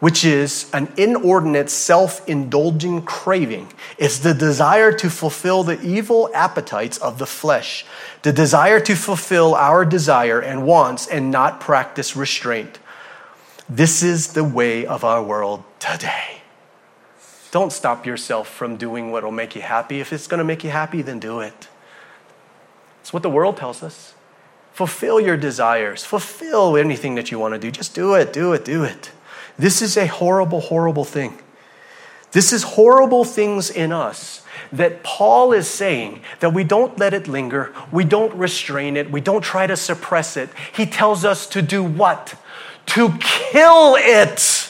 which 0.00 0.24
is 0.24 0.70
an 0.72 0.92
inordinate 0.96 1.70
self 1.70 2.26
indulging 2.28 3.02
craving. 3.02 3.72
It's 3.96 4.18
the 4.18 4.34
desire 4.34 4.92
to 4.92 5.10
fulfill 5.10 5.64
the 5.64 5.80
evil 5.82 6.30
appetites 6.34 6.98
of 6.98 7.18
the 7.18 7.26
flesh, 7.26 7.84
the 8.22 8.32
desire 8.32 8.80
to 8.80 8.94
fulfill 8.94 9.54
our 9.54 9.84
desire 9.84 10.40
and 10.40 10.66
wants 10.66 11.06
and 11.06 11.30
not 11.30 11.60
practice 11.60 12.14
restraint. 12.14 12.78
This 13.68 14.02
is 14.02 14.32
the 14.32 14.44
way 14.44 14.86
of 14.86 15.04
our 15.04 15.22
world 15.22 15.62
today. 15.78 16.42
Don't 17.50 17.72
stop 17.72 18.06
yourself 18.06 18.48
from 18.48 18.76
doing 18.76 19.10
what 19.10 19.24
will 19.24 19.32
make 19.32 19.56
you 19.56 19.62
happy. 19.62 20.00
If 20.00 20.12
it's 20.12 20.26
going 20.26 20.38
to 20.38 20.44
make 20.44 20.62
you 20.64 20.70
happy, 20.70 21.02
then 21.02 21.18
do 21.18 21.40
it. 21.40 21.68
It's 23.00 23.12
what 23.12 23.22
the 23.22 23.30
world 23.30 23.56
tells 23.56 23.82
us. 23.82 24.14
Fulfill 24.78 25.18
your 25.18 25.36
desires, 25.36 26.04
fulfill 26.04 26.76
anything 26.76 27.16
that 27.16 27.32
you 27.32 27.38
want 27.40 27.52
to 27.52 27.58
do. 27.58 27.68
Just 27.68 27.96
do 27.96 28.14
it, 28.14 28.32
do 28.32 28.52
it, 28.52 28.64
do 28.64 28.84
it. 28.84 29.10
This 29.58 29.82
is 29.82 29.96
a 29.96 30.06
horrible, 30.06 30.60
horrible 30.60 31.04
thing. 31.04 31.36
This 32.30 32.52
is 32.52 32.62
horrible 32.62 33.24
things 33.24 33.70
in 33.70 33.90
us 33.90 34.42
that 34.70 35.02
Paul 35.02 35.52
is 35.52 35.66
saying 35.66 36.20
that 36.38 36.54
we 36.54 36.62
don't 36.62 36.96
let 36.96 37.12
it 37.12 37.26
linger, 37.26 37.74
we 37.90 38.04
don't 38.04 38.32
restrain 38.34 38.96
it, 38.96 39.10
we 39.10 39.20
don't 39.20 39.42
try 39.42 39.66
to 39.66 39.76
suppress 39.76 40.36
it. 40.36 40.48
He 40.72 40.86
tells 40.86 41.24
us 41.24 41.48
to 41.48 41.60
do 41.60 41.82
what? 41.82 42.36
To 42.94 43.18
kill 43.18 43.96
it. 43.98 44.67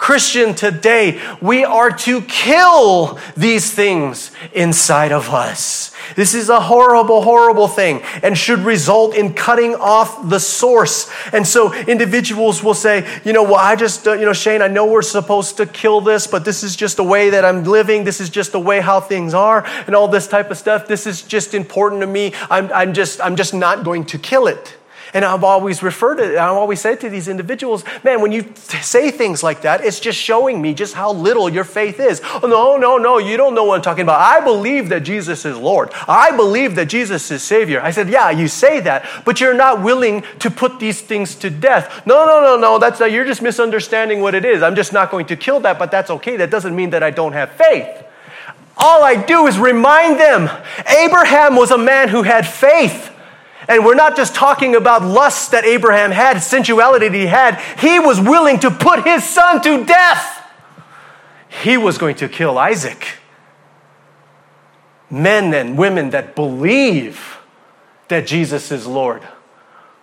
Christian, 0.00 0.54
today 0.54 1.20
we 1.42 1.62
are 1.62 1.90
to 1.90 2.22
kill 2.22 3.18
these 3.36 3.70
things 3.70 4.30
inside 4.54 5.12
of 5.12 5.28
us. 5.28 5.94
This 6.16 6.34
is 6.34 6.48
a 6.48 6.58
horrible, 6.58 7.20
horrible 7.20 7.68
thing 7.68 8.00
and 8.22 8.36
should 8.36 8.60
result 8.60 9.14
in 9.14 9.34
cutting 9.34 9.74
off 9.74 10.26
the 10.30 10.40
source. 10.40 11.12
And 11.34 11.46
so 11.46 11.74
individuals 11.74 12.64
will 12.64 12.72
say, 12.72 13.06
you 13.26 13.34
know, 13.34 13.42
well, 13.42 13.56
I 13.56 13.76
just, 13.76 14.08
uh, 14.08 14.14
you 14.14 14.24
know, 14.24 14.32
Shane, 14.32 14.62
I 14.62 14.68
know 14.68 14.86
we're 14.86 15.02
supposed 15.02 15.58
to 15.58 15.66
kill 15.66 16.00
this, 16.00 16.26
but 16.26 16.46
this 16.46 16.62
is 16.62 16.76
just 16.76 16.96
the 16.96 17.04
way 17.04 17.28
that 17.28 17.44
I'm 17.44 17.62
living. 17.64 18.04
This 18.04 18.22
is 18.22 18.30
just 18.30 18.52
the 18.52 18.58
way 18.58 18.80
how 18.80 19.00
things 19.00 19.34
are 19.34 19.66
and 19.86 19.94
all 19.94 20.08
this 20.08 20.26
type 20.26 20.50
of 20.50 20.56
stuff. 20.56 20.88
This 20.88 21.06
is 21.06 21.20
just 21.20 21.52
important 21.52 22.00
to 22.00 22.06
me. 22.06 22.32
I'm, 22.48 22.72
I'm 22.72 22.94
just, 22.94 23.20
I'm 23.20 23.36
just 23.36 23.52
not 23.52 23.84
going 23.84 24.06
to 24.06 24.18
kill 24.18 24.46
it. 24.46 24.78
And 25.12 25.24
I've 25.24 25.42
always 25.42 25.82
referred 25.82 26.16
to, 26.16 26.34
it, 26.34 26.38
I've 26.38 26.52
always 26.52 26.80
said 26.80 27.00
to 27.00 27.08
these 27.08 27.26
individuals, 27.26 27.84
man, 28.04 28.20
when 28.20 28.32
you 28.32 28.52
say 28.56 29.10
things 29.10 29.42
like 29.42 29.62
that, 29.62 29.84
it's 29.84 29.98
just 29.98 30.18
showing 30.18 30.62
me 30.62 30.72
just 30.72 30.94
how 30.94 31.12
little 31.12 31.48
your 31.48 31.64
faith 31.64 31.98
is. 31.98 32.20
Oh, 32.24 32.46
no, 32.46 32.76
no, 32.76 32.96
no, 32.96 33.18
you 33.18 33.36
don't 33.36 33.54
know 33.54 33.64
what 33.64 33.76
I'm 33.76 33.82
talking 33.82 34.02
about. 34.02 34.20
I 34.20 34.44
believe 34.44 34.88
that 34.90 35.00
Jesus 35.00 35.44
is 35.44 35.56
Lord. 35.56 35.90
I 36.06 36.36
believe 36.36 36.76
that 36.76 36.86
Jesus 36.86 37.30
is 37.30 37.42
Savior. 37.42 37.80
I 37.80 37.90
said, 37.90 38.08
yeah, 38.08 38.30
you 38.30 38.46
say 38.48 38.80
that, 38.80 39.08
but 39.24 39.40
you're 39.40 39.54
not 39.54 39.82
willing 39.82 40.22
to 40.38 40.50
put 40.50 40.78
these 40.78 41.00
things 41.00 41.34
to 41.36 41.50
death. 41.50 42.06
No, 42.06 42.24
no, 42.24 42.40
no, 42.40 42.56
no, 42.56 42.78
that's 42.78 43.00
not, 43.00 43.10
you're 43.10 43.24
just 43.24 43.42
misunderstanding 43.42 44.20
what 44.20 44.34
it 44.34 44.44
is. 44.44 44.62
I'm 44.62 44.76
just 44.76 44.92
not 44.92 45.10
going 45.10 45.26
to 45.26 45.36
kill 45.36 45.60
that, 45.60 45.78
but 45.78 45.90
that's 45.90 46.10
okay. 46.10 46.36
That 46.36 46.50
doesn't 46.50 46.74
mean 46.76 46.90
that 46.90 47.02
I 47.02 47.10
don't 47.10 47.32
have 47.32 47.50
faith. 47.52 48.04
All 48.76 49.02
I 49.02 49.16
do 49.16 49.46
is 49.46 49.58
remind 49.58 50.18
them 50.18 50.48
Abraham 50.86 51.56
was 51.56 51.70
a 51.70 51.78
man 51.78 52.08
who 52.08 52.22
had 52.22 52.46
faith. 52.46 53.10
And 53.70 53.84
we're 53.84 53.94
not 53.94 54.16
just 54.16 54.34
talking 54.34 54.74
about 54.74 55.02
lust 55.02 55.52
that 55.52 55.64
Abraham 55.64 56.10
had, 56.10 56.38
sensuality 56.38 57.06
that 57.06 57.16
he 57.16 57.26
had. 57.26 57.60
He 57.78 58.00
was 58.00 58.20
willing 58.20 58.58
to 58.60 58.70
put 58.72 59.04
his 59.04 59.22
son 59.22 59.62
to 59.62 59.84
death. 59.84 60.44
He 61.62 61.76
was 61.76 61.96
going 61.96 62.16
to 62.16 62.28
kill 62.28 62.58
Isaac. 62.58 63.06
Men 65.08 65.54
and 65.54 65.78
women 65.78 66.10
that 66.10 66.34
believe 66.34 67.38
that 68.08 68.26
Jesus 68.26 68.72
is 68.72 68.88
Lord 68.88 69.22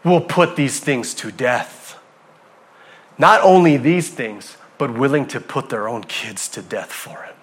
will 0.01 0.22
put 0.22 0.55
these 0.55 0.80
things 0.80 1.13
to 1.15 1.30
death. 1.30 1.99
Not 3.18 3.41
only 3.41 3.76
these 3.76 4.07
things, 4.07 4.55
but 4.78 4.97
willing 4.97 5.26
to 5.28 5.41
put 5.41 5.68
their 5.68 5.89
own 5.89 6.03
kids 6.03 6.47
to 6.49 6.61
death 6.61 6.93
for 6.93 7.24
him. 7.24 7.36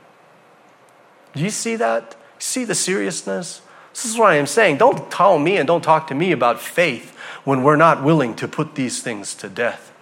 Do 1.35 1.43
you 1.43 1.51
see 1.51 1.77
that? 1.77 2.16
See 2.39 2.64
the 2.64 2.75
seriousness? 2.75 3.61
This 3.95 4.07
is 4.07 4.18
what 4.18 4.32
I 4.32 4.36
am 4.36 4.47
saying. 4.47 4.78
Don't 4.78 5.09
tell 5.09 5.38
me 5.38 5.57
and 5.57 5.68
don't 5.68 5.84
talk 5.84 6.09
to 6.09 6.14
me 6.16 6.32
about 6.32 6.61
faith 6.61 7.16
when 7.45 7.62
we're 7.62 7.76
not 7.76 8.03
willing 8.03 8.34
to 8.34 8.49
put 8.49 8.74
these 8.74 9.01
things 9.01 9.34
to 9.36 9.49
death. 9.49 9.92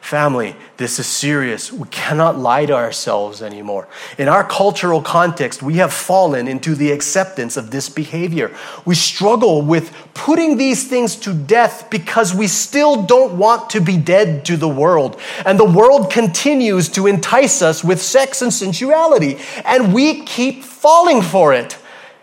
Family, 0.00 0.56
this 0.78 0.98
is 0.98 1.06
serious. 1.06 1.72
We 1.72 1.86
cannot 1.90 2.36
lie 2.36 2.66
to 2.66 2.74
ourselves 2.74 3.40
anymore. 3.40 3.86
In 4.18 4.26
our 4.26 4.42
cultural 4.42 5.00
context, 5.00 5.62
we 5.62 5.74
have 5.74 5.92
fallen 5.92 6.48
into 6.48 6.74
the 6.74 6.90
acceptance 6.90 7.56
of 7.56 7.70
this 7.70 7.88
behavior. 7.88 8.50
We 8.84 8.96
struggle 8.96 9.62
with 9.62 9.94
putting 10.12 10.56
these 10.56 10.88
things 10.88 11.14
to 11.20 11.32
death 11.32 11.88
because 11.88 12.34
we 12.34 12.48
still 12.48 13.04
don't 13.04 13.38
want 13.38 13.70
to 13.70 13.80
be 13.80 13.96
dead 13.96 14.44
to 14.46 14.56
the 14.56 14.68
world. 14.68 15.20
And 15.46 15.60
the 15.60 15.64
world 15.64 16.10
continues 16.10 16.88
to 16.90 17.06
entice 17.06 17.62
us 17.62 17.84
with 17.84 18.02
sex 18.02 18.42
and 18.42 18.52
sensuality, 18.52 19.38
and 19.64 19.94
we 19.94 20.24
keep 20.24 20.64
falling 20.64 21.22
for 21.22 21.54
it. 21.54 21.78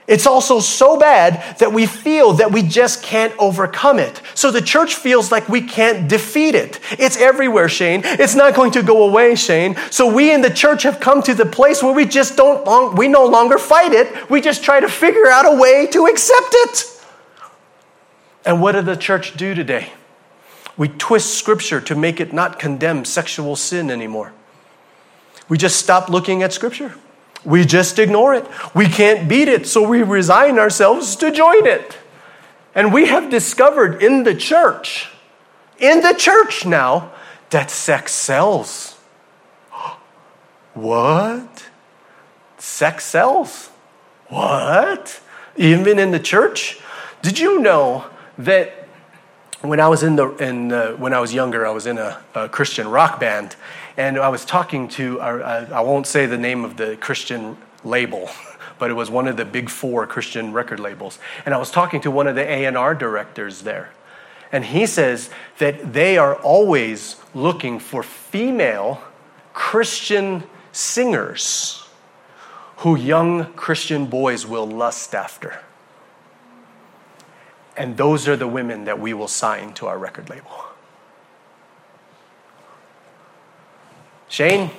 It's 0.10 0.26
also 0.26 0.60
so 0.60 0.98
bad 0.98 1.58
that 1.60 1.72
we 1.72 1.86
feel 1.86 2.34
that 2.34 2.52
we 2.52 2.64
just 2.64 3.04
can't 3.04 3.32
overcome 3.38 4.00
it. 4.00 4.24
So 4.34 4.50
the 4.50 4.62
church 4.62 4.96
feels 4.96 5.32
like 5.32 5.48
we 5.48 5.62
can't 5.62 6.10
defeat 6.10 6.56
it. 6.56 6.80
It's 6.94 7.16
everywhere, 7.16 7.70
Shane. 7.70 8.02
It's 8.04 8.34
not 8.34 8.56
going 8.56 8.72
to 8.72 8.82
go 8.82 9.08
away, 9.08 9.36
Shane. 9.36 9.76
So 9.92 10.12
we 10.12 10.34
in 10.34 10.42
the 10.42 10.50
church 10.50 10.82
have 10.82 11.00
come 11.00 11.22
to 11.22 11.36
the 11.36 11.46
place 11.46 11.84
where 11.84 11.94
we 11.94 12.06
just 12.06 12.36
don't, 12.36 12.66
long, 12.66 12.96
we 12.96 13.08
no 13.08 13.28
longer 13.28 13.60
fight 13.60 13.94
it. 13.94 14.32
We 14.32 14.42
just 14.42 14.64
try 14.64 14.80
to 14.80 14.90
figure 14.90 15.28
out 15.28 15.46
a 15.46 15.56
way 15.56 15.86
to 15.92 16.08
accept 16.08 16.50
it. 16.54 16.86
And 18.48 18.64
what 18.64 18.72
did 18.72 18.88
the 18.88 18.98
church 18.98 19.38
do 19.38 19.54
today? 19.54 19.94
We 20.76 20.88
twist 20.88 21.36
scripture 21.36 21.82
to 21.82 21.96
make 21.96 22.20
it 22.20 22.34
not 22.34 22.58
condemn 22.58 23.06
sexual 23.06 23.56
sin 23.56 23.92
anymore. 23.92 24.34
We 25.48 25.60
just 25.60 25.78
stop 25.78 26.10
looking 26.10 26.42
at 26.42 26.52
scripture. 26.52 26.96
We 27.46 27.66
just 27.66 28.00
ignore 28.00 28.34
it. 28.34 28.46
We 28.76 28.88
can't 28.88 29.30
beat 29.30 29.48
it, 29.48 29.66
so 29.68 29.88
we 29.88 30.04
resign 30.04 30.60
ourselves 30.60 31.16
to 31.18 31.32
join 31.32 31.66
it. 31.66 31.98
And 32.76 32.94
we 32.94 33.08
have 33.08 33.30
discovered 33.30 34.02
in 34.02 34.24
the 34.24 34.36
church, 34.36 35.10
in 35.78 36.02
the 36.02 36.14
church 36.14 36.66
now, 36.66 37.12
that 37.50 37.72
sex 37.72 38.12
sells. 38.12 38.98
What? 40.74 41.70
Sex 42.58 43.06
sells? 43.06 43.70
What? 44.28 45.20
Even 45.56 45.98
in 46.00 46.12
the 46.12 46.20
church? 46.20 46.80
Did 47.22 47.40
you 47.40 47.60
know 47.60 48.06
that 48.38 48.88
when 49.62 49.80
I 49.80 49.90
was 49.90 50.04
in 50.04 50.16
the 50.16 50.30
in 50.38 50.70
the, 50.70 50.96
when 50.98 51.14
I 51.14 51.20
was 51.20 51.34
younger, 51.34 51.68
I 51.68 51.72
was 51.72 51.86
in 51.86 51.98
a, 51.98 52.22
a 52.34 52.48
Christian 52.48 52.88
rock 52.88 53.20
band, 53.20 53.56
and 54.00 54.18
I 54.18 54.30
was 54.30 54.46
talking 54.46 54.88
to, 54.90 55.20
uh, 55.20 55.68
I 55.74 55.82
won't 55.82 56.08
say 56.08 56.26
the 56.26 56.38
name 56.38 56.64
of 56.64 56.78
the 56.78 56.96
Christian 56.96 57.58
label, 57.84 58.30
but 58.80 58.90
it 58.90 58.94
was 58.94 59.12
one 59.12 59.28
of 59.28 59.36
the 59.36 59.44
big 59.44 59.70
four 59.70 60.08
Christian 60.08 60.54
record 60.54 60.80
labels. 60.80 61.20
And 61.46 61.54
I 61.54 61.58
was 61.58 61.70
talking 61.70 62.00
to 62.02 62.10
one 62.10 62.26
of 62.26 62.36
the 62.36 62.50
A&R 62.50 62.96
directors 62.96 63.64
there. 63.64 63.92
And 64.54 64.64
he 64.64 64.86
says 64.86 65.30
that 65.58 65.92
they 65.92 66.18
are 66.18 66.36
always 66.36 67.18
looking 67.34 67.78
for 67.78 68.02
female 68.02 69.04
Christian 69.52 70.44
singers 70.72 71.84
who 72.78 72.96
young 72.96 73.52
Christian 73.54 74.06
boys 74.06 74.48
will 74.48 74.66
lust 74.66 75.14
after. 75.14 75.60
And 77.76 77.98
those 77.98 78.30
are 78.30 78.38
the 78.38 78.48
women 78.48 78.86
that 78.86 78.98
we 78.98 79.14
will 79.14 79.28
sign 79.28 79.74
to 79.74 79.88
our 79.88 80.00
record 80.00 80.30
label. 80.30 80.69
Shane, 84.30 84.70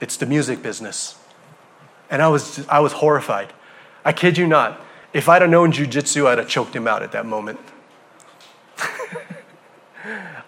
it's 0.00 0.16
the 0.16 0.26
music 0.26 0.62
business. 0.62 1.18
And 2.10 2.20
I 2.20 2.28
was, 2.28 2.66
I 2.68 2.80
was 2.80 2.92
horrified. 2.92 3.52
I 4.04 4.12
kid 4.12 4.36
you 4.36 4.46
not. 4.46 4.80
If 5.12 5.28
I'd 5.28 5.40
have 5.42 5.50
known 5.50 5.72
jujitsu, 5.72 6.26
I'd 6.26 6.38
have 6.38 6.48
choked 6.48 6.74
him 6.74 6.88
out 6.88 7.02
at 7.02 7.12
that 7.12 7.24
moment. 7.24 7.60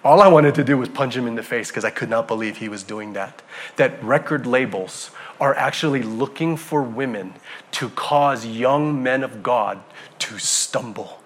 All 0.05 0.21
I 0.21 0.29
wanted 0.29 0.55
to 0.57 0.65
do 0.65 0.77
was 0.77 0.89
punch 0.89 1.17
him 1.17 1.27
in 1.27 1.37
the 1.37 1.43
face 1.43 1.69
because 1.69 1.85
I 1.85 1.91
could 1.91 2.11
not 2.11 2.27
believe 2.27 2.59
he 2.59 2.69
was 2.69 2.83
doing 2.83 3.13
that. 3.13 3.43
That 3.77 4.03
record 4.03 4.47
labels 4.47 5.11
are 5.41 5.55
actually 5.55 6.03
looking 6.03 6.57
for 6.57 6.83
women 6.83 7.35
to 7.73 7.89
cause 7.91 8.45
young 8.45 9.03
men 9.03 9.23
of 9.23 9.43
God 9.43 9.81
to 10.19 10.39
stumble 10.39 11.23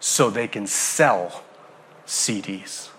so 0.00 0.30
they 0.30 0.48
can 0.48 0.66
sell 0.66 1.44
CDs. 2.06 2.91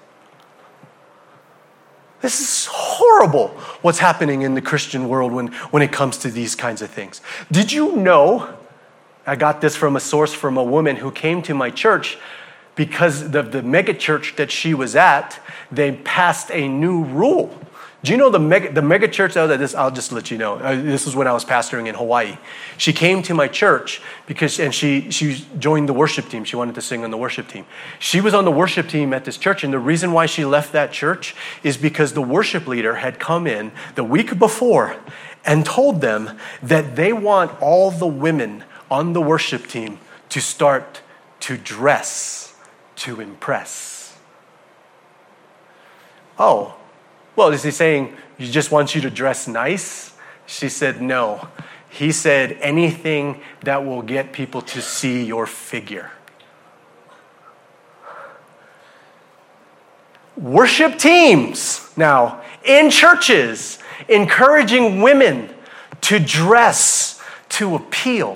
This 2.23 2.39
is 2.39 2.67
horrible 2.71 3.49
what's 3.81 3.99
happening 3.99 4.43
in 4.43 4.53
the 4.53 4.61
Christian 4.61 5.09
world 5.09 5.33
when, 5.33 5.47
when 5.71 5.83
it 5.83 5.91
comes 5.91 6.17
to 6.19 6.31
these 6.31 6.55
kinds 6.55 6.81
of 6.81 6.89
things. 6.89 7.19
Did 7.51 7.73
you 7.73 7.97
know? 7.97 8.57
I 9.27 9.35
got 9.35 9.59
this 9.59 9.75
from 9.75 9.97
a 9.97 9.99
source 9.99 10.33
from 10.33 10.55
a 10.55 10.63
woman 10.63 10.95
who 10.95 11.11
came 11.11 11.41
to 11.41 11.53
my 11.53 11.69
church 11.69 12.17
because 12.75 13.31
the, 13.31 13.41
the 13.41 13.61
mega 13.61 13.93
church 13.93 14.37
that 14.37 14.51
she 14.51 14.73
was 14.73 14.95
at, 14.95 15.37
they 15.69 15.91
passed 15.91 16.49
a 16.51 16.69
new 16.69 17.03
rule 17.03 17.59
do 18.03 18.11
you 18.11 18.17
know 18.17 18.29
the 18.29 18.39
mega, 18.39 18.69
the 18.69 18.81
mega 18.81 19.07
church? 19.07 19.37
Oh, 19.37 19.47
this, 19.47 19.73
I'll 19.73 19.89
just 19.89 20.11
let 20.11 20.29
you 20.29 20.37
know. 20.37 20.55
Uh, 20.55 20.75
this 20.75 21.05
was 21.05 21.15
when 21.15 21.25
I 21.25 21.31
was 21.31 21.45
pastoring 21.45 21.87
in 21.87 21.95
Hawaii. 21.95 22.37
She 22.77 22.91
came 22.91 23.23
to 23.23 23.33
my 23.33 23.47
church 23.47 24.01
because, 24.27 24.59
and 24.59 24.75
she, 24.75 25.09
she 25.09 25.45
joined 25.57 25.87
the 25.87 25.93
worship 25.93 26.27
team. 26.27 26.43
She 26.43 26.57
wanted 26.57 26.75
to 26.75 26.81
sing 26.81 27.05
on 27.05 27.11
the 27.11 27.17
worship 27.17 27.47
team. 27.47 27.65
She 27.99 28.19
was 28.19 28.33
on 28.33 28.43
the 28.43 28.51
worship 28.51 28.89
team 28.89 29.13
at 29.13 29.23
this 29.23 29.37
church, 29.37 29.63
and 29.63 29.73
the 29.73 29.79
reason 29.79 30.11
why 30.11 30.25
she 30.25 30.43
left 30.43 30.73
that 30.73 30.91
church 30.91 31.33
is 31.63 31.77
because 31.77 32.11
the 32.11 32.21
worship 32.21 32.67
leader 32.67 32.95
had 32.95 33.19
come 33.19 33.47
in 33.47 33.71
the 33.95 34.03
week 34.03 34.37
before 34.37 34.97
and 35.45 35.65
told 35.65 36.01
them 36.01 36.37
that 36.61 36.97
they 36.97 37.13
want 37.13 37.51
all 37.61 37.89
the 37.89 38.07
women 38.07 38.65
on 38.91 39.13
the 39.13 39.21
worship 39.21 39.65
team 39.65 39.97
to 40.27 40.41
start 40.41 41.01
to 41.39 41.57
dress 41.57 42.53
to 42.97 43.21
impress. 43.21 44.17
Oh, 46.37 46.75
well, 47.35 47.49
is 47.49 47.63
he 47.63 47.71
saying 47.71 48.15
he 48.37 48.49
just 48.49 48.71
wants 48.71 48.95
you 48.95 49.01
to 49.01 49.09
dress 49.09 49.47
nice? 49.47 50.13
She 50.45 50.69
said, 50.69 51.01
No. 51.01 51.47
He 51.89 52.11
said, 52.11 52.57
anything 52.59 53.39
that 53.61 53.85
will 53.85 54.01
get 54.01 54.33
people 54.33 54.63
to 54.63 54.81
see 54.81 55.23
your 55.23 55.45
figure. 55.45 56.09
Worship 60.35 60.97
teams 60.97 61.95
now 61.95 62.41
in 62.65 62.89
churches 62.89 63.77
encouraging 64.09 65.01
women 65.01 65.49
to 66.01 66.17
dress 66.17 67.21
to 67.49 67.75
appeal. 67.75 68.35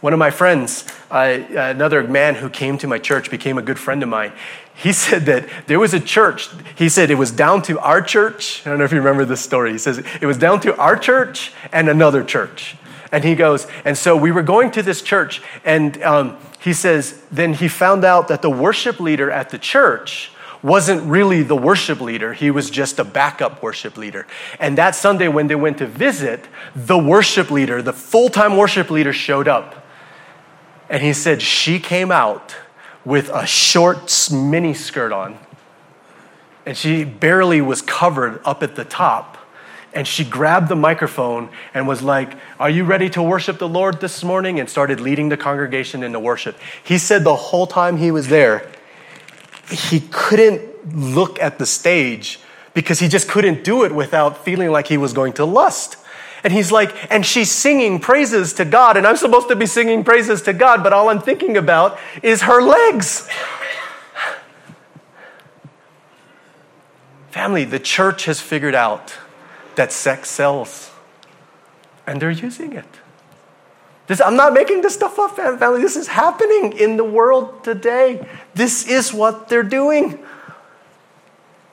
One 0.00 0.14
of 0.14 0.18
my 0.18 0.30
friends, 0.30 0.86
uh, 1.10 1.40
another 1.54 2.02
man 2.02 2.36
who 2.36 2.48
came 2.48 2.78
to 2.78 2.86
my 2.86 2.98
church, 2.98 3.30
became 3.30 3.58
a 3.58 3.62
good 3.62 3.78
friend 3.78 4.02
of 4.02 4.08
mine 4.08 4.32
he 4.78 4.92
said 4.92 5.26
that 5.26 5.48
there 5.66 5.80
was 5.80 5.92
a 5.92 5.98
church. 5.98 6.48
He 6.76 6.88
said 6.88 7.10
it 7.10 7.16
was 7.16 7.32
down 7.32 7.62
to 7.62 7.80
our 7.80 8.00
church. 8.00 8.64
I 8.64 8.70
don't 8.70 8.78
know 8.78 8.84
if 8.84 8.92
you 8.92 8.98
remember 8.98 9.24
this 9.24 9.40
story. 9.40 9.72
He 9.72 9.78
says 9.78 9.98
it 9.98 10.26
was 10.26 10.38
down 10.38 10.60
to 10.60 10.76
our 10.76 10.96
church 10.96 11.52
and 11.72 11.88
another 11.88 12.22
church. 12.22 12.76
And 13.10 13.24
he 13.24 13.34
goes, 13.34 13.66
and 13.84 13.98
so 13.98 14.16
we 14.16 14.30
were 14.30 14.42
going 14.42 14.70
to 14.72 14.82
this 14.82 15.02
church, 15.02 15.42
and 15.64 16.00
um, 16.02 16.36
he 16.60 16.72
says, 16.72 17.20
then 17.32 17.54
he 17.54 17.66
found 17.66 18.04
out 18.04 18.28
that 18.28 18.40
the 18.40 18.50
worship 18.50 19.00
leader 19.00 19.32
at 19.32 19.50
the 19.50 19.58
church 19.58 20.30
wasn't 20.62 21.02
really 21.02 21.42
the 21.42 21.56
worship 21.56 22.00
leader, 22.00 22.32
he 22.32 22.50
was 22.50 22.70
just 22.70 23.00
a 23.00 23.04
backup 23.04 23.60
worship 23.62 23.96
leader. 23.96 24.26
And 24.60 24.78
that 24.78 24.94
Sunday, 24.94 25.26
when 25.26 25.48
they 25.48 25.54
went 25.56 25.78
to 25.78 25.86
visit, 25.86 26.46
the 26.76 26.98
worship 26.98 27.50
leader, 27.50 27.82
the 27.82 27.92
full 27.92 28.28
time 28.28 28.56
worship 28.56 28.90
leader, 28.90 29.12
showed 29.12 29.48
up. 29.48 29.86
And 30.88 31.02
he 31.02 31.12
said, 31.12 31.42
she 31.42 31.80
came 31.80 32.12
out 32.12 32.54
with 33.08 33.30
a 33.30 33.46
short 33.46 34.28
mini 34.30 34.74
skirt 34.74 35.12
on. 35.12 35.38
And 36.66 36.76
she 36.76 37.04
barely 37.04 37.62
was 37.62 37.80
covered 37.80 38.38
up 38.44 38.62
at 38.62 38.76
the 38.76 38.84
top. 38.84 39.38
And 39.94 40.06
she 40.06 40.24
grabbed 40.24 40.68
the 40.68 40.76
microphone 40.76 41.48
and 41.72 41.88
was 41.88 42.02
like, 42.02 42.34
Are 42.60 42.68
you 42.68 42.84
ready 42.84 43.08
to 43.10 43.22
worship 43.22 43.58
the 43.58 43.68
Lord 43.68 44.02
this 44.02 44.22
morning? 44.22 44.60
And 44.60 44.68
started 44.68 45.00
leading 45.00 45.30
the 45.30 45.38
congregation 45.38 46.02
into 46.02 46.20
worship. 46.20 46.56
He 46.84 46.98
said 46.98 47.24
the 47.24 47.34
whole 47.34 47.66
time 47.66 47.96
he 47.96 48.10
was 48.10 48.28
there, 48.28 48.70
he 49.70 50.00
couldn't 50.10 50.94
look 50.94 51.40
at 51.40 51.58
the 51.58 51.64
stage 51.64 52.38
because 52.74 52.98
he 52.98 53.08
just 53.08 53.26
couldn't 53.26 53.64
do 53.64 53.84
it 53.84 53.94
without 53.94 54.44
feeling 54.44 54.70
like 54.70 54.86
he 54.86 54.98
was 54.98 55.14
going 55.14 55.32
to 55.34 55.46
lust. 55.46 55.96
And 56.48 56.56
he's 56.56 56.72
like, 56.72 57.12
and 57.12 57.26
she's 57.26 57.50
singing 57.50 58.00
praises 58.00 58.54
to 58.54 58.64
God, 58.64 58.96
and 58.96 59.06
I'm 59.06 59.18
supposed 59.18 59.48
to 59.48 59.54
be 59.54 59.66
singing 59.66 60.02
praises 60.02 60.40
to 60.40 60.54
God, 60.54 60.82
but 60.82 60.94
all 60.94 61.10
I'm 61.10 61.20
thinking 61.20 61.58
about 61.58 61.98
is 62.22 62.40
her 62.40 62.62
legs. 62.62 63.28
Family, 67.28 67.64
the 67.64 67.78
church 67.78 68.24
has 68.24 68.40
figured 68.40 68.74
out 68.74 69.14
that 69.74 69.92
sex 69.92 70.30
sells, 70.30 70.90
and 72.06 72.18
they're 72.18 72.30
using 72.30 72.72
it. 72.72 72.88
This, 74.06 74.22
I'm 74.22 74.36
not 74.36 74.54
making 74.54 74.80
this 74.80 74.94
stuff 74.94 75.18
up, 75.18 75.36
family. 75.36 75.82
This 75.82 75.96
is 75.96 76.08
happening 76.08 76.72
in 76.78 76.96
the 76.96 77.04
world 77.04 77.62
today. 77.62 78.26
This 78.54 78.88
is 78.88 79.12
what 79.12 79.50
they're 79.50 79.62
doing. 79.62 80.18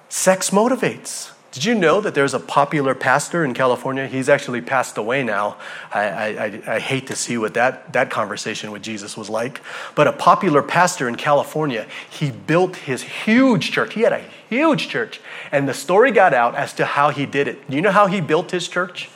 Sex 0.09 0.49
motivates. 0.49 1.31
Did 1.55 1.63
you 1.63 1.73
know 1.73 2.01
that 2.01 2.13
there's 2.13 2.33
a 2.33 2.39
popular 2.41 2.93
pastor 2.93 3.45
in 3.45 3.53
California? 3.53 4.07
He's 4.07 4.27
actually 4.27 4.59
passed 4.59 4.97
away 4.97 5.23
now. 5.23 5.55
I, 5.89 6.03
I, 6.03 6.61
I, 6.67 6.79
hate 6.79 7.07
to 7.07 7.15
see 7.15 7.37
what 7.37 7.53
that, 7.53 7.93
that 7.93 8.09
conversation 8.09 8.71
with 8.71 8.81
Jesus 8.81 9.15
was 9.15 9.29
like. 9.29 9.61
But 9.95 10.05
a 10.05 10.11
popular 10.11 10.61
pastor 10.61 11.07
in 11.07 11.15
California, 11.15 11.87
he 12.09 12.29
built 12.29 12.75
his 12.75 13.03
huge 13.03 13.71
church. 13.71 13.93
He 13.93 14.01
had 14.01 14.11
a 14.11 14.25
huge 14.49 14.89
church. 14.89 15.21
And 15.49 15.65
the 15.65 15.73
story 15.73 16.11
got 16.11 16.33
out 16.33 16.55
as 16.55 16.73
to 16.73 16.83
how 16.83 17.11
he 17.11 17.25
did 17.25 17.47
it. 17.47 17.69
Do 17.69 17.77
you 17.77 17.81
know 17.81 17.91
how 17.91 18.07
he 18.07 18.19
built 18.19 18.51
his 18.51 18.67
church? 18.67 19.09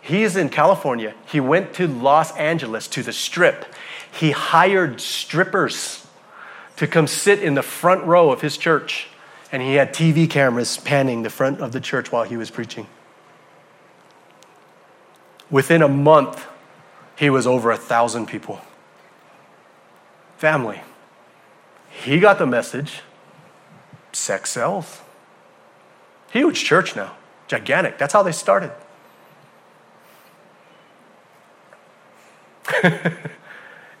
He's 0.00 0.36
in 0.36 0.50
California. 0.50 1.14
He 1.26 1.40
went 1.40 1.74
to 1.74 1.88
Los 1.88 2.30
Angeles 2.36 2.86
to 2.88 3.02
the 3.02 3.12
strip. 3.12 3.64
He 4.12 4.30
hired 4.30 5.00
strippers 5.00 6.06
to 6.76 6.86
come 6.86 7.08
sit 7.08 7.42
in 7.42 7.54
the 7.54 7.62
front 7.62 8.04
row 8.04 8.30
of 8.30 8.40
his 8.40 8.56
church 8.56 9.08
and 9.52 9.62
he 9.62 9.74
had 9.74 9.92
TV 9.92 10.28
cameras 10.28 10.78
panning 10.78 11.22
the 11.22 11.30
front 11.30 11.60
of 11.60 11.72
the 11.72 11.80
church 11.80 12.10
while 12.10 12.24
he 12.24 12.38
was 12.38 12.50
preaching. 12.50 12.86
Within 15.50 15.82
a 15.82 15.88
month, 15.88 16.46
he 17.14 17.28
was 17.28 17.46
over 17.46 17.70
a 17.70 17.76
thousand 17.76 18.26
people. 18.26 18.62
Family. 20.38 20.80
He 21.90 22.18
got 22.18 22.38
the 22.38 22.46
message 22.46 23.02
sex 24.12 24.50
sells. 24.50 25.00
Huge 26.30 26.64
church 26.64 26.96
now, 26.96 27.14
gigantic. 27.46 27.98
That's 27.98 28.14
how 28.14 28.22
they 28.22 28.32
started. 28.32 28.72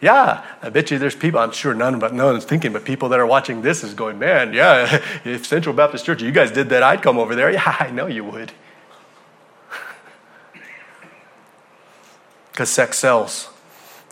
Yeah, 0.02 0.44
I 0.60 0.68
bet 0.68 0.90
you 0.90 0.98
there's 0.98 1.14
people, 1.14 1.38
I'm 1.38 1.52
sure 1.52 1.72
none 1.74 2.00
but 2.00 2.12
no 2.12 2.26
one's 2.26 2.44
thinking, 2.44 2.72
but 2.72 2.84
people 2.84 3.10
that 3.10 3.20
are 3.20 3.26
watching 3.26 3.62
this 3.62 3.84
is 3.84 3.94
going, 3.94 4.18
man, 4.18 4.52
yeah, 4.52 5.00
if 5.24 5.46
Central 5.46 5.74
Baptist 5.74 6.04
Church, 6.04 6.20
you 6.20 6.32
guys 6.32 6.50
did 6.50 6.70
that, 6.70 6.82
I'd 6.82 7.02
come 7.02 7.18
over 7.18 7.34
there. 7.36 7.50
Yeah, 7.52 7.76
I 7.78 7.90
know 7.90 8.08
you 8.08 8.24
would. 8.24 8.52
Because 12.50 12.68
sex 12.68 12.98
sells. 12.98 13.48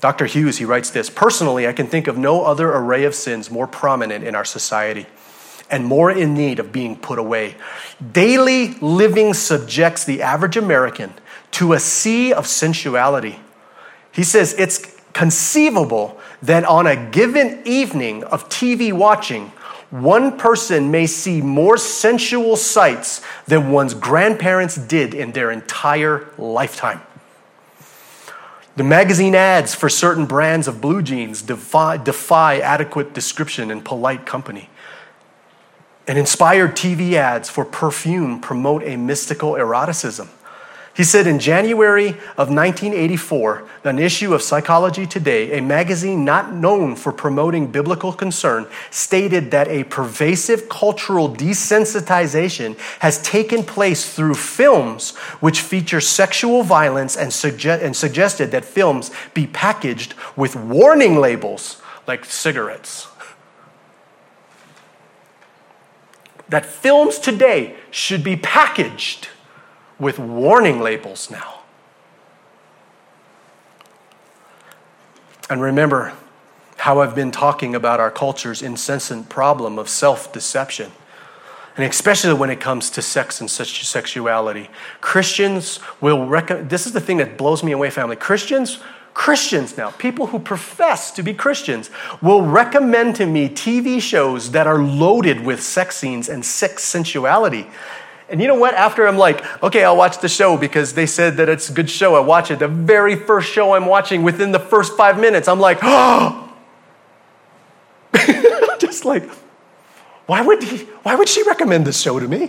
Dr. 0.00 0.26
Hughes, 0.26 0.58
he 0.58 0.64
writes 0.64 0.90
this 0.90 1.10
Personally, 1.10 1.66
I 1.66 1.72
can 1.72 1.88
think 1.88 2.06
of 2.06 2.16
no 2.16 2.44
other 2.44 2.70
array 2.70 3.04
of 3.04 3.14
sins 3.14 3.50
more 3.50 3.66
prominent 3.66 4.24
in 4.24 4.36
our 4.36 4.44
society 4.44 5.06
and 5.70 5.84
more 5.84 6.10
in 6.10 6.34
need 6.34 6.60
of 6.60 6.72
being 6.72 6.96
put 6.96 7.18
away. 7.18 7.56
Daily 8.12 8.74
living 8.74 9.34
subjects 9.34 10.04
the 10.04 10.22
average 10.22 10.56
American 10.56 11.12
to 11.52 11.72
a 11.72 11.80
sea 11.80 12.32
of 12.32 12.46
sensuality. 12.46 13.40
He 14.12 14.22
says 14.22 14.54
it's 14.56 14.99
conceivable 15.12 16.18
that 16.42 16.64
on 16.64 16.86
a 16.86 17.10
given 17.10 17.62
evening 17.64 18.24
of 18.24 18.48
TV 18.48 18.92
watching, 18.92 19.52
one 19.90 20.38
person 20.38 20.90
may 20.90 21.06
see 21.06 21.40
more 21.40 21.76
sensual 21.76 22.56
sights 22.56 23.22
than 23.46 23.72
one's 23.72 23.94
grandparents 23.94 24.76
did 24.76 25.14
in 25.14 25.32
their 25.32 25.50
entire 25.50 26.28
lifetime. 26.38 27.00
The 28.76 28.84
magazine 28.84 29.34
ads 29.34 29.74
for 29.74 29.88
certain 29.88 30.26
brands 30.26 30.68
of 30.68 30.80
blue 30.80 31.02
jeans 31.02 31.42
defy, 31.42 31.96
defy 31.96 32.58
adequate 32.58 33.12
description 33.12 33.70
and 33.70 33.84
polite 33.84 34.24
company. 34.24 34.70
And 36.06 36.16
inspired 36.16 36.76
TV 36.76 37.14
ads 37.14 37.50
for 37.50 37.64
perfume 37.64 38.40
promote 38.40 38.82
a 38.84 38.96
mystical 38.96 39.56
eroticism. 39.56 40.30
He 40.92 41.04
said 41.04 41.28
in 41.28 41.38
January 41.38 42.08
of 42.36 42.50
1984, 42.50 43.68
an 43.84 43.98
issue 44.00 44.34
of 44.34 44.42
Psychology 44.42 45.06
Today, 45.06 45.56
a 45.56 45.62
magazine 45.62 46.24
not 46.24 46.52
known 46.52 46.96
for 46.96 47.12
promoting 47.12 47.68
biblical 47.68 48.12
concern, 48.12 48.66
stated 48.90 49.52
that 49.52 49.68
a 49.68 49.84
pervasive 49.84 50.68
cultural 50.68 51.32
desensitization 51.32 52.76
has 52.98 53.22
taken 53.22 53.62
place 53.62 54.12
through 54.12 54.34
films 54.34 55.16
which 55.38 55.60
feature 55.60 56.00
sexual 56.00 56.64
violence 56.64 57.16
and, 57.16 57.30
suge- 57.30 57.82
and 57.82 57.94
suggested 57.94 58.50
that 58.50 58.64
films 58.64 59.12
be 59.32 59.46
packaged 59.46 60.14
with 60.34 60.56
warning 60.56 61.16
labels 61.16 61.80
like 62.08 62.24
cigarettes. 62.24 63.06
That 66.48 66.66
films 66.66 67.20
today 67.20 67.76
should 67.92 68.24
be 68.24 68.34
packaged 68.34 69.28
with 70.00 70.18
warning 70.18 70.80
labels 70.80 71.30
now. 71.30 71.60
And 75.48 75.60
remember 75.60 76.14
how 76.78 77.00
I've 77.00 77.14
been 77.14 77.30
talking 77.30 77.74
about 77.74 78.00
our 78.00 78.10
culture's 78.10 78.62
incessant 78.62 79.28
problem 79.28 79.78
of 79.78 79.88
self 79.88 80.32
deception. 80.32 80.90
And 81.76 81.84
especially 81.84 82.34
when 82.34 82.50
it 82.50 82.60
comes 82.60 82.90
to 82.90 83.02
sex 83.02 83.40
and 83.40 83.50
sexuality. 83.50 84.70
Christians 85.00 85.78
will 86.00 86.26
recommend, 86.26 86.68
this 86.68 86.86
is 86.86 86.92
the 86.92 87.00
thing 87.00 87.18
that 87.18 87.38
blows 87.38 87.62
me 87.62 87.72
away, 87.72 87.90
family. 87.90 88.16
Christians, 88.16 88.80
Christians 89.14 89.76
now, 89.76 89.90
people 89.92 90.28
who 90.28 90.38
profess 90.38 91.10
to 91.12 91.22
be 91.22 91.32
Christians, 91.32 91.90
will 92.20 92.42
recommend 92.42 93.16
to 93.16 93.26
me 93.26 93.48
TV 93.48 94.00
shows 94.00 94.50
that 94.50 94.66
are 94.66 94.78
loaded 94.78 95.44
with 95.44 95.62
sex 95.62 95.96
scenes 95.96 96.28
and 96.28 96.44
sex 96.44 96.84
sensuality. 96.84 97.66
And 98.30 98.40
you 98.40 98.46
know 98.46 98.54
what? 98.54 98.74
After 98.74 99.08
I'm 99.08 99.18
like, 99.18 99.44
okay, 99.62 99.82
I'll 99.82 99.96
watch 99.96 100.20
the 100.20 100.28
show 100.28 100.56
because 100.56 100.94
they 100.94 101.06
said 101.06 101.36
that 101.38 101.48
it's 101.48 101.68
a 101.68 101.72
good 101.72 101.90
show. 101.90 102.14
I 102.14 102.20
watch 102.20 102.52
it. 102.52 102.60
The 102.60 102.68
very 102.68 103.16
first 103.16 103.50
show 103.50 103.74
I'm 103.74 103.86
watching, 103.86 104.22
within 104.22 104.52
the 104.52 104.60
first 104.60 104.96
five 104.96 105.18
minutes, 105.18 105.48
I'm 105.48 105.58
like, 105.58 105.78
oh! 105.82 106.52
Just 108.78 109.04
like, 109.04 109.28
why 110.26 110.42
would, 110.42 110.62
he, 110.62 110.78
why 111.02 111.16
would 111.16 111.28
she 111.28 111.42
recommend 111.42 111.84
this 111.84 112.00
show 112.00 112.20
to 112.20 112.28
me? 112.28 112.42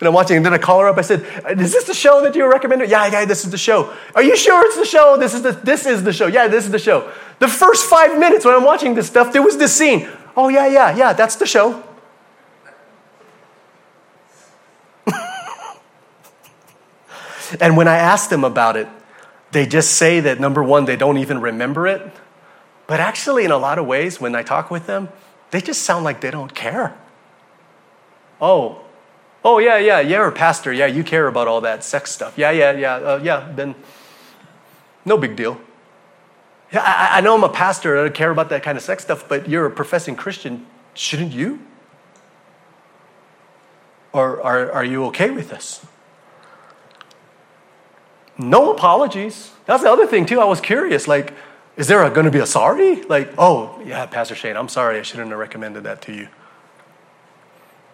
And 0.00 0.08
I'm 0.08 0.14
watching, 0.14 0.38
and 0.38 0.46
then 0.46 0.54
I 0.54 0.58
call 0.58 0.80
her 0.80 0.88
up. 0.88 0.96
I 0.96 1.02
said, 1.02 1.26
Is 1.60 1.72
this 1.72 1.84
the 1.84 1.92
show 1.92 2.22
that 2.22 2.34
you 2.34 2.50
recommended? 2.50 2.88
Yeah, 2.88 3.06
yeah, 3.08 3.26
this 3.26 3.44
is 3.44 3.50
the 3.50 3.58
show. 3.58 3.94
Are 4.14 4.22
you 4.22 4.34
sure 4.34 4.64
it's 4.64 4.76
the 4.76 4.86
show? 4.86 5.18
This 5.18 5.34
is 5.34 5.42
the, 5.42 5.52
this 5.52 5.84
is 5.84 6.02
the 6.02 6.14
show. 6.14 6.26
Yeah, 6.26 6.48
this 6.48 6.64
is 6.64 6.70
the 6.70 6.78
show. 6.78 7.12
The 7.38 7.48
first 7.48 7.84
five 7.84 8.18
minutes 8.18 8.46
when 8.46 8.54
I'm 8.54 8.64
watching 8.64 8.94
this 8.94 9.08
stuff, 9.08 9.34
there 9.34 9.42
was 9.42 9.58
this 9.58 9.76
scene. 9.76 10.08
Oh, 10.34 10.48
yeah, 10.48 10.66
yeah, 10.66 10.96
yeah, 10.96 11.12
that's 11.12 11.36
the 11.36 11.44
show. 11.44 11.84
And 17.60 17.76
when 17.76 17.88
I 17.88 17.96
ask 17.96 18.30
them 18.30 18.44
about 18.44 18.76
it, 18.76 18.88
they 19.52 19.66
just 19.66 19.94
say 19.94 20.20
that 20.20 20.38
number 20.38 20.62
one, 20.62 20.84
they 20.84 20.96
don't 20.96 21.18
even 21.18 21.40
remember 21.40 21.86
it. 21.86 22.02
But 22.86 23.00
actually, 23.00 23.44
in 23.44 23.50
a 23.50 23.56
lot 23.56 23.78
of 23.78 23.86
ways, 23.86 24.20
when 24.20 24.34
I 24.34 24.42
talk 24.42 24.70
with 24.70 24.86
them, 24.86 25.08
they 25.50 25.60
just 25.60 25.82
sound 25.82 26.04
like 26.04 26.20
they 26.20 26.30
don't 26.30 26.54
care. 26.54 26.96
Oh, 28.40 28.82
oh, 29.44 29.58
yeah, 29.58 29.78
yeah, 29.78 30.00
you're 30.00 30.26
a 30.26 30.32
pastor. 30.32 30.72
Yeah, 30.72 30.86
you 30.86 31.02
care 31.04 31.26
about 31.26 31.48
all 31.48 31.60
that 31.62 31.84
sex 31.84 32.10
stuff. 32.10 32.36
Yeah, 32.36 32.50
yeah, 32.50 32.72
yeah, 32.72 32.94
uh, 32.94 33.20
yeah, 33.22 33.52
then 33.54 33.74
no 35.04 35.16
big 35.16 35.36
deal. 35.36 35.60
Yeah, 36.72 36.82
I, 36.82 37.18
I 37.18 37.20
know 37.20 37.34
I'm 37.34 37.44
a 37.44 37.48
pastor. 37.48 37.98
I 37.98 38.02
don't 38.02 38.14
care 38.14 38.30
about 38.30 38.48
that 38.50 38.62
kind 38.62 38.78
of 38.78 38.84
sex 38.84 39.02
stuff, 39.02 39.28
but 39.28 39.48
you're 39.48 39.66
a 39.66 39.70
professing 39.70 40.14
Christian. 40.14 40.66
Shouldn't 40.94 41.32
you? 41.32 41.60
Or 44.12 44.42
are, 44.42 44.72
are 44.72 44.84
you 44.84 45.06
okay 45.06 45.30
with 45.30 45.50
this? 45.50 45.84
No 48.40 48.72
apologies. 48.72 49.52
That's 49.66 49.82
the 49.82 49.90
other 49.90 50.06
thing, 50.06 50.24
too. 50.26 50.40
I 50.40 50.44
was 50.44 50.60
curious. 50.60 51.06
Like, 51.06 51.34
is 51.76 51.88
there 51.88 52.08
going 52.10 52.24
to 52.24 52.32
be 52.32 52.38
a 52.38 52.46
sorry? 52.46 53.02
Like, 53.02 53.32
oh, 53.36 53.80
yeah, 53.84 54.06
Pastor 54.06 54.34
Shane, 54.34 54.56
I'm 54.56 54.68
sorry. 54.68 54.98
I 54.98 55.02
shouldn't 55.02 55.30
have 55.30 55.38
recommended 55.38 55.84
that 55.84 56.02
to 56.02 56.12
you. 56.12 56.28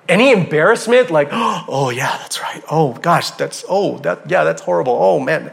Any 0.08 0.30
embarrassment? 0.32 1.10
Like, 1.10 1.28
oh, 1.32 1.90
yeah, 1.90 2.16
that's 2.18 2.40
right. 2.40 2.62
Oh, 2.70 2.94
gosh, 2.94 3.32
that's, 3.32 3.64
oh, 3.68 3.98
that, 3.98 4.30
yeah, 4.30 4.44
that's 4.44 4.62
horrible. 4.62 4.96
Oh, 4.98 5.18
man. 5.18 5.52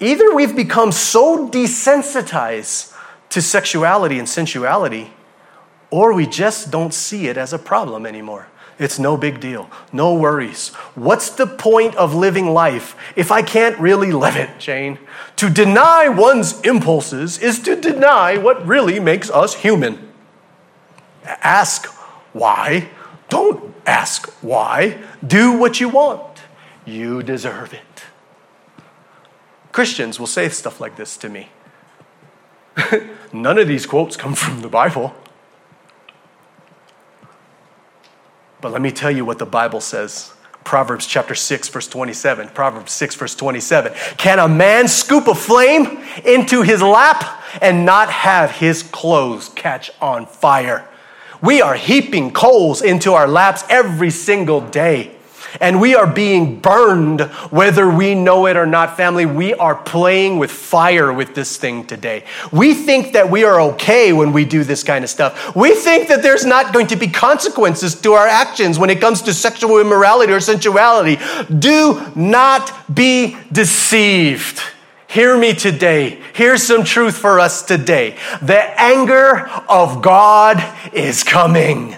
Either 0.00 0.34
we've 0.34 0.56
become 0.56 0.92
so 0.92 1.48
desensitized 1.48 2.94
to 3.30 3.40
sexuality 3.40 4.18
and 4.18 4.28
sensuality, 4.28 5.12
or 5.90 6.12
we 6.12 6.26
just 6.26 6.70
don't 6.70 6.92
see 6.92 7.28
it 7.28 7.36
as 7.36 7.52
a 7.52 7.58
problem 7.58 8.06
anymore. 8.06 8.48
It's 8.78 8.98
no 8.98 9.16
big 9.16 9.40
deal. 9.40 9.70
No 9.92 10.14
worries. 10.14 10.68
What's 10.94 11.30
the 11.30 11.46
point 11.46 11.94
of 11.94 12.14
living 12.14 12.52
life 12.52 12.94
if 13.16 13.32
I 13.32 13.40
can't 13.40 13.78
really 13.78 14.12
live 14.12 14.36
it, 14.36 14.58
Jane? 14.58 14.98
To 15.36 15.48
deny 15.48 16.08
one's 16.08 16.60
impulses 16.60 17.38
is 17.38 17.58
to 17.60 17.80
deny 17.80 18.36
what 18.36 18.66
really 18.66 19.00
makes 19.00 19.30
us 19.30 19.54
human. 19.54 20.12
Ask 21.24 21.86
why. 22.34 22.90
Don't 23.30 23.74
ask 23.86 24.30
why. 24.42 24.98
Do 25.26 25.58
what 25.58 25.80
you 25.80 25.88
want. 25.88 26.42
You 26.84 27.22
deserve 27.22 27.72
it. 27.72 28.04
Christians 29.72 30.20
will 30.20 30.26
say 30.26 30.48
stuff 30.50 30.80
like 30.80 30.96
this 30.96 31.16
to 31.18 31.28
me. 31.28 31.48
None 33.32 33.58
of 33.58 33.68
these 33.68 33.86
quotes 33.86 34.16
come 34.16 34.34
from 34.34 34.60
the 34.60 34.68
Bible. 34.68 35.14
But 38.60 38.72
let 38.72 38.80
me 38.80 38.90
tell 38.90 39.10
you 39.10 39.24
what 39.24 39.38
the 39.38 39.46
Bible 39.46 39.80
says. 39.80 40.32
Proverbs 40.64 41.06
chapter 41.06 41.34
6, 41.34 41.68
verse 41.68 41.86
27. 41.86 42.48
Proverbs 42.48 42.92
6, 42.92 43.14
verse 43.14 43.34
27. 43.34 43.92
Can 44.16 44.38
a 44.38 44.48
man 44.48 44.88
scoop 44.88 45.28
a 45.28 45.34
flame 45.34 46.02
into 46.24 46.62
his 46.62 46.82
lap 46.82 47.42
and 47.62 47.86
not 47.86 48.10
have 48.10 48.50
his 48.50 48.82
clothes 48.82 49.48
catch 49.50 49.90
on 50.00 50.26
fire? 50.26 50.88
We 51.40 51.62
are 51.62 51.74
heaping 51.74 52.32
coals 52.32 52.82
into 52.82 53.12
our 53.12 53.28
laps 53.28 53.62
every 53.68 54.10
single 54.10 54.60
day. 54.60 55.15
And 55.60 55.80
we 55.80 55.94
are 55.94 56.06
being 56.06 56.60
burned 56.60 57.22
whether 57.50 57.88
we 57.88 58.14
know 58.14 58.46
it 58.46 58.56
or 58.56 58.66
not, 58.66 58.96
family. 58.96 59.26
We 59.26 59.54
are 59.54 59.74
playing 59.74 60.38
with 60.38 60.50
fire 60.50 61.12
with 61.12 61.34
this 61.34 61.56
thing 61.56 61.86
today. 61.86 62.24
We 62.52 62.74
think 62.74 63.12
that 63.12 63.30
we 63.30 63.44
are 63.44 63.60
okay 63.72 64.12
when 64.12 64.32
we 64.32 64.44
do 64.44 64.64
this 64.64 64.82
kind 64.82 65.04
of 65.04 65.10
stuff. 65.10 65.54
We 65.56 65.74
think 65.74 66.08
that 66.08 66.22
there's 66.22 66.44
not 66.44 66.72
going 66.72 66.88
to 66.88 66.96
be 66.96 67.08
consequences 67.08 67.94
to 68.02 68.12
our 68.12 68.26
actions 68.26 68.78
when 68.78 68.90
it 68.90 69.00
comes 69.00 69.22
to 69.22 69.32
sexual 69.32 69.80
immorality 69.80 70.32
or 70.32 70.40
sensuality. 70.40 71.18
Do 71.58 72.12
not 72.14 72.94
be 72.94 73.36
deceived. 73.52 74.60
Hear 75.08 75.38
me 75.38 75.54
today. 75.54 76.20
Here's 76.34 76.62
some 76.62 76.84
truth 76.84 77.16
for 77.16 77.38
us 77.38 77.62
today. 77.62 78.16
The 78.42 78.58
anger 78.80 79.48
of 79.68 80.02
God 80.02 80.62
is 80.92 81.22
coming. 81.22 81.96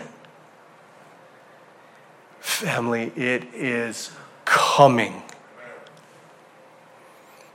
Family, 2.49 3.13
it 3.15 3.45
is 3.55 4.11
coming. 4.47 5.23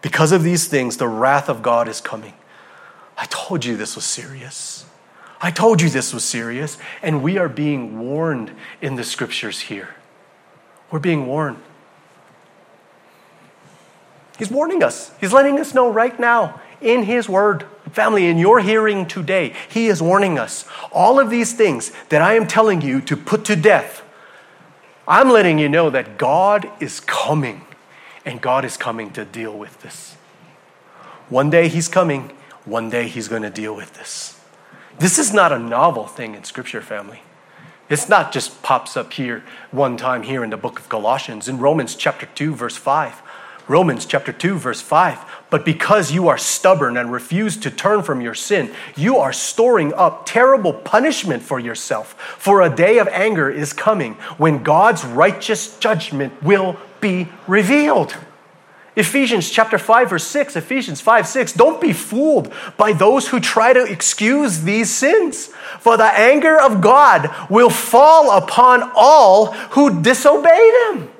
Because 0.01 0.31
of 0.31 0.43
these 0.43 0.67
things, 0.67 0.95
the 0.95 1.07
wrath 1.07 1.49
of 1.49 1.61
God 1.61 1.89
is 1.89 1.99
coming. 1.99 2.33
I 3.17 3.25
told 3.25 3.65
you 3.65 3.75
this 3.75 3.95
was 3.95 4.05
serious. 4.05 4.85
I 5.41 5.51
told 5.51 5.81
you 5.81 5.89
this 5.89 6.13
was 6.13 6.23
serious. 6.23 6.77
And 7.01 7.21
we 7.23 7.37
are 7.37 7.49
being 7.49 7.99
warned 7.99 8.51
in 8.81 8.95
the 8.95 9.03
scriptures 9.03 9.61
here. 9.61 9.89
We're 10.89 10.99
being 10.99 11.25
warned. 11.25 11.57
He's 14.37 14.51
warning 14.51 14.83
us, 14.83 15.11
He's 15.19 15.33
letting 15.33 15.59
us 15.59 15.73
know 15.73 15.91
right 15.91 16.17
now 16.17 16.61
in 16.79 17.03
His 17.03 17.27
Word. 17.27 17.65
Family, 17.91 18.27
in 18.27 18.37
your 18.37 18.59
hearing 18.59 19.05
today, 19.05 19.53
He 19.69 19.87
is 19.87 20.01
warning 20.01 20.39
us. 20.39 20.65
All 20.93 21.19
of 21.19 21.29
these 21.29 21.51
things 21.51 21.91
that 22.09 22.21
I 22.21 22.35
am 22.35 22.47
telling 22.47 22.81
you 22.81 23.01
to 23.01 23.17
put 23.17 23.43
to 23.45 23.55
death 23.55 24.03
I'm 25.07 25.29
letting 25.29 25.59
you 25.59 25.67
know 25.67 25.89
that 25.89 26.17
God 26.17 26.71
is 26.79 26.99
coming, 26.99 27.65
and 28.25 28.41
God 28.41 28.63
is 28.63 28.77
coming 28.77 29.11
to 29.11 29.25
deal 29.25 29.57
with 29.57 29.81
this. 29.81 30.15
One 31.29 31.49
day 31.49 31.67
He's 31.67 31.87
coming, 31.87 32.31
one 32.65 32.89
day 32.89 33.07
He's 33.07 33.27
going 33.27 33.41
to 33.41 33.49
deal 33.49 33.75
with 33.75 33.93
this. 33.95 34.39
This 34.99 35.19
is 35.19 35.33
not 35.33 35.51
a 35.51 35.59
novel 35.59 36.07
thing 36.07 36.35
in 36.35 36.43
Scripture, 36.43 36.81
family. 36.81 37.21
It's 37.89 38.07
not 38.07 38.31
just 38.31 38.63
pops 38.63 38.95
up 38.95 39.11
here 39.13 39.43
one 39.71 39.97
time 39.97 40.23
here 40.23 40.43
in 40.43 40.51
the 40.51 40.57
book 40.57 40.79
of 40.79 40.87
Colossians. 40.87 41.49
In 41.49 41.59
Romans 41.59 41.95
chapter 41.95 42.25
2, 42.25 42.55
verse 42.55 42.77
5, 42.77 43.21
Romans 43.67 44.05
chapter 44.05 44.33
2, 44.33 44.57
verse 44.57 44.81
5. 44.81 45.19
But 45.49 45.63
because 45.63 46.11
you 46.11 46.27
are 46.27 46.37
stubborn 46.37 46.97
and 46.97 47.11
refuse 47.11 47.55
to 47.57 47.71
turn 47.71 48.03
from 48.03 48.19
your 48.19 48.33
sin, 48.33 48.73
you 48.97 49.17
are 49.17 49.31
storing 49.31 49.93
up 49.93 50.25
terrible 50.25 50.73
punishment 50.73 51.43
for 51.43 51.59
yourself. 51.59 52.13
For 52.37 52.61
a 52.61 52.75
day 52.75 52.97
of 52.97 53.07
anger 53.07 53.49
is 53.49 53.71
coming 53.71 54.15
when 54.37 54.63
God's 54.63 55.05
righteous 55.05 55.77
judgment 55.79 56.43
will 56.43 56.77
be 56.99 57.29
revealed. 57.47 58.15
Ephesians 58.95 59.49
chapter 59.49 59.77
5 59.77 60.09
verse 60.09 60.27
6, 60.27 60.55
Ephesians 60.55 61.01
5 61.01 61.27
6, 61.27 61.53
don't 61.53 61.81
be 61.81 61.93
fooled 61.93 62.53
by 62.77 62.93
those 62.93 63.29
who 63.29 63.39
try 63.39 63.73
to 63.73 63.83
excuse 63.83 64.61
these 64.61 64.91
sins. 64.91 65.47
For 65.79 65.97
the 65.97 66.03
anger 66.03 66.59
of 66.59 66.81
God 66.81 67.33
will 67.49 67.71
fall 67.71 68.37
upon 68.37 68.91
all 68.95 69.53
who 69.71 70.01
disobey 70.01 70.89
them. 70.91 71.12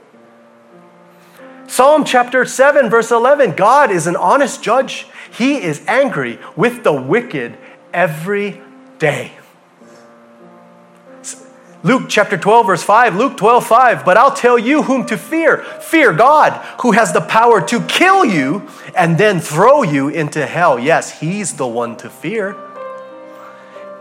Psalm 1.73 2.05
chapter 2.05 2.45
7, 2.45 2.87
verse 2.91 3.09
11 3.09 3.53
God 3.53 3.89
is 3.89 4.05
an 4.05 4.15
honest 4.15 4.61
judge. 4.61 5.07
He 5.35 5.55
is 5.55 5.83
angry 5.87 6.37
with 6.55 6.83
the 6.83 6.93
wicked 6.93 7.57
every 7.91 8.61
day. 8.99 9.31
Luke 11.81 12.03
chapter 12.09 12.37
12, 12.37 12.67
verse 12.67 12.83
5, 12.83 13.15
Luke 13.15 13.37
12, 13.37 13.65
5. 13.65 14.05
But 14.05 14.17
I'll 14.17 14.35
tell 14.35 14.59
you 14.59 14.83
whom 14.83 15.07
to 15.07 15.17
fear. 15.17 15.63
Fear 15.63 16.13
God, 16.13 16.53
who 16.81 16.91
has 16.91 17.11
the 17.11 17.21
power 17.21 17.59
to 17.65 17.81
kill 17.87 18.23
you 18.23 18.69
and 18.95 19.17
then 19.17 19.39
throw 19.39 19.81
you 19.81 20.09
into 20.09 20.45
hell. 20.45 20.77
Yes, 20.77 21.21
He's 21.21 21.55
the 21.55 21.65
one 21.65 21.97
to 21.97 22.07
fear. 22.07 22.55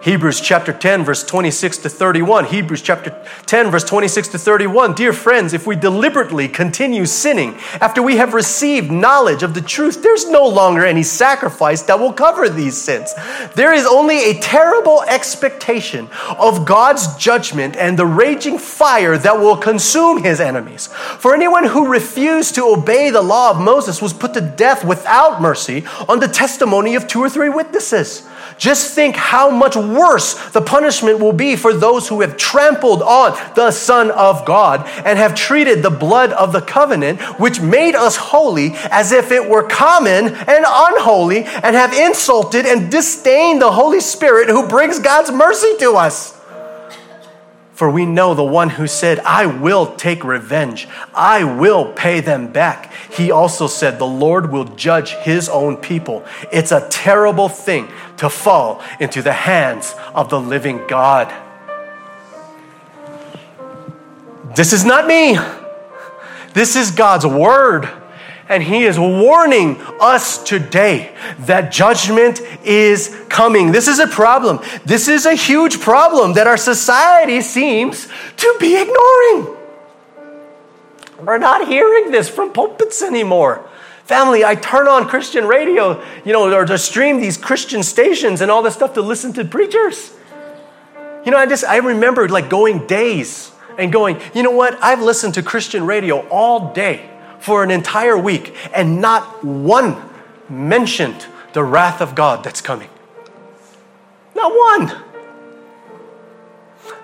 Hebrews 0.03 0.41
chapter 0.41 0.73
10, 0.73 1.05
verse 1.05 1.23
26 1.23 1.79
to 1.79 1.89
31. 1.89 2.47
Hebrews 2.47 2.83
chapter 2.83 3.17
10, 3.47 3.71
verse 3.71 3.85
26 3.85 4.29
to 4.29 4.39
31. 4.39 4.95
Dear 4.95 5.13
friends, 5.13 5.53
if 5.53 5.65
we 5.65 5.77
deliberately 5.77 6.49
continue 6.49 7.07
sinning 7.07 7.57
after 7.81 8.03
we 8.03 8.17
have 8.17 8.35
received 8.35 8.91
knowledge 8.91 9.45
of 9.45 9.55
the 9.55 9.61
truth, 9.61 10.03
there's 10.03 10.29
no 10.29 10.45
longer 10.45 10.85
any 10.85 11.05
sacrifice 11.05 11.83
that 11.83 12.01
will 12.01 12.13
cover 12.13 12.49
these 12.49 12.77
sins. 12.77 13.15
There 13.55 13.73
is 13.73 13.87
only 13.87 14.31
a 14.31 14.41
terrible 14.41 15.03
expectation 15.03 16.09
of 16.37 16.67
God's 16.67 17.17
judgment 17.17 17.77
and 17.77 17.97
the 17.97 18.07
raging 18.07 18.59
fire 18.59 19.17
that 19.19 19.39
will 19.39 19.57
consume 19.57 20.25
his 20.25 20.41
enemies. 20.41 20.89
For 21.21 21.33
anyone 21.33 21.65
who 21.65 21.87
refused 21.87 22.57
to 22.57 22.65
obey 22.65 23.11
the 23.11 23.23
law 23.23 23.53
of 23.53 23.61
Moses 23.61 24.03
was 24.03 24.13
put 24.13 24.35
to 24.35 24.41
death 24.41 24.85
without 24.85 25.41
mercy 25.41 25.85
on 26.09 26.19
the 26.19 26.27
testimony 26.27 26.97
of 26.97 27.07
two 27.07 27.21
or 27.21 27.31
three 27.31 27.51
witnesses. 27.51 28.29
Just 28.59 28.95
think 28.95 29.17
how 29.17 29.51
much 29.51 29.77
worse 29.77 30.35
the 30.51 30.61
punishment 30.61 31.21
will 31.21 31.33
be 31.33 31.57
for 31.57 31.73
those 31.73 32.09
who 32.09 32.21
have 32.21 32.37
trampled 32.37 33.03
on 33.03 33.39
the 33.55 33.71
Son 33.71 34.11
of 34.11 34.45
God 34.45 34.87
and 35.05 35.19
have 35.19 35.35
treated 35.35 35.83
the 35.83 35.91
blood 35.91 36.33
of 36.33 36.53
the 36.53 36.61
covenant, 36.61 37.21
which 37.41 37.61
made 37.61 37.95
us 37.95 38.17
holy, 38.17 38.73
as 38.91 39.13
if 39.13 39.33
it 39.33 39.49
were 39.49 39.63
common 39.63 40.29
and 40.29 40.65
unholy, 40.67 41.45
and 41.45 41.77
have 41.77 41.93
insulted 41.93 42.67
and 42.67 42.91
disdained 42.91 43.61
the 43.61 43.73
Holy 43.73 44.01
Spirit 44.01 44.49
who 44.49 44.69
brings 44.69 44.99
God's 44.99 45.31
mercy 45.31 45.77
to 45.79 45.93
us. 45.97 46.42
For 47.83 47.91
we 47.91 48.07
know 48.07 48.33
the 48.33 48.45
one 48.45 48.71
who 48.71 48.87
said, 48.87 49.19
I 49.25 49.47
will 49.47 49.97
take 49.97 50.23
revenge, 50.23 50.87
I 51.13 51.43
will 51.43 51.93
pay 51.93 52.21
them 52.21 52.53
back. 52.53 52.93
He 53.11 53.33
also 53.33 53.67
said, 53.67 53.99
The 53.99 54.07
Lord 54.07 54.53
will 54.53 54.67
judge 54.67 55.15
his 55.15 55.49
own 55.49 55.77
people. 55.79 56.25
It's 56.53 56.71
a 56.71 56.87
terrible 56.91 57.49
thing 57.49 57.89
to 58.19 58.31
fall 58.31 58.81
into 59.01 59.21
the 59.21 59.33
hands 59.33 59.97
of 60.15 60.31
the 60.31 60.39
living 60.39 60.87
God. 60.87 61.35
This 64.55 64.73
is 64.73 64.85
not 64.85 65.09
me, 65.09 65.37
this 66.55 66.77
is 66.77 66.93
God's 66.93 67.27
word. 67.27 67.91
And 68.53 68.63
he 68.63 68.85
is 68.85 68.99
warning 68.99 69.81
us 69.99 70.37
today 70.37 71.15
that 71.47 71.73
judgment 71.73 72.43
is 72.63 73.09
coming. 73.31 73.73
This 73.73 73.89
is 73.89 73.99
a 73.99 74.07
problem. 74.07 74.61
This 74.85 75.09
is 75.09 75.25
a 75.25 75.33
huge 75.33 75.81
problem 75.81 76.35
that 76.35 76.47
our 76.47 76.59
society 76.59 77.41
seems 77.41 78.09
to 78.37 78.57
be 78.61 78.79
ignoring. 78.79 79.57
We're 81.25 81.39
not 81.39 81.67
hearing 81.67 82.11
this 82.11 82.29
from 82.29 82.53
pulpits 82.53 83.01
anymore. 83.01 83.67
Family, 84.05 84.45
I 84.45 84.55
turn 84.55 84.87
on 84.87 85.09
Christian 85.09 85.47
radio, 85.47 86.05
you 86.23 86.35
know, 86.35 86.53
or 86.53 86.67
to 86.67 86.77
stream 86.77 87.23
these 87.23 87.39
Christian 87.39 87.83
stations 87.83 88.43
and 88.43 88.51
all 88.51 88.61
this 88.63 88.75
stuff 88.75 88.93
to 88.95 89.01
listen 89.01 89.33
to 89.33 89.47
preachers. 89.47 90.13
You 91.25 91.33
know, 91.33 91.39
I 91.39 91.47
just, 91.47 91.65
I 91.65 91.79
remember 91.79 92.29
like 92.29 92.51
going 92.51 92.87
days 92.87 93.51
and 93.79 93.91
going, 93.91 94.21
you 94.35 94.43
know 94.43 94.51
what? 94.51 94.79
I've 94.83 95.01
listened 95.01 95.33
to 95.35 95.43
Christian 95.43 95.87
radio 95.87 96.29
all 96.29 96.75
day 96.75 97.09
for 97.43 97.63
an 97.65 97.71
entire 97.71 98.17
week, 98.17 98.55
and 98.73 99.01
not 99.01 99.45
one 99.45 99.97
mentioned 100.49 101.27
the 101.53 101.63
wrath 101.63 102.01
of 102.01 102.15
God 102.15 102.45
that's 102.45 102.61
coming. 102.61 102.89
Not 104.35 104.53
one. 104.53 105.03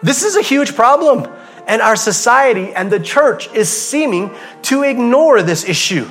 This 0.03 0.22
is 0.22 0.36
a 0.36 0.43
huge 0.43 0.74
problem, 0.74 1.28
and 1.66 1.82
our 1.82 1.97
society 1.97 2.72
and 2.72 2.91
the 2.91 3.01
church 3.01 3.53
is 3.53 3.68
seeming 3.68 4.30
to 4.62 4.84
ignore 4.84 5.43
this 5.43 5.68
issue. 5.68 6.09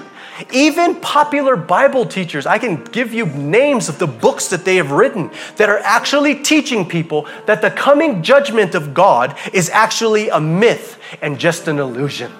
Even 0.51 0.95
popular 0.95 1.55
Bible 1.55 2.05
teachers, 2.05 2.45
I 2.45 2.59
can 2.59 2.83
give 2.83 3.13
you 3.13 3.25
names 3.25 3.89
of 3.89 3.97
the 3.97 4.05
books 4.07 4.49
that 4.49 4.65
they 4.65 4.75
have 4.75 4.91
written 4.91 5.31
that 5.55 5.69
are 5.69 5.79
actually 5.79 6.35
teaching 6.35 6.87
people 6.87 7.27
that 7.45 7.61
the 7.61 7.71
coming 7.71 8.21
judgment 8.21 8.75
of 8.75 8.93
God 8.93 9.35
is 9.51 9.69
actually 9.69 10.29
a 10.29 10.39
myth 10.39 10.99
and 11.21 11.39
just 11.39 11.67
an 11.67 11.79
illusion. 11.79 12.31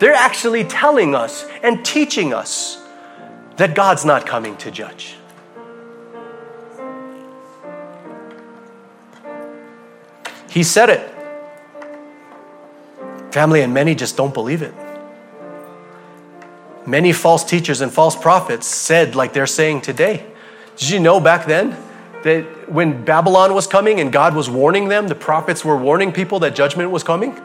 They're 0.00 0.14
actually 0.14 0.64
telling 0.64 1.14
us 1.14 1.46
and 1.62 1.84
teaching 1.84 2.32
us 2.32 2.82
that 3.56 3.74
God's 3.74 4.04
not 4.06 4.26
coming 4.26 4.56
to 4.56 4.70
judge. 4.70 5.14
He 10.48 10.62
said 10.62 10.88
it. 10.88 11.14
Family 13.30 13.60
and 13.60 13.74
many 13.74 13.94
just 13.94 14.16
don't 14.16 14.32
believe 14.32 14.62
it. 14.62 14.74
Many 16.86 17.12
false 17.12 17.44
teachers 17.44 17.82
and 17.82 17.92
false 17.92 18.16
prophets 18.16 18.66
said, 18.66 19.14
like 19.14 19.34
they're 19.34 19.46
saying 19.46 19.82
today. 19.82 20.26
Did 20.76 20.88
you 20.88 20.98
know 20.98 21.20
back 21.20 21.44
then 21.44 21.76
that 22.24 22.70
when 22.70 23.04
Babylon 23.04 23.54
was 23.54 23.66
coming 23.66 24.00
and 24.00 24.10
God 24.10 24.34
was 24.34 24.48
warning 24.48 24.88
them, 24.88 25.08
the 25.08 25.14
prophets 25.14 25.62
were 25.62 25.76
warning 25.76 26.10
people 26.10 26.38
that 26.40 26.54
judgment 26.54 26.90
was 26.90 27.04
coming? 27.04 27.38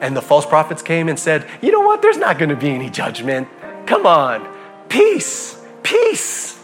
And 0.00 0.16
the 0.16 0.22
false 0.22 0.46
prophets 0.46 0.82
came 0.82 1.08
and 1.08 1.18
said, 1.18 1.48
You 1.62 1.72
know 1.72 1.80
what? 1.80 2.02
There's 2.02 2.18
not 2.18 2.38
going 2.38 2.50
to 2.50 2.56
be 2.56 2.70
any 2.70 2.90
judgment. 2.90 3.48
Come 3.86 4.06
on. 4.06 4.46
Peace. 4.88 5.60
Peace. 5.82 6.56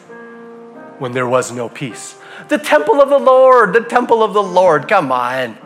When 0.99 1.13
there 1.13 1.27
was 1.27 1.53
no 1.53 1.69
peace. 1.69 2.17
The 2.49 2.59
temple 2.59 3.01
of 3.01 3.09
the 3.09 3.19
Lord. 3.19 3.73
The 3.73 3.81
temple 3.81 4.23
of 4.23 4.35
the 4.35 4.43
Lord. 4.43 4.89
Come 4.89 5.11
on. 5.11 5.59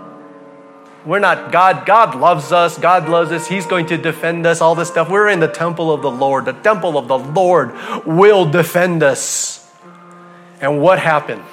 We're 1.05 1.21
not 1.21 1.53
God. 1.53 1.87
God 1.87 2.17
loves 2.17 2.51
us. 2.51 2.79
God 2.79 3.09
loves 3.09 3.31
us. 3.31 3.47
He's 3.47 3.64
going 3.64 3.87
to 3.87 3.97
defend 3.97 4.45
us, 4.45 4.61
all 4.61 4.75
this 4.75 4.89
stuff. 4.89 5.09
We're 5.09 5.29
in 5.29 5.39
the 5.39 5.49
temple 5.49 5.93
of 5.93 6.03
the 6.03 6.11
Lord. 6.11 6.45
The 6.45 6.53
temple 6.53 6.99
of 6.99 7.07
the 7.07 7.19
Lord 7.19 7.73
will 8.05 8.45
defend 8.45 9.03
us. 9.05 9.73
And 10.61 10.81
what 10.81 10.99
happened? 10.99 11.45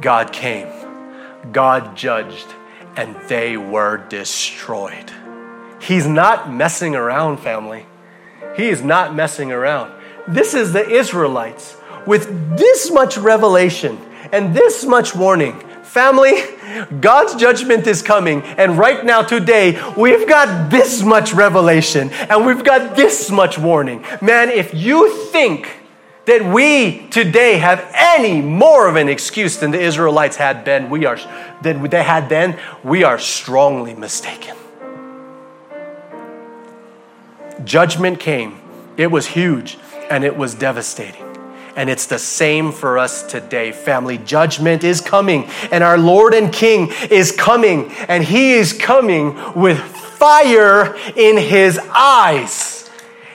God 0.00 0.32
came, 0.32 0.68
God 1.52 1.96
judged, 1.96 2.46
and 3.00 3.16
they 3.28 3.56
were 3.56 3.96
destroyed. 4.08 5.10
He's 5.80 6.06
not 6.06 6.52
messing 6.52 6.94
around, 6.94 7.38
family. 7.38 7.86
He 8.56 8.68
is 8.68 8.82
not 8.82 9.14
messing 9.14 9.50
around. 9.50 9.90
This 10.28 10.52
is 10.52 10.74
the 10.74 10.86
Israelites 10.86 11.78
with 12.06 12.58
this 12.58 12.90
much 12.90 13.16
revelation 13.16 13.98
and 14.32 14.54
this 14.54 14.84
much 14.84 15.14
warning. 15.14 15.58
Family, 15.82 16.42
God's 17.00 17.36
judgment 17.36 17.86
is 17.86 18.02
coming. 18.02 18.42
And 18.42 18.76
right 18.76 19.02
now, 19.02 19.22
today, 19.22 19.80
we've 19.96 20.28
got 20.28 20.70
this 20.70 21.02
much 21.02 21.32
revelation 21.32 22.10
and 22.10 22.44
we've 22.44 22.62
got 22.62 22.96
this 22.96 23.30
much 23.30 23.58
warning. 23.58 24.04
Man, 24.20 24.50
if 24.50 24.74
you 24.74 25.10
think 25.32 25.79
that 26.26 26.44
we 26.44 27.08
today 27.08 27.58
have 27.58 27.90
any 27.94 28.40
more 28.40 28.88
of 28.88 28.96
an 28.96 29.08
excuse 29.08 29.56
than 29.56 29.70
the 29.70 29.80
Israelites 29.80 30.36
had 30.36 30.64
then, 30.64 30.90
we 30.90 31.06
are 31.06 31.18
than 31.62 31.82
they 31.88 32.02
had 32.02 32.28
then, 32.28 32.58
we 32.84 33.04
are 33.04 33.18
strongly 33.18 33.94
mistaken. 33.94 34.56
Judgment 37.64 38.20
came. 38.20 38.60
It 38.96 39.10
was 39.10 39.26
huge 39.26 39.78
and 40.10 40.24
it 40.24 40.36
was 40.36 40.54
devastating. 40.54 41.24
And 41.76 41.88
it's 41.88 42.06
the 42.06 42.18
same 42.18 42.72
for 42.72 42.98
us 42.98 43.22
today, 43.22 43.72
family. 43.72 44.18
Judgment 44.18 44.82
is 44.82 45.00
coming, 45.00 45.48
and 45.70 45.84
our 45.84 45.96
Lord 45.96 46.34
and 46.34 46.52
King 46.52 46.92
is 47.10 47.30
coming, 47.30 47.92
and 48.08 48.24
He 48.24 48.54
is 48.54 48.72
coming 48.72 49.54
with 49.54 49.78
fire 49.78 50.96
in 51.16 51.36
His 51.38 51.78
eyes. 51.94 52.79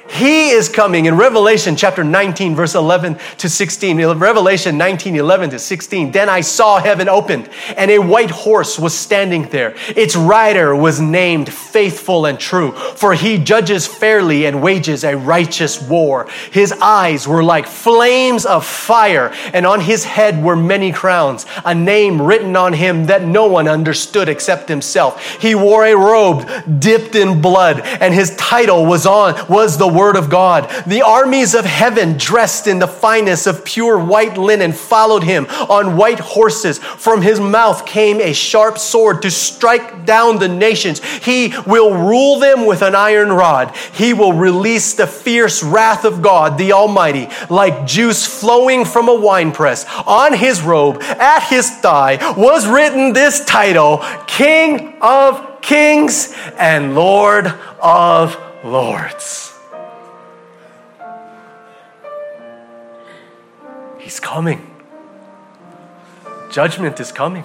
He 0.07 0.51
is 0.51 0.69
coming 0.69 1.07
in 1.07 1.17
Revelation 1.17 1.75
chapter 1.75 2.03
19, 2.03 2.55
verse 2.55 2.75
11 2.75 3.17
to 3.39 3.49
16. 3.49 3.97
Revelation 4.17 4.77
19, 4.77 5.15
11 5.15 5.49
to 5.49 5.59
16. 5.59 6.11
Then 6.11 6.29
I 6.29 6.41
saw 6.41 6.79
heaven 6.79 7.09
opened, 7.09 7.49
and 7.75 7.89
a 7.89 7.97
white 7.97 8.29
horse 8.29 8.77
was 8.77 8.93
standing 8.93 9.49
there. 9.49 9.73
Its 9.89 10.15
rider 10.15 10.75
was 10.75 11.01
named 11.01 11.51
Faithful 11.51 12.27
and 12.27 12.39
True, 12.39 12.71
for 12.71 13.15
he 13.15 13.39
judges 13.39 13.87
fairly 13.87 14.45
and 14.45 14.61
wages 14.61 15.03
a 15.03 15.17
righteous 15.17 15.81
war. 15.81 16.29
His 16.51 16.71
eyes 16.73 17.27
were 17.27 17.43
like 17.43 17.65
flames 17.65 18.45
of 18.45 18.63
fire, 18.65 19.33
and 19.53 19.65
on 19.65 19.81
his 19.81 20.03
head 20.03 20.41
were 20.41 20.55
many 20.55 20.91
crowns, 20.91 21.47
a 21.65 21.73
name 21.73 22.21
written 22.21 22.55
on 22.55 22.73
him 22.73 23.07
that 23.07 23.23
no 23.23 23.47
one 23.47 23.67
understood 23.67 24.29
except 24.29 24.69
himself. 24.69 25.41
He 25.41 25.55
wore 25.55 25.83
a 25.83 25.97
robe 25.97 26.47
dipped 26.79 27.15
in 27.15 27.41
blood, 27.41 27.81
and 27.81 28.13
his 28.13 28.35
title 28.35 28.85
was 28.85 29.07
on 29.07 29.33
was 29.49 29.79
the 29.79 29.95
word 29.95 30.04
of 30.13 30.29
God. 30.29 30.69
The 30.85 31.01
armies 31.01 31.55
of 31.55 31.65
heaven, 31.65 32.17
dressed 32.17 32.67
in 32.67 32.79
the 32.79 32.87
finest 32.87 33.47
of 33.47 33.65
pure 33.65 33.97
white 33.97 34.37
linen, 34.37 34.71
followed 34.71 35.23
him 35.23 35.47
on 35.69 35.97
white 35.97 36.19
horses. 36.19 36.77
From 36.77 37.21
his 37.21 37.39
mouth 37.39 37.85
came 37.85 38.21
a 38.21 38.33
sharp 38.33 38.77
sword 38.77 39.21
to 39.23 39.31
strike 39.31 40.05
down 40.05 40.37
the 40.37 40.47
nations. 40.47 41.03
He 41.03 41.53
will 41.65 41.93
rule 41.93 42.39
them 42.39 42.65
with 42.65 42.81
an 42.81 42.93
iron 42.93 43.31
rod. 43.31 43.75
He 43.93 44.13
will 44.13 44.33
release 44.33 44.93
the 44.93 45.07
fierce 45.07 45.63
wrath 45.63 46.05
of 46.05 46.21
God, 46.21 46.57
the 46.57 46.73
Almighty, 46.73 47.29
like 47.49 47.87
juice 47.87 48.25
flowing 48.25 48.85
from 48.85 49.09
a 49.09 49.15
winepress. 49.15 49.85
On 50.05 50.33
his 50.33 50.61
robe, 50.61 51.01
at 51.01 51.47
his 51.47 51.69
thigh, 51.77 52.17
was 52.37 52.67
written 52.67 53.13
this 53.13 53.43
title 53.45 54.03
King 54.27 54.97
of 55.01 55.61
Kings 55.61 56.33
and 56.57 56.93
Lord 56.93 57.47
of 57.79 58.37
Lords. 58.63 59.54
He's 64.05 64.19
coming. 64.19 64.61
Judgment 66.51 66.99
is 66.99 67.11
coming. 67.11 67.43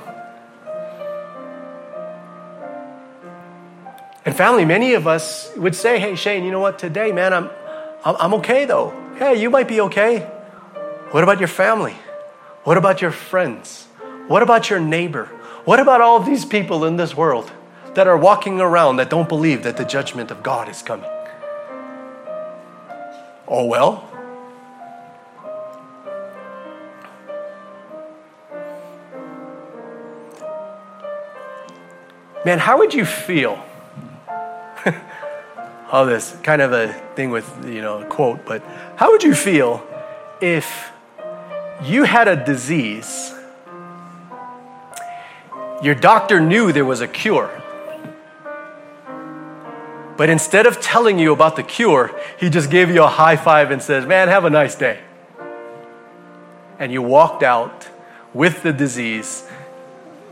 And 4.27 4.37
family, 4.37 4.67
many 4.67 4.93
of 4.93 5.07
us 5.07 5.51
would 5.57 5.75
say, 5.75 5.99
hey, 5.99 6.17
Shane, 6.17 6.45
you 6.45 6.51
know 6.51 6.61
what? 6.61 6.79
Today, 6.79 7.13
man, 7.13 7.33
I'm, 7.33 7.49
I'm 8.05 8.35
okay 8.35 8.67
though. 8.67 8.93
Hey, 9.17 9.41
you 9.41 9.49
might 9.49 9.69
be 9.69 9.81
okay. 9.81 10.19
What 11.13 11.25
about 11.25 11.39
your 11.39 11.49
family? 11.49 11.95
What 12.65 12.77
about 12.77 13.01
your 13.01 13.11
friends? 13.11 13.87
What 14.29 14.43
about 14.43 14.69
your 14.69 14.81
neighbor? 14.81 15.31
What 15.65 15.81
about 15.81 16.03
all 16.03 16.21
these 16.21 16.45
people 16.45 16.85
in 16.85 16.97
this 16.97 17.17
world 17.17 17.51
that 17.95 18.07
are 18.07 18.19
walking 18.19 18.61
around 18.61 18.97
that 18.97 19.09
don't 19.09 19.31
believe 19.31 19.63
that 19.63 19.79
the 19.79 19.87
judgment 19.87 20.31
of 20.31 20.43
God 20.43 20.69
is 20.69 20.83
coming? 20.83 21.09
Oh, 23.49 23.65
well, 23.65 24.10
Man, 32.45 32.59
how 32.59 32.79
would 32.79 32.95
you 32.95 33.05
feel? 33.05 33.63
All 35.93 36.07
this 36.07 36.35
kind 36.43 36.63
of 36.63 36.73
a 36.73 36.93
thing 37.15 37.31
with, 37.31 37.47
you 37.67 37.83
know, 37.83 38.01
a 38.01 38.05
quote, 38.07 38.47
but 38.47 38.63
how 38.97 39.11
would 39.11 39.23
you 39.23 39.35
feel 39.35 39.87
if 40.41 40.91
you 41.83 42.05
had 42.05 42.29
a 42.29 42.37
disease? 42.43 43.35
Your 45.83 45.95
doctor 45.95 46.41
knew 46.41 46.73
there 46.73 46.85
was 46.85 47.03
a 47.03 47.09
cure. 47.09 47.51
But 50.17 50.29
instead 50.29 50.67
of 50.67 50.81
telling 50.81 51.19
you 51.19 51.33
about 51.33 51.57
the 51.57 51.63
cure, 51.63 52.15
he 52.39 52.51
just 52.51 52.71
gave 52.71 52.91
you 52.91 53.03
a 53.03 53.09
high 53.09 53.37
five 53.37 53.71
and 53.71 53.83
says, 53.83 54.07
Man, 54.07 54.29
have 54.29 54.45
a 54.45 54.51
nice 54.51 54.75
day. 54.75 55.01
And 56.79 56.93
you 56.93 57.03
walked 57.03 57.43
out 57.43 57.89
with 58.33 58.63
the 58.63 58.73
disease 58.73 59.45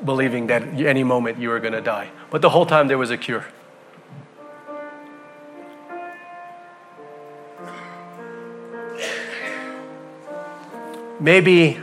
believing 0.05 0.46
that 0.49 0.62
any 0.62 1.05
moment 1.05 1.38
you 1.38 1.49
were 1.49 1.61
going 1.61 1.72
to 1.72 1.80
die. 1.80 2.11
But 2.30 2.42
the 2.42 2.51
whole 2.51 2.66
time 2.66 2.88
there 2.88 2.99
was 2.99 3.11
a 3.11 3.16
cure. 3.16 3.46
Maybe 11.20 11.80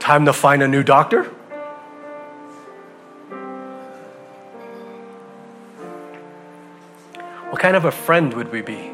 time 0.00 0.24
to 0.26 0.32
find 0.32 0.62
a 0.62 0.68
new 0.68 0.82
doctor? 0.82 1.24
What 7.50 7.60
kind 7.60 7.76
of 7.76 7.84
a 7.84 7.92
friend 7.92 8.34
would 8.34 8.52
we 8.52 8.62
be? 8.62 8.90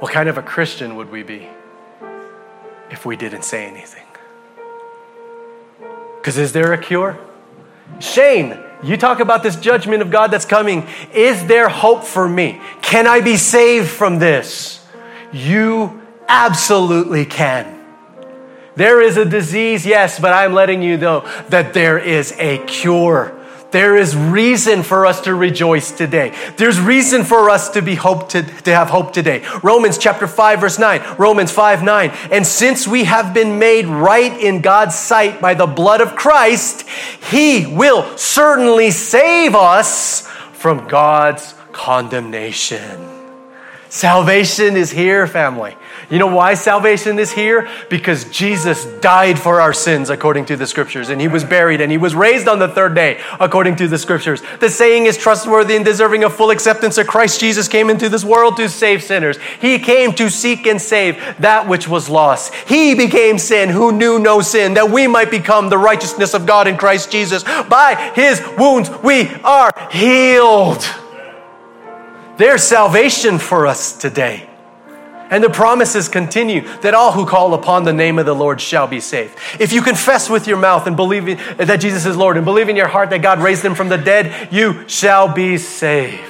What 0.00 0.12
kind 0.12 0.28
of 0.28 0.38
a 0.38 0.42
Christian 0.42 0.96
would 0.96 1.10
we 1.10 1.22
be 1.22 1.48
if 2.90 3.06
we 3.06 3.16
didn't 3.16 3.42
say 3.42 3.66
anything? 3.66 4.07
Because 6.28 6.36
is 6.36 6.52
there 6.52 6.74
a 6.74 6.78
cure? 6.78 7.18
Shane, 8.00 8.58
you 8.82 8.98
talk 8.98 9.20
about 9.20 9.42
this 9.42 9.56
judgment 9.56 10.02
of 10.02 10.10
God 10.10 10.30
that's 10.30 10.44
coming. 10.44 10.86
Is 11.14 11.46
there 11.46 11.70
hope 11.70 12.04
for 12.04 12.28
me? 12.28 12.60
Can 12.82 13.06
I 13.06 13.22
be 13.22 13.38
saved 13.38 13.88
from 13.88 14.18
this? 14.18 14.86
You 15.32 16.02
absolutely 16.28 17.24
can. 17.24 17.82
There 18.76 19.00
is 19.00 19.16
a 19.16 19.24
disease, 19.24 19.86
yes, 19.86 20.20
but 20.20 20.34
I'm 20.34 20.52
letting 20.52 20.82
you 20.82 20.98
know 20.98 21.20
that 21.48 21.72
there 21.72 21.98
is 21.98 22.34
a 22.36 22.58
cure. 22.66 23.34
There 23.70 23.96
is 23.96 24.16
reason 24.16 24.82
for 24.82 25.04
us 25.04 25.20
to 25.22 25.34
rejoice 25.34 25.92
today. 25.92 26.34
There's 26.56 26.80
reason 26.80 27.24
for 27.24 27.50
us 27.50 27.68
to 27.70 27.82
be 27.82 27.94
hope 27.94 28.30
to, 28.30 28.42
to 28.42 28.74
have 28.74 28.88
hope 28.88 29.12
today. 29.12 29.44
Romans 29.62 29.98
chapter 29.98 30.26
5 30.26 30.60
verse 30.60 30.78
9. 30.78 31.16
Romans 31.18 31.52
5 31.52 31.82
9. 31.82 32.10
And 32.30 32.46
since 32.46 32.88
we 32.88 33.04
have 33.04 33.34
been 33.34 33.58
made 33.58 33.86
right 33.86 34.32
in 34.40 34.62
God's 34.62 34.94
sight 34.94 35.40
by 35.40 35.52
the 35.52 35.66
blood 35.66 36.00
of 36.00 36.16
Christ, 36.16 36.88
he 37.30 37.66
will 37.66 38.16
certainly 38.16 38.90
save 38.90 39.54
us 39.54 40.26
from 40.52 40.88
God's 40.88 41.54
condemnation. 41.72 43.17
Salvation 43.90 44.76
is 44.76 44.90
here, 44.90 45.26
family. 45.26 45.74
You 46.10 46.18
know 46.18 46.34
why 46.34 46.54
salvation 46.54 47.18
is 47.18 47.32
here? 47.32 47.68
Because 47.88 48.24
Jesus 48.30 48.84
died 49.00 49.38
for 49.38 49.60
our 49.60 49.72
sins 49.72 50.10
according 50.10 50.46
to 50.46 50.56
the 50.56 50.66
scriptures, 50.66 51.08
and 51.08 51.20
he 51.20 51.28
was 51.28 51.44
buried 51.44 51.80
and 51.80 51.90
he 51.90 51.98
was 51.98 52.14
raised 52.14 52.48
on 52.48 52.58
the 52.58 52.68
third 52.68 52.94
day 52.94 53.20
according 53.40 53.76
to 53.76 53.88
the 53.88 53.98
scriptures. 53.98 54.42
The 54.60 54.70
saying 54.70 55.06
is 55.06 55.16
trustworthy 55.16 55.76
and 55.76 55.84
deserving 55.84 56.24
of 56.24 56.34
full 56.34 56.50
acceptance 56.50 56.96
that 56.96 57.06
Christ 57.06 57.40
Jesus 57.40 57.68
came 57.68 57.88
into 57.90 58.08
this 58.08 58.24
world 58.24 58.56
to 58.56 58.68
save 58.68 59.02
sinners. 59.02 59.38
He 59.60 59.78
came 59.78 60.12
to 60.14 60.30
seek 60.30 60.66
and 60.66 60.80
save 60.80 61.16
that 61.40 61.68
which 61.68 61.88
was 61.88 62.08
lost. 62.08 62.54
He 62.54 62.94
became 62.94 63.38
sin 63.38 63.70
who 63.70 63.92
knew 63.92 64.18
no 64.18 64.40
sin, 64.40 64.74
that 64.74 64.90
we 64.90 65.06
might 65.06 65.30
become 65.30 65.68
the 65.70 65.78
righteousness 65.78 66.34
of 66.34 66.46
God 66.46 66.68
in 66.68 66.76
Christ 66.76 67.10
Jesus. 67.10 67.42
By 67.42 68.12
his 68.14 68.42
wounds 68.58 68.90
we 69.02 69.28
are 69.44 69.72
healed. 69.90 70.86
There's 72.38 72.62
salvation 72.62 73.38
for 73.38 73.66
us 73.66 73.92
today. 73.98 74.48
And 75.30 75.44
the 75.44 75.50
promises 75.50 76.08
continue 76.08 76.62
that 76.78 76.94
all 76.94 77.12
who 77.12 77.26
call 77.26 77.52
upon 77.52 77.84
the 77.84 77.92
name 77.92 78.18
of 78.18 78.24
the 78.24 78.34
Lord 78.34 78.60
shall 78.60 78.86
be 78.86 79.00
saved. 79.00 79.36
If 79.60 79.72
you 79.72 79.82
confess 79.82 80.30
with 80.30 80.46
your 80.46 80.56
mouth 80.56 80.86
and 80.86 80.96
believe 80.96 81.26
that 81.58 81.80
Jesus 81.80 82.06
is 82.06 82.16
Lord 82.16 82.36
and 82.36 82.46
believe 82.46 82.68
in 82.68 82.76
your 82.76 82.88
heart 82.88 83.10
that 83.10 83.20
God 83.20 83.40
raised 83.40 83.64
him 83.64 83.74
from 83.74 83.90
the 83.90 83.98
dead, 83.98 84.50
you 84.52 84.88
shall 84.88 85.32
be 85.32 85.58
saved. 85.58 86.24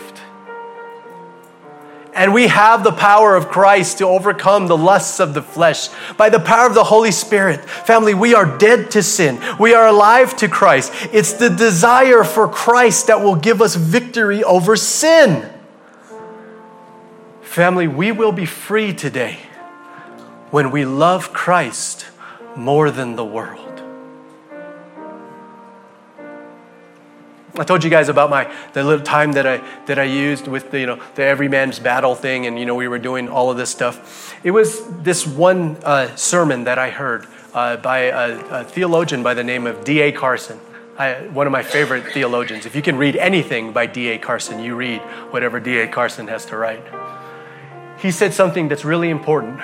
And 2.12 2.34
we 2.34 2.48
have 2.48 2.82
the 2.82 2.90
power 2.90 3.36
of 3.36 3.48
Christ 3.48 3.98
to 3.98 4.06
overcome 4.06 4.66
the 4.66 4.76
lusts 4.76 5.20
of 5.20 5.34
the 5.34 5.42
flesh 5.42 5.88
by 6.16 6.28
the 6.28 6.40
power 6.40 6.66
of 6.66 6.74
the 6.74 6.82
Holy 6.82 7.12
Spirit. 7.12 7.60
Family, 7.60 8.14
we 8.14 8.34
are 8.34 8.58
dead 8.58 8.90
to 8.92 9.04
sin. 9.04 9.40
We 9.60 9.74
are 9.74 9.86
alive 9.86 10.36
to 10.38 10.48
Christ. 10.48 10.92
It's 11.12 11.34
the 11.34 11.50
desire 11.50 12.24
for 12.24 12.48
Christ 12.48 13.06
that 13.06 13.20
will 13.22 13.36
give 13.36 13.62
us 13.62 13.76
victory 13.76 14.42
over 14.42 14.74
sin. 14.74 15.48
Family, 17.58 17.88
we 17.88 18.12
will 18.12 18.30
be 18.30 18.46
free 18.46 18.94
today 18.94 19.36
when 20.52 20.70
we 20.70 20.84
love 20.84 21.32
Christ 21.32 22.06
more 22.54 22.88
than 22.92 23.16
the 23.16 23.24
world. 23.24 23.82
I 27.58 27.64
told 27.64 27.82
you 27.82 27.90
guys 27.90 28.08
about 28.08 28.30
my 28.30 28.48
the 28.74 28.84
little 28.84 29.04
time 29.04 29.32
that 29.32 29.44
I 29.44 29.56
that 29.86 29.98
I 29.98 30.04
used 30.04 30.46
with 30.46 30.70
the 30.70 30.78
you 30.78 30.86
know 30.86 31.02
the 31.16 31.24
every 31.24 31.48
man's 31.48 31.80
battle 31.80 32.14
thing, 32.14 32.46
and 32.46 32.56
you 32.60 32.64
know 32.64 32.76
we 32.76 32.86
were 32.86 33.00
doing 33.00 33.28
all 33.28 33.50
of 33.50 33.56
this 33.56 33.70
stuff. 33.70 34.38
It 34.44 34.52
was 34.52 34.86
this 35.02 35.26
one 35.26 35.78
uh, 35.82 36.14
sermon 36.14 36.62
that 36.62 36.78
I 36.78 36.90
heard 36.90 37.26
uh, 37.54 37.78
by 37.78 37.98
a, 38.02 38.38
a, 38.60 38.64
theologian 38.66 39.24
by 39.24 39.34
the 39.34 39.42
name 39.42 39.66
of 39.66 39.82
D. 39.82 39.98
A. 39.98 40.12
Carson. 40.12 40.60
I, 40.96 41.26
one 41.32 41.48
of 41.48 41.52
my 41.52 41.64
favorite 41.64 42.12
theologians. 42.12 42.66
If 42.66 42.76
you 42.76 42.82
can 42.82 42.96
read 42.96 43.16
anything 43.16 43.72
by 43.72 43.86
D. 43.86 44.10
A. 44.10 44.18
Carson, 44.18 44.62
you 44.62 44.76
read 44.76 45.00
whatever 45.32 45.58
D. 45.58 45.78
A. 45.80 45.88
Carson 45.88 46.28
has 46.28 46.46
to 46.46 46.56
write 46.56 46.84
he 48.00 48.10
said 48.10 48.34
something 48.34 48.68
that's 48.68 48.84
really 48.84 49.10
important. 49.10 49.60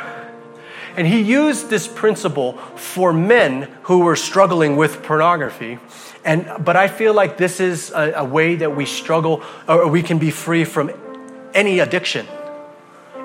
And 0.96 1.06
he 1.06 1.20
used 1.20 1.70
this 1.70 1.88
principle 1.88 2.52
for 2.76 3.12
men 3.12 3.62
who 3.84 4.00
were 4.00 4.16
struggling 4.16 4.76
with 4.76 5.02
pornography. 5.02 5.78
And, 6.24 6.64
but 6.64 6.76
I 6.76 6.88
feel 6.88 7.14
like 7.14 7.36
this 7.36 7.60
is 7.60 7.90
a, 7.90 8.12
a 8.16 8.24
way 8.24 8.54
that 8.56 8.76
we 8.76 8.86
struggle 8.86 9.42
or 9.66 9.88
we 9.88 10.02
can 10.02 10.18
be 10.18 10.30
free 10.30 10.64
from 10.64 10.92
any 11.52 11.80
addiction. 11.80 12.26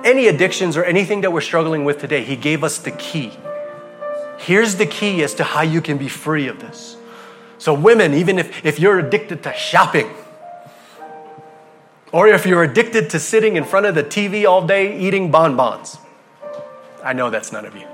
Any 0.03 0.28
addictions 0.28 0.78
or 0.78 0.84
anything 0.84 1.22
that 1.22 1.32
we're 1.32 1.41
struggling 1.41 1.86
with 1.86 1.99
today, 1.99 2.24
he 2.24 2.36
gave 2.36 2.64
us 2.64 2.80
the 2.80 2.91
key. 2.91 3.32
Here's 4.38 4.76
the 4.76 4.86
key 4.86 5.22
as 5.24 5.34
to 5.36 5.43
how 5.43 5.62
you 5.62 5.82
can 5.82 5.97
be 5.97 6.07
free 6.07 6.47
of 6.47 6.60
this. 6.60 6.95
So, 7.57 7.74
women, 7.74 8.14
even 8.14 8.39
if, 8.39 8.66
if 8.66 8.80
you're 8.80 8.99
addicted 8.99 9.43
to 9.43 9.53
shopping, 9.53 10.10
or 12.12 12.28
if 12.28 12.45
you're 12.45 12.64
addicted 12.64 13.10
to 13.12 13.20
sitting 13.20 13.55
in 13.55 13.64
front 13.64 13.86
of 13.86 13.95
the 13.95 14.03
TV 14.03 14.45
all 14.45 14.66
day 14.66 14.99
eating 14.99 15.32
bonbons. 15.32 15.97
I 17.03 17.14
know 17.14 17.30
that's 17.30 17.51
none 17.51 17.66
of 17.66 17.76
you. 17.76 17.86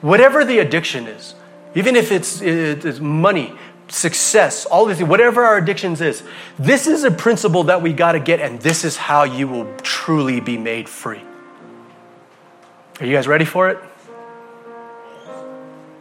Whatever 0.00 0.44
the 0.44 0.58
addiction 0.58 1.06
is, 1.06 1.34
even 1.74 1.96
if 1.96 2.12
it's, 2.12 2.40
it's 2.40 2.98
money, 3.00 3.54
success, 3.88 4.66
all 4.66 4.86
these 4.86 4.98
things, 4.98 5.08
whatever 5.08 5.44
our 5.44 5.58
addictions 5.58 6.00
is, 6.00 6.22
this 6.58 6.86
is 6.86 7.04
a 7.04 7.10
principle 7.10 7.64
that 7.64 7.82
we 7.82 7.92
got 7.92 8.12
to 8.12 8.20
get, 8.20 8.40
and 8.40 8.60
this 8.60 8.84
is 8.84 8.96
how 8.96 9.24
you 9.24 9.48
will 9.48 9.72
truly 9.78 10.40
be 10.40 10.56
made 10.56 10.88
free. 10.88 11.22
Are 13.00 13.06
you 13.06 13.12
guys 13.14 13.28
ready 13.28 13.44
for 13.44 13.68
it? 13.70 13.78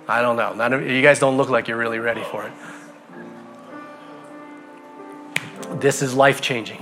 I 0.08 0.22
don't 0.22 0.38
know. 0.38 0.54
None 0.54 0.74
of, 0.74 0.88
you 0.88 1.02
guys 1.02 1.20
don't 1.20 1.38
look 1.38 1.50
like 1.50 1.68
you're 1.68 1.78
really 1.78 2.00
ready 2.00 2.24
for 2.24 2.48
it. 2.48 2.54
This 5.82 6.02
is 6.02 6.16
life 6.16 6.42
changing. 6.42 6.82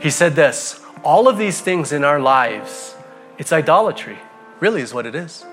He 0.00 0.10
said 0.10 0.34
this 0.34 0.80
all 1.04 1.28
of 1.28 1.38
these 1.38 1.60
things 1.60 1.92
in 1.92 2.04
our 2.04 2.20
lives, 2.20 2.94
it's 3.38 3.52
idolatry, 3.52 4.18
really, 4.60 4.82
is 4.82 4.92
what 4.92 5.06
it 5.06 5.14
is. 5.14 5.44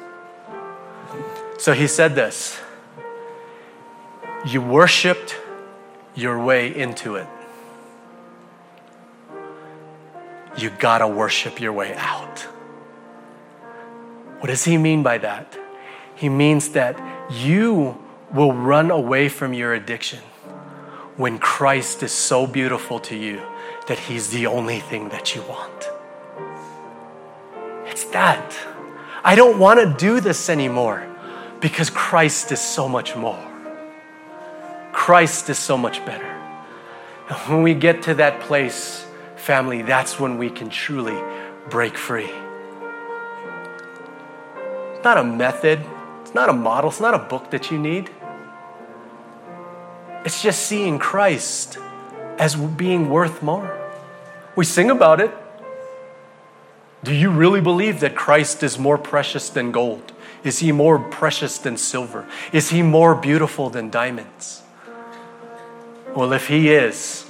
So 1.58 1.74
he 1.74 1.88
said 1.88 2.16
this 2.16 2.60
You 4.46 4.62
worshiped 4.62 5.36
your 6.16 6.40
way 6.44 6.76
into 6.76 7.16
it. 7.16 7.28
You 10.58 10.70
gotta 10.80 11.08
worship 11.08 11.60
your 11.60 11.74
way 11.74 11.94
out. 11.96 12.40
What 14.40 14.48
does 14.48 14.66
he 14.66 14.78
mean 14.78 15.04
by 15.04 15.18
that? 15.20 15.58
He 16.16 16.30
means 16.30 16.70
that 16.70 17.00
you 17.30 18.02
will 18.34 18.54
run 18.54 18.90
away 18.92 19.28
from 19.28 19.54
your 19.54 19.74
addiction 19.74 20.20
when 21.18 21.40
Christ 21.40 22.04
is 22.04 22.12
so 22.12 22.46
beautiful 22.46 23.00
to 23.02 23.16
you 23.16 23.42
that 23.88 24.00
He's 24.00 24.30
the 24.30 24.48
only 24.48 24.80
thing 24.80 25.10
that 25.10 25.36
you 25.36 25.42
want. 25.44 25.90
It's 27.86 28.06
that. 28.06 28.58
I 29.24 29.36
don't 29.36 29.60
want 29.60 29.80
to 29.80 30.06
do 30.06 30.20
this 30.20 30.50
anymore 30.50 31.08
because 31.60 31.90
Christ 31.90 32.52
is 32.52 32.60
so 32.60 32.88
much 32.88 33.16
more. 33.16 33.44
Christ 34.92 35.50
is 35.50 35.60
so 35.60 35.78
much 35.78 36.06
better. 36.06 36.26
And 37.30 37.38
when 37.50 37.64
we 37.64 37.74
get 37.74 38.04
to 38.04 38.14
that 38.16 38.40
place, 38.42 39.06
family, 39.36 39.82
that's 39.82 40.20
when 40.20 40.38
we 40.38 40.50
can 40.50 40.70
truly 40.70 41.18
break 41.70 41.98
free. 41.98 42.30
It's 44.94 45.04
not 45.04 45.18
a 45.18 45.24
method, 45.24 45.86
it's 46.22 46.34
not 46.34 46.50
a 46.50 46.54
model, 46.54 46.90
it's 46.90 47.00
not 47.00 47.14
a 47.14 47.20
book 47.20 47.52
that 47.52 47.72
you 47.72 47.78
need. 47.78 48.10
It's 50.24 50.42
just 50.42 50.64
seeing 50.64 50.98
Christ 50.98 51.78
as 52.38 52.56
being 52.56 53.10
worth 53.10 53.42
more. 53.42 53.82
We 54.56 54.66
sing 54.66 54.90
about 54.90 55.20
it. 55.20 55.32
Do 57.04 57.14
you 57.14 57.30
really 57.30 57.62
believe 57.62 58.00
that 58.00 58.16
Christ 58.16 58.64
is 58.64 58.80
more 58.80 58.98
precious 58.98 59.50
than 59.50 59.72
gold? 59.72 60.12
Is 60.44 60.60
he 60.60 60.72
more 60.72 61.00
precious 61.00 61.58
than 61.58 61.78
silver? 61.78 62.28
Is 62.52 62.70
he 62.70 62.82
more 62.82 63.16
beautiful 63.16 63.70
than 63.70 63.90
diamonds? 63.90 64.64
Well, 66.16 66.34
if 66.34 66.48
he 66.48 66.70
is, 66.70 67.30